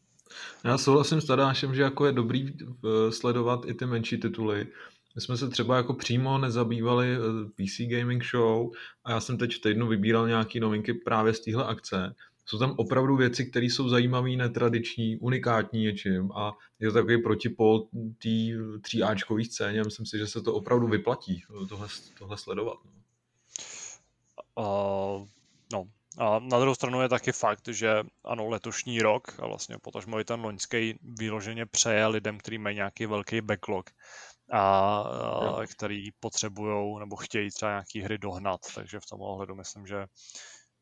[0.65, 4.67] Já souhlasím s Tadášem, že jako je dobrý eh, sledovat i ty menší tituly.
[5.15, 8.71] My jsme se třeba jako přímo nezabývali eh, PC Gaming Show
[9.05, 12.15] a já jsem teď v týdnu vybíral nějaké novinky právě z téhle akce.
[12.47, 17.89] Jsou tam opravdu věci, které jsou zajímavé, netradiční, unikátní něčím a je to takový protipol
[18.23, 18.29] té
[18.81, 19.83] tříáčkové scéně.
[19.85, 21.89] Myslím si, že se to opravdu vyplatí eh, tohle,
[22.19, 22.79] tohle sledovat.
[24.59, 25.27] Uh,
[25.73, 25.89] no,
[26.19, 30.25] a na druhou stranu je taky fakt, že ano, letošní rok a vlastně potažmo i
[30.25, 33.91] ten loňský výloženě přeje lidem, kteří mají nějaký velký backlog
[34.53, 39.87] a, a který potřebují nebo chtějí třeba nějaký hry dohnat, takže v tom ohledu myslím,
[39.87, 40.07] že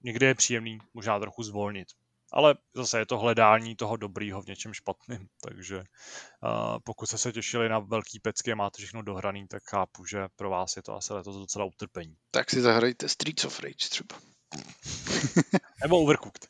[0.02, 1.88] někdy je příjemný možná trochu zvolnit.
[2.32, 7.32] Ale zase je to hledání toho dobrýho v něčem špatným, takže uh, pokud jste se
[7.32, 10.96] těšili na velký pecky a máte všechno dohraný, tak chápu, že pro vás je to
[10.96, 12.16] asi letos docela utrpení.
[12.30, 14.29] Tak si zahrajte Streets of Rage třeba.
[15.82, 16.46] Nebo Overcooked.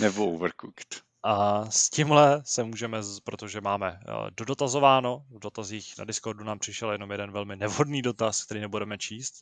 [0.00, 1.02] Nebo Overcooked.
[1.24, 4.00] A s tímhle se můžeme, protože máme
[4.36, 9.34] dodotazováno, v dotazích na Discordu nám přišel jenom jeden velmi nevhodný dotaz, který nebudeme číst,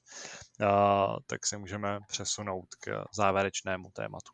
[1.27, 4.33] tak se můžeme přesunout k závěrečnému tématu.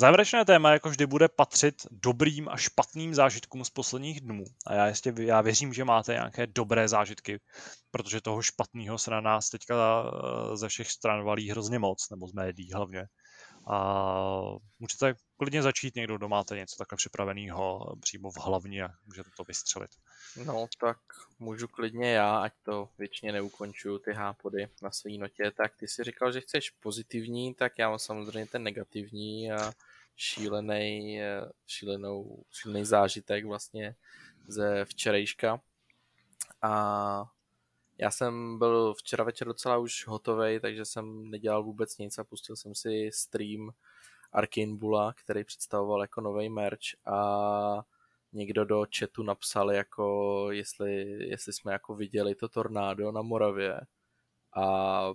[0.00, 4.44] Závěrečné téma jako vždy bude patřit dobrým a špatným zážitkům z posledních dnů.
[4.66, 7.40] A já, ještě, já věřím, že máte nějaké dobré zážitky,
[7.90, 12.28] protože toho špatného se na nás teďka eh, ze všech stran valí hrozně moc, nebo
[12.28, 13.06] z médií hlavně.
[13.70, 14.42] A
[14.78, 19.44] můžete klidně začít někdo, kdo máte něco takhle připraveného přímo v hlavně a můžete to
[19.44, 19.90] vystřelit.
[20.44, 20.98] No, tak
[21.38, 25.50] můžu klidně já, ať to většině neukončuju ty hápody na své notě.
[25.56, 29.72] Tak ty si říkal, že chceš pozitivní, tak já mám samozřejmě ten negativní a
[30.18, 31.20] šílený,
[31.66, 33.94] šílenou, šílený zážitek vlastně
[34.48, 35.60] ze včerejška.
[36.62, 37.24] A
[37.98, 42.56] já jsem byl včera večer docela už hotový, takže jsem nedělal vůbec nic a pustil
[42.56, 43.70] jsem si stream
[44.32, 47.82] Arkane Bulla, který představoval jako nový merch a
[48.32, 53.80] někdo do chatu napsal jako jestli, jestli jsme jako viděli to tornádo na Moravě
[54.56, 55.12] a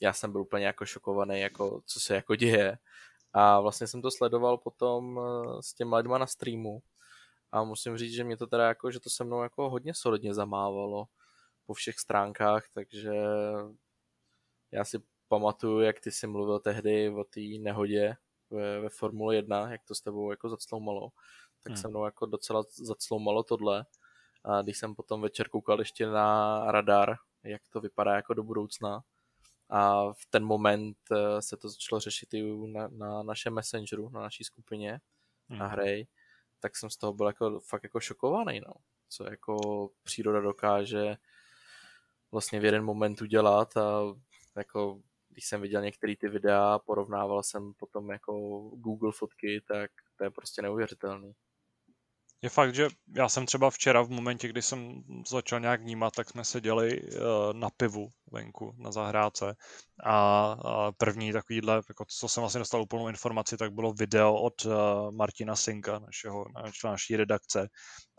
[0.00, 2.78] já jsem byl úplně jako šokovaný, jako co se jako děje
[3.38, 6.82] a vlastně jsem to sledoval potom eh, s těma lidma na streamu
[7.52, 10.34] a musím říct, že mě to teda jako, že to se mnou jako hodně solidně
[10.34, 11.06] zamávalo
[11.66, 13.12] po všech stránkách, takže
[14.72, 14.98] já si
[15.28, 18.16] pamatuju, jak ty jsi mluvil tehdy o té nehodě
[18.50, 21.08] ve, ve Formule 1, jak to s tebou jako zacloumalo,
[21.62, 21.76] tak hmm.
[21.76, 23.86] se mnou jako docela zacloumalo tohle.
[24.44, 29.00] A když jsem potom večer koukal ještě na radar, jak to vypadá jako do budoucna,
[29.70, 34.20] a v ten moment eh, se to začalo řešit i na, na našem messengeru, na
[34.20, 35.00] naší skupině,
[35.48, 35.58] hmm.
[35.58, 36.08] na hry,
[36.60, 38.72] tak jsem z toho byl jako, fakt jako šokovaný, no.
[39.08, 41.16] Co jako příroda dokáže
[42.32, 44.00] vlastně v jeden moment udělat a
[44.56, 48.32] jako když jsem viděl některé ty videa, porovnával jsem potom jako
[48.74, 51.34] Google fotky, tak to je prostě neuvěřitelný.
[52.42, 56.30] Je fakt, že já jsem třeba včera v momentě, kdy jsem začal nějak vnímat, tak
[56.30, 57.18] jsme seděli uh,
[57.52, 59.54] na pivu venku na zahrádce.
[60.04, 60.56] A,
[60.98, 64.72] první takovýhle, jako co jsem vlastně dostal úplnou informaci, tak bylo video od uh,
[65.10, 66.44] Martina Sinka, našeho,
[66.84, 67.68] naší redakce.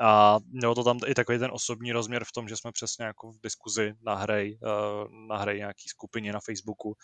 [0.02, 3.32] A mělo to tam i takový ten osobní rozměr v tom, že jsme přesně jako
[3.32, 6.96] v diskuzi na hry, uh, na hry nějaký skupině na Facebooku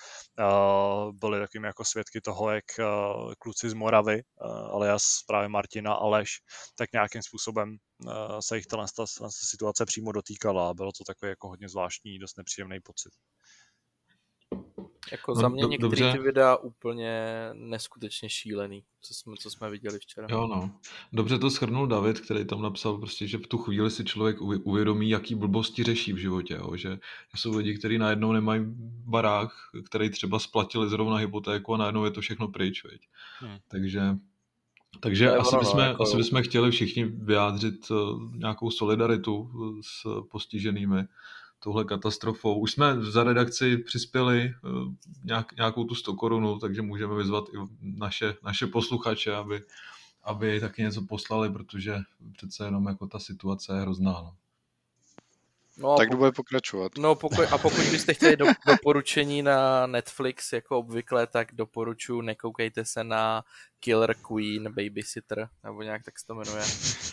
[1.11, 2.65] byli takovými jako svědky toho, jak
[3.39, 4.23] kluci z Moravy,
[4.71, 6.31] alias právě Martina Aleš,
[6.77, 7.77] tak nějakým způsobem
[8.39, 12.19] se jich ta, ta, ta situace přímo dotýkala a bylo to takový jako hodně zvláštní,
[12.19, 13.11] dost nepříjemný pocit.
[15.11, 17.23] Jako no, za mě do, některé ty videa úplně
[17.53, 20.27] neskutečně šílený, co jsme, co jsme viděli včera.
[20.29, 20.79] Jo no.
[21.13, 25.09] Dobře to shrnul David, který tam napsal prostě, že v tu chvíli si člověk uvědomí,
[25.09, 26.53] jaký blbosti řeší v životě.
[26.53, 26.75] Jo?
[26.75, 26.99] Že
[27.35, 28.61] jsou lidi, kteří najednou nemají
[29.05, 29.49] barák,
[29.85, 32.83] který třeba splatili zrovna hypotéku a najednou je to všechno pryč.
[33.39, 33.57] Hmm.
[33.67, 34.01] Takže
[34.99, 36.03] takže asi, ono, bychom, no, jako...
[36.03, 39.49] asi bychom chtěli všichni vyjádřit uh, nějakou solidaritu
[39.81, 41.03] s postiženými
[41.59, 42.59] touhle katastrofou.
[42.59, 44.93] Už jsme za redakci přispěli uh,
[45.23, 49.61] nějak, nějakou tu 100 korunu, takže můžeme vyzvat i naše, naše posluchače, aby,
[50.23, 51.97] aby taky něco poslali, protože
[52.37, 54.11] přece jenom jako ta situace je hrozná.
[54.11, 54.33] No.
[55.77, 56.91] No, tak kdo bude pokračovat?
[56.97, 62.85] No pokud, a pokud byste chtěli do, doporučení na Netflix, jako obvykle, tak doporučuji, nekoukejte
[62.85, 63.43] se na
[63.79, 66.63] Killer Queen Babysitter, nebo nějak tak se to jmenuje.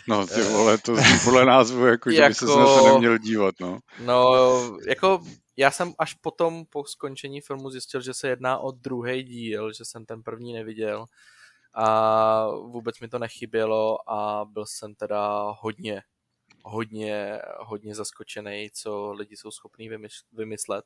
[0.07, 3.55] No ty vole, to zní podle názvu, jako, že by se na to neměl dívat,
[3.61, 3.79] no.
[3.99, 4.33] No,
[4.87, 5.23] jako
[5.57, 9.85] já jsem až potom po skončení filmu zjistil, že se jedná o druhý díl, že
[9.85, 11.05] jsem ten první neviděl
[11.73, 16.01] a vůbec mi to nechybělo a byl jsem teda hodně,
[16.63, 19.89] hodně, hodně zaskočený, co lidi jsou schopní
[20.31, 20.85] vymyslet.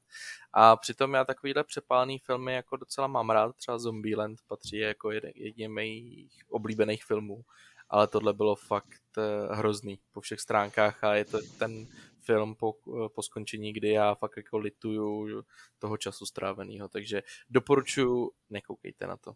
[0.54, 5.76] A přitom já takovýhle přepálený filmy jako docela mám rád, třeba Zombieland patří jako jedním
[5.76, 7.44] mých oblíbených filmů,
[7.90, 11.88] ale tohle bylo fakt eh, hrozný po všech stránkách a je to ten
[12.22, 15.44] film po, eh, po skončení, kdy já fakt jako lituju
[15.80, 19.36] toho času stráveného, takže doporučuji, nekoukejte na to.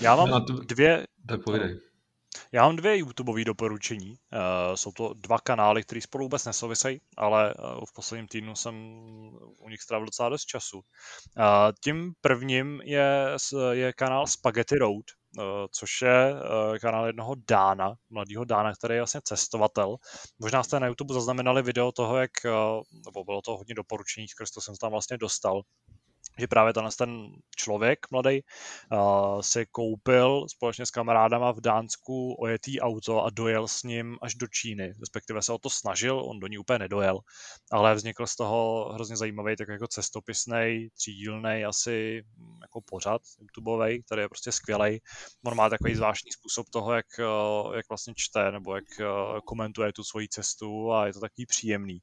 [0.00, 1.06] Já mám dvě...
[1.28, 1.80] Tak povídej.
[2.52, 4.10] Já mám dvě YouTubeové doporučení.
[4.10, 8.74] Uh, jsou to dva kanály, které spolu vůbec nesouvisejí, ale uh, v posledním týdnu jsem
[9.58, 10.76] u nich strávil docela dost času.
[10.78, 10.82] Uh,
[11.84, 13.36] tím prvním je,
[13.70, 15.04] je kanál Spaghetti Road,
[15.70, 16.34] což je
[16.80, 19.96] kanál jednoho Dána, mladého Dána, který je vlastně cestovatel.
[20.38, 22.30] Možná jste na YouTube zaznamenali video toho, jak,
[23.04, 25.62] nebo bylo to hodně doporučení, skrz to jsem tam vlastně dostal,
[26.38, 28.40] že právě tenhle ten člověk mladý
[28.92, 34.34] uh, si koupil společně s kamarádama v Dánsku ojetý auto a dojel s ním až
[34.34, 37.18] do Číny, respektive se o to snažil, on do ní úplně nedojel,
[37.72, 44.02] ale vznikl z toho hrozně zajímavý tak jako cestopisný, třídílný asi mm, jako pořad YouTubeový,
[44.02, 45.00] který je prostě skvělý.
[45.46, 49.92] On má takový zvláštní způsob toho, jak, uh, jak vlastně čte nebo jak uh, komentuje
[49.92, 52.00] tu svoji cestu a je to takový příjemný.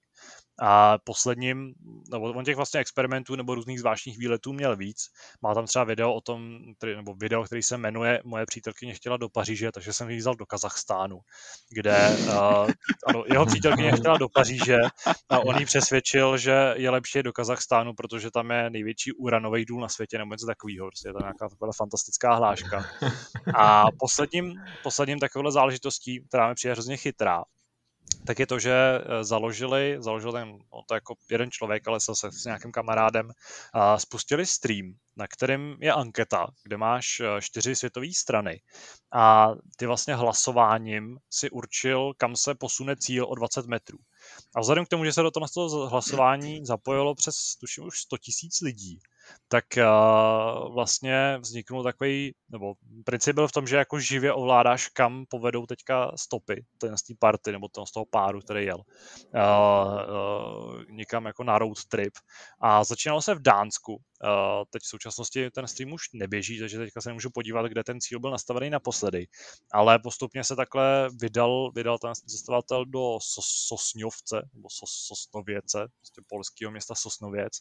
[0.64, 1.74] A posledním,
[2.12, 4.98] nebo on těch vlastně experimentů nebo různých zvláštních výletů měl víc.
[5.42, 9.18] Má tam třeba video o tom, který, nebo video, který se jmenuje Moje přítelkyně chtěla
[9.18, 11.20] do Paříže, takže jsem ji vzal do Kazachstánu,
[11.70, 12.70] kde uh,
[13.08, 14.78] ano, jeho přítelkyně chtěla do Paříže
[15.30, 19.82] a on jí přesvědčil, že je lepší do Kazachstánu, protože tam je největší uranový důl
[19.82, 20.88] na světě nebo něco takového.
[20.88, 22.86] Prostě je to nějaká taková fantastická hláška.
[23.56, 27.44] A posledním, posledním takovou záležitostí, která mi přijde hrozně chytrá,
[28.26, 32.12] tak je to, že eh, založili, založil ten, no to jako jeden člověk, ale se
[32.16, 33.32] s nějakým kamarádem,
[33.74, 38.62] a spustili stream, na kterém je anketa, kde máš eh, čtyři světové strany
[39.14, 43.98] a ty vlastně hlasováním si určil, kam se posune cíl o 20 metrů.
[44.56, 48.62] A vzhledem k tomu, že se do toho hlasování zapojilo přes, tuším, už 100 tisíc
[48.62, 49.00] lidí,
[49.48, 52.74] tak uh, vlastně vzniknul takový, nebo
[53.06, 57.52] princip byl v tom, že jako živě ovládáš, kam povedou teďka stopy z té party,
[57.52, 58.78] nebo z toho páru, který jel.
[58.78, 59.42] Uh,
[60.72, 62.14] uh, někam jako na road trip.
[62.60, 64.02] A začínalo se v Dánsku.
[64.24, 68.02] Uh, teď v současnosti ten stream už neběží, takže teďka se nemůžu podívat, kde ten
[68.02, 69.28] cíl byl nastavený naposledy.
[69.72, 76.22] Ale postupně se takhle vydal, vydal ten cestovatel do Sos, Sosňovce, nebo Sos, Sosnověce, prostě
[76.28, 77.54] polského města Sosnověc.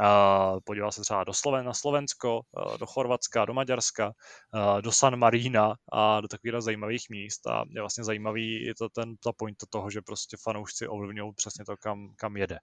[0.00, 4.12] Uh, podíval se třeba do Sloven, na Slovensko, eh, do Chorvatska, do Maďarska,
[4.54, 8.88] eh, do San Marína a do takových zajímavých míst a je vlastně zajímavý je to
[8.88, 12.58] ten, ta point toho, že prostě fanoušci ovlivňují přesně to, kam, kam jede.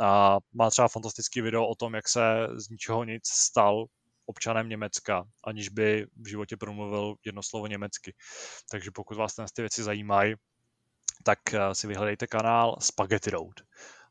[0.00, 3.86] A má třeba fantastický video o tom, jak se z ničeho nic stal
[4.26, 8.14] občanem Německa, aniž by v životě promluvil jedno slovo německy.
[8.70, 10.34] Takže pokud vás ty věci zajímají,
[11.24, 13.54] tak eh, si vyhledejte kanál Spaghetti Road.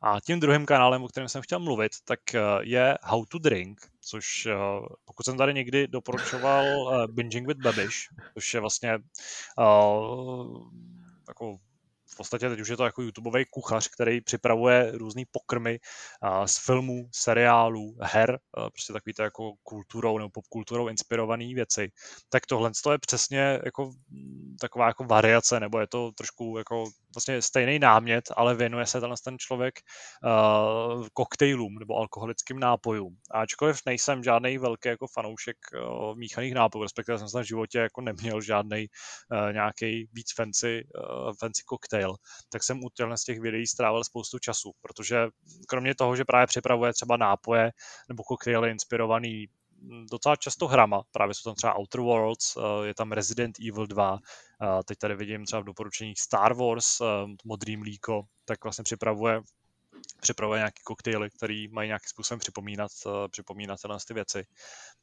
[0.02, 3.82] A tím druhým kanálem, o kterém jsem chtěl mluvit, tak eh, je How to Drink,
[4.02, 4.56] což eh,
[5.06, 6.66] pokud jsem tady někdy doporučoval
[7.08, 8.98] Binging with Babish, což je vlastně
[9.58, 10.72] uh,
[11.28, 11.58] jako
[12.18, 15.80] v podstatě teď už je to jako YouTubeový kuchař, který připravuje různé pokrmy
[16.46, 18.40] z filmů, seriálů, her,
[18.74, 21.92] prostě takový to jako kulturou nebo popkulturou inspirované věci.
[22.30, 23.92] Tak tohle je přesně jako
[24.62, 29.18] taková jako variace, nebo je to trošku jako vlastně stejný námět, ale věnuje se tenhle
[29.24, 29.76] ten člověk
[30.26, 33.16] uh, koktejlům nebo alkoholickým nápojům.
[33.32, 38.42] Ačkoliv nejsem žádný velký jako fanoušek uh, míchaných nápojů, respektive jsem v životě jako neměl
[38.42, 42.16] žádný uh, nějaký víc fancy, uh, fancy koktejl,
[42.50, 45.28] tak jsem u z těch videí strávil spoustu času, protože
[45.68, 47.72] kromě toho, že právě připravuje třeba nápoje
[48.10, 49.48] nebo koktejly inspirovaný
[50.12, 54.20] docela často hrama, právě jsou tam třeba Outer Worlds, je tam Resident Evil 2,
[54.86, 56.86] teď tady vidím třeba v doporučení Star Wars,
[57.46, 59.42] modrý mlíko, tak vlastně připravuje
[60.22, 64.46] připravuje nějaké koktejly, které mají nějakým způsobem připomínat, uh, připomínat tyhle ty věci,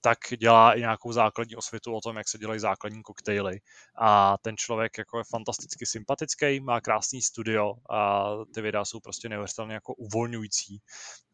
[0.01, 3.61] tak dělá i nějakou základní osvětu o tom, jak se dělají základní koktejly.
[3.99, 9.29] A ten člověk jako je fantasticky sympatický, má krásný studio a ty videa jsou prostě
[9.29, 10.81] neuvěřitelně jako uvolňující.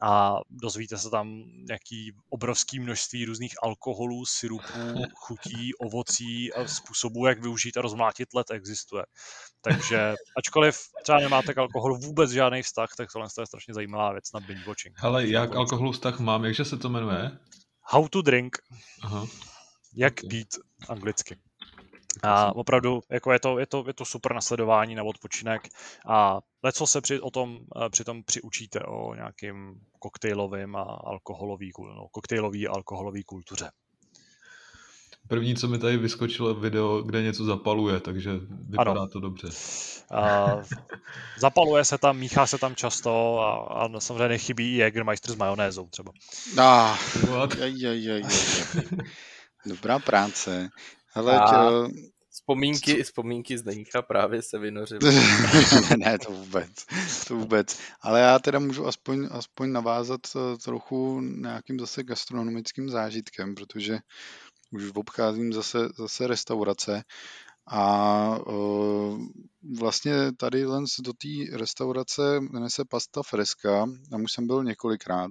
[0.03, 7.41] A dozvíte se tam nějaký obrovský množství různých alkoholů, syrupů, chutí, ovocí a způsobů, jak
[7.41, 9.05] využít a rozmlátit let existuje.
[9.61, 14.33] Takže ačkoliv třeba nemáte k alkoholu vůbec žádný vztah, tak tohle je strašně zajímavá věc
[14.33, 15.05] na binge watching.
[15.05, 17.39] Ale jak alkoholu vztah mám, jakže se to jmenuje?
[17.83, 18.57] How to drink.
[19.03, 19.27] Aha.
[19.95, 20.31] Jak okay.
[20.31, 20.49] pít
[20.89, 21.37] anglicky.
[22.23, 25.69] A opravdu jako je, to, je, to, je to super nasledování na odpočinek
[26.07, 32.09] a leco se při, o tom, eh, přitom přiučíte o nějakým koktejlovým a alkoholový, no,
[32.09, 33.71] koktejlový a alkoholový kultuře.
[35.29, 38.31] První, co mi tady vyskočilo video, kde něco zapaluje, takže
[38.69, 39.09] vypadá ano.
[39.09, 39.49] to dobře.
[40.13, 40.63] Uh,
[41.39, 45.89] zapaluje se tam, míchá se tam často a, a samozřejmě nechybí i Jägermeister s majonézou
[45.89, 46.13] třeba.
[46.59, 46.97] Ah,
[47.59, 48.23] jaj, jaj, jaj,
[49.67, 50.69] Dobrá práce.
[51.15, 51.47] Hele, a...
[51.51, 52.11] tě...
[52.33, 55.01] Vzpomínky, vzpomínky z Deníka právě se vynořily.
[55.97, 56.71] ne, to vůbec,
[57.29, 57.79] to vůbec.
[58.01, 63.99] Ale já teda můžu aspoň, aspoň navázat eh, trochu nějakým zase gastronomickým zážitkem, protože
[64.71, 67.03] už obcházím zase, zase restaurace.
[67.67, 69.27] A uh,
[69.79, 75.31] vlastně tady len do té restaurace nese pasta freska, tam už jsem byl několikrát,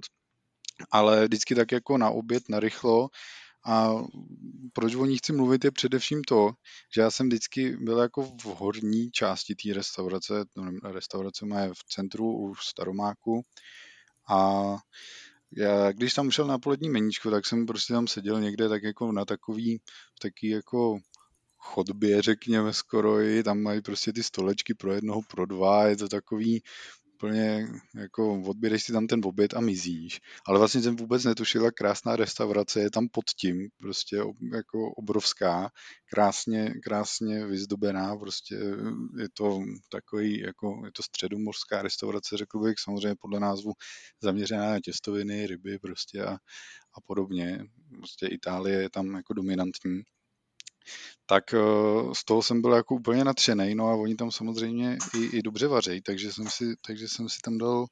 [0.90, 3.08] ale vždycky tak jako na oběd, na rychlo.
[3.66, 3.94] A
[4.72, 6.50] proč o ní chci mluvit je především to,
[6.94, 10.34] že já jsem vždycky byl jako v horní části té restaurace,
[10.84, 13.42] restaurace má v centru u Staromáku.
[14.28, 14.64] A
[15.56, 19.12] já, když tam šel na polední meníčko, tak jsem prostě tam seděl někde tak jako
[19.12, 19.80] na takový,
[20.22, 20.98] taký jako
[21.58, 26.08] chodbě, řekněme skoro i, tam mají prostě ty stolečky pro jednoho, pro dva, je to
[26.08, 26.62] takový
[27.20, 30.20] úplně jako odběreš si tam ten oběd a mizíš.
[30.46, 34.16] Ale vlastně jsem vůbec netušil, jak krásná restaurace je tam pod tím, prostě
[34.54, 35.70] jako obrovská,
[36.12, 38.54] krásně, krásně vyzdobená, prostě
[39.18, 39.60] je to
[39.90, 43.72] takový, jako je to středomořská restaurace, řekl bych, samozřejmě podle názvu
[44.22, 46.32] zaměřená na těstoviny, ryby prostě a,
[46.94, 47.64] a podobně.
[47.96, 50.02] Prostě Itálie je tam jako dominantní
[51.26, 51.58] tak eh,
[52.12, 55.66] z toho jsem byl jako úplně natřený, no a oni tam samozřejmě i, i dobře
[55.66, 57.86] vaří, takže jsem, si, takže jsem si tam dal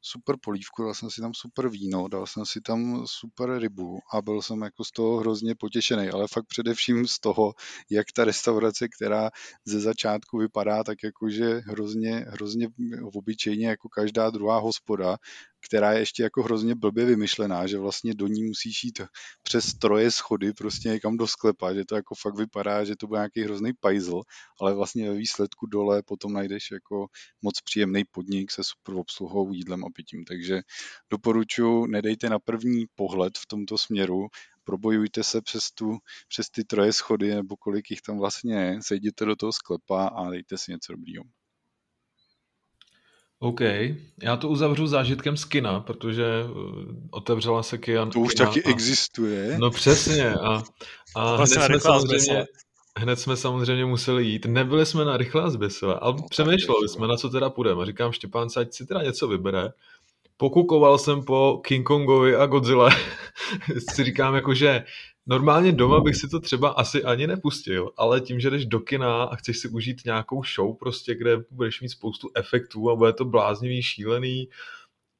[0.00, 4.22] super polívku, dal jsem si tam super víno, dal jsem si tam super rybu a
[4.22, 7.52] byl jsem jako z toho hrozně potěšený, ale fakt především z toho,
[7.90, 9.30] jak ta restaurace, která
[9.64, 12.68] ze začátku vypadá tak jakože hrozně, hrozně
[13.02, 15.16] obyčejně jako každá druhá hospoda,
[15.66, 19.00] která je ještě jako hrozně blbě vymyšlená, že vlastně do ní musíš jít
[19.42, 23.16] přes troje schody prostě někam do sklepa, že to jako fakt vypadá, že to byl
[23.16, 24.20] nějaký hrozný pajzl,
[24.60, 27.06] ale vlastně ve výsledku dole potom najdeš jako
[27.42, 30.24] moc příjemný podnik se super obsluhou, jídlem a pitím.
[30.24, 30.60] Takže
[31.10, 34.26] doporučuji, nedejte na první pohled v tomto směru,
[34.64, 35.98] probojujte se přes, tu,
[36.28, 40.30] přes ty troje schody, nebo kolik jich tam vlastně je, sejděte do toho sklepa a
[40.30, 41.41] dejte si něco dobrýho.
[43.42, 43.60] OK,
[44.22, 48.06] já to uzavřu zážitkem z kina, protože uh, otevřela se kina.
[48.06, 48.70] To už kina taky a...
[48.70, 49.58] existuje.
[49.58, 50.62] No přesně a,
[51.16, 52.46] a hned jsme samozřejmě,
[52.98, 54.46] hned jsme samozřejmě museli jít.
[54.46, 57.86] Nebyli jsme na rychlá zběsile, ale no, přemýšleli jsme, na co teda půjdeme.
[57.86, 59.72] Říkám Štěpán, ať si teda něco vybere.
[60.36, 62.90] Pokukoval jsem po King Kongovi a Godzilla.
[63.94, 64.84] si říkám jako, že
[65.26, 69.22] Normálně doma bych si to třeba asi ani nepustil, ale tím, že jdeš do kina
[69.22, 73.24] a chceš si užít nějakou show prostě, kde budeš mít spoustu efektů a bude to
[73.24, 74.48] bláznivý, šílený,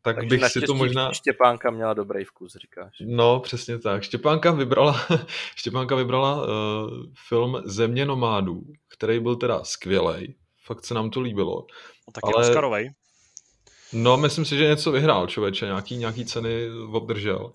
[0.03, 1.13] tak Takže bych si to možná...
[1.13, 2.97] Štěpánka měla dobrý vkus, říkáš.
[3.07, 4.03] No, přesně tak.
[4.03, 5.01] Štěpánka vybrala,
[5.57, 6.49] Štěpánka vybrala uh,
[7.29, 10.35] film Země nomádů, který byl teda skvělý.
[10.65, 11.67] Fakt se nám to líbilo.
[12.09, 12.49] No, tak ale...
[12.49, 12.91] Oscarovej.
[13.93, 17.53] No, myslím si, že něco vyhrál člověče, nějaký, nějaký ceny obdržel.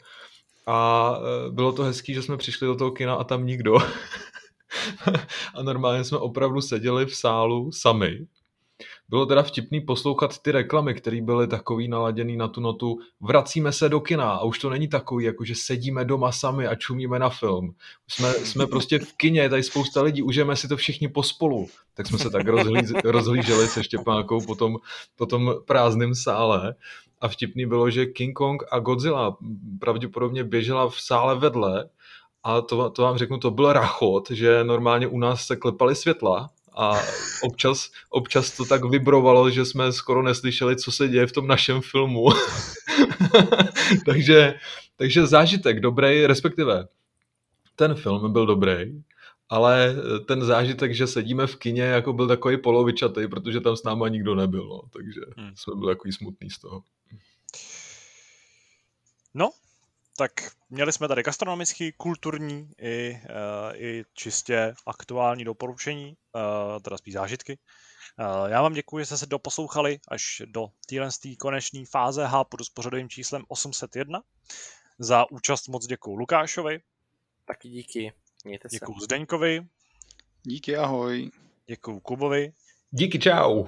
[0.67, 3.75] A e, bylo to hezký, že jsme přišli do toho kina a tam nikdo.
[5.55, 8.27] a normálně jsme opravdu seděli v sálu sami.
[9.09, 13.89] Bylo teda vtipný poslouchat ty reklamy, které byly takový naladěný na tu notu vracíme se
[13.89, 17.29] do kina a už to není takový, jako že sedíme doma sami a čumíme na
[17.29, 17.75] film.
[18.07, 21.67] Jsme, jsme prostě v kině, tady spousta lidí, užijeme si to všichni pospolu.
[21.93, 24.77] Tak jsme se tak rozhlíž, rozhlíželi se Štěpánkou po tom,
[25.15, 26.75] po tom prázdném sále
[27.21, 29.37] a vtipný bylo, že King Kong a Godzilla
[29.79, 31.89] pravděpodobně běžela v sále vedle
[32.43, 36.49] a to, to vám řeknu, to byl rachot, že normálně u nás se klepaly světla
[36.77, 37.01] a
[37.41, 41.81] občas, občas to tak vibrovalo, že jsme skoro neslyšeli, co se děje v tom našem
[41.81, 42.25] filmu.
[44.05, 44.55] takže,
[44.95, 46.87] takže zážitek dobrý, respektive
[47.75, 49.03] ten film byl dobrý
[49.49, 49.95] ale
[50.27, 54.35] ten zážitek, že sedíme v kině, jako byl takový polovičatý, protože tam s náma nikdo
[54.35, 55.51] nebyl, no, takže hmm.
[55.55, 56.83] jsme byli takový smutný z toho.
[59.33, 59.49] No,
[60.17, 60.31] tak
[60.69, 67.59] měli jsme tady gastronomický, kulturní i, uh, i čistě aktuální doporučení, uh, teda spíš zážitky.
[68.19, 72.69] Uh, já vám děkuji, že jste se doposlouchali až do téhle konečné fáze hápu s
[72.69, 74.21] pořadovým číslem 801.
[74.99, 76.79] Za účast moc děkuji Lukášovi.
[77.45, 78.13] Taky díky.
[78.45, 78.75] Mějte se.
[78.75, 79.67] Děkuji Zdeňkovi.
[80.43, 81.31] Díky, ahoj.
[81.67, 82.53] Děkuji Kubovi.
[82.91, 83.65] Díky, čau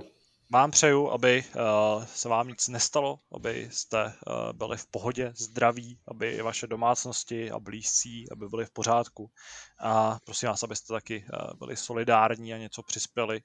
[0.52, 6.00] vám přeju, aby uh, se vám nic nestalo, aby jste uh, byli v pohodě, zdraví,
[6.08, 9.32] aby vaše domácnosti a blízcí, aby byli v pořádku.
[9.80, 13.42] A prosím vás, abyste taky uh, byli solidární a něco přispěli,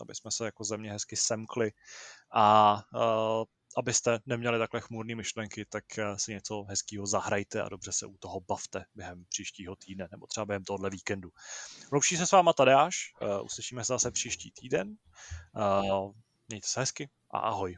[0.00, 1.72] aby jsme se jako země hezky semkli
[2.34, 2.76] a
[3.76, 5.84] abyste neměli takhle chmurné myšlenky, tak
[6.16, 10.46] si něco hezkého zahrajte a dobře se u toho bavte během příštího týdne nebo třeba
[10.46, 11.30] během tohohle víkendu.
[11.92, 12.96] Loučí se s váma Tadeáš,
[13.42, 14.96] uslyšíme se zase příští týden.
[16.50, 17.76] Mějte se hezky a ahoj.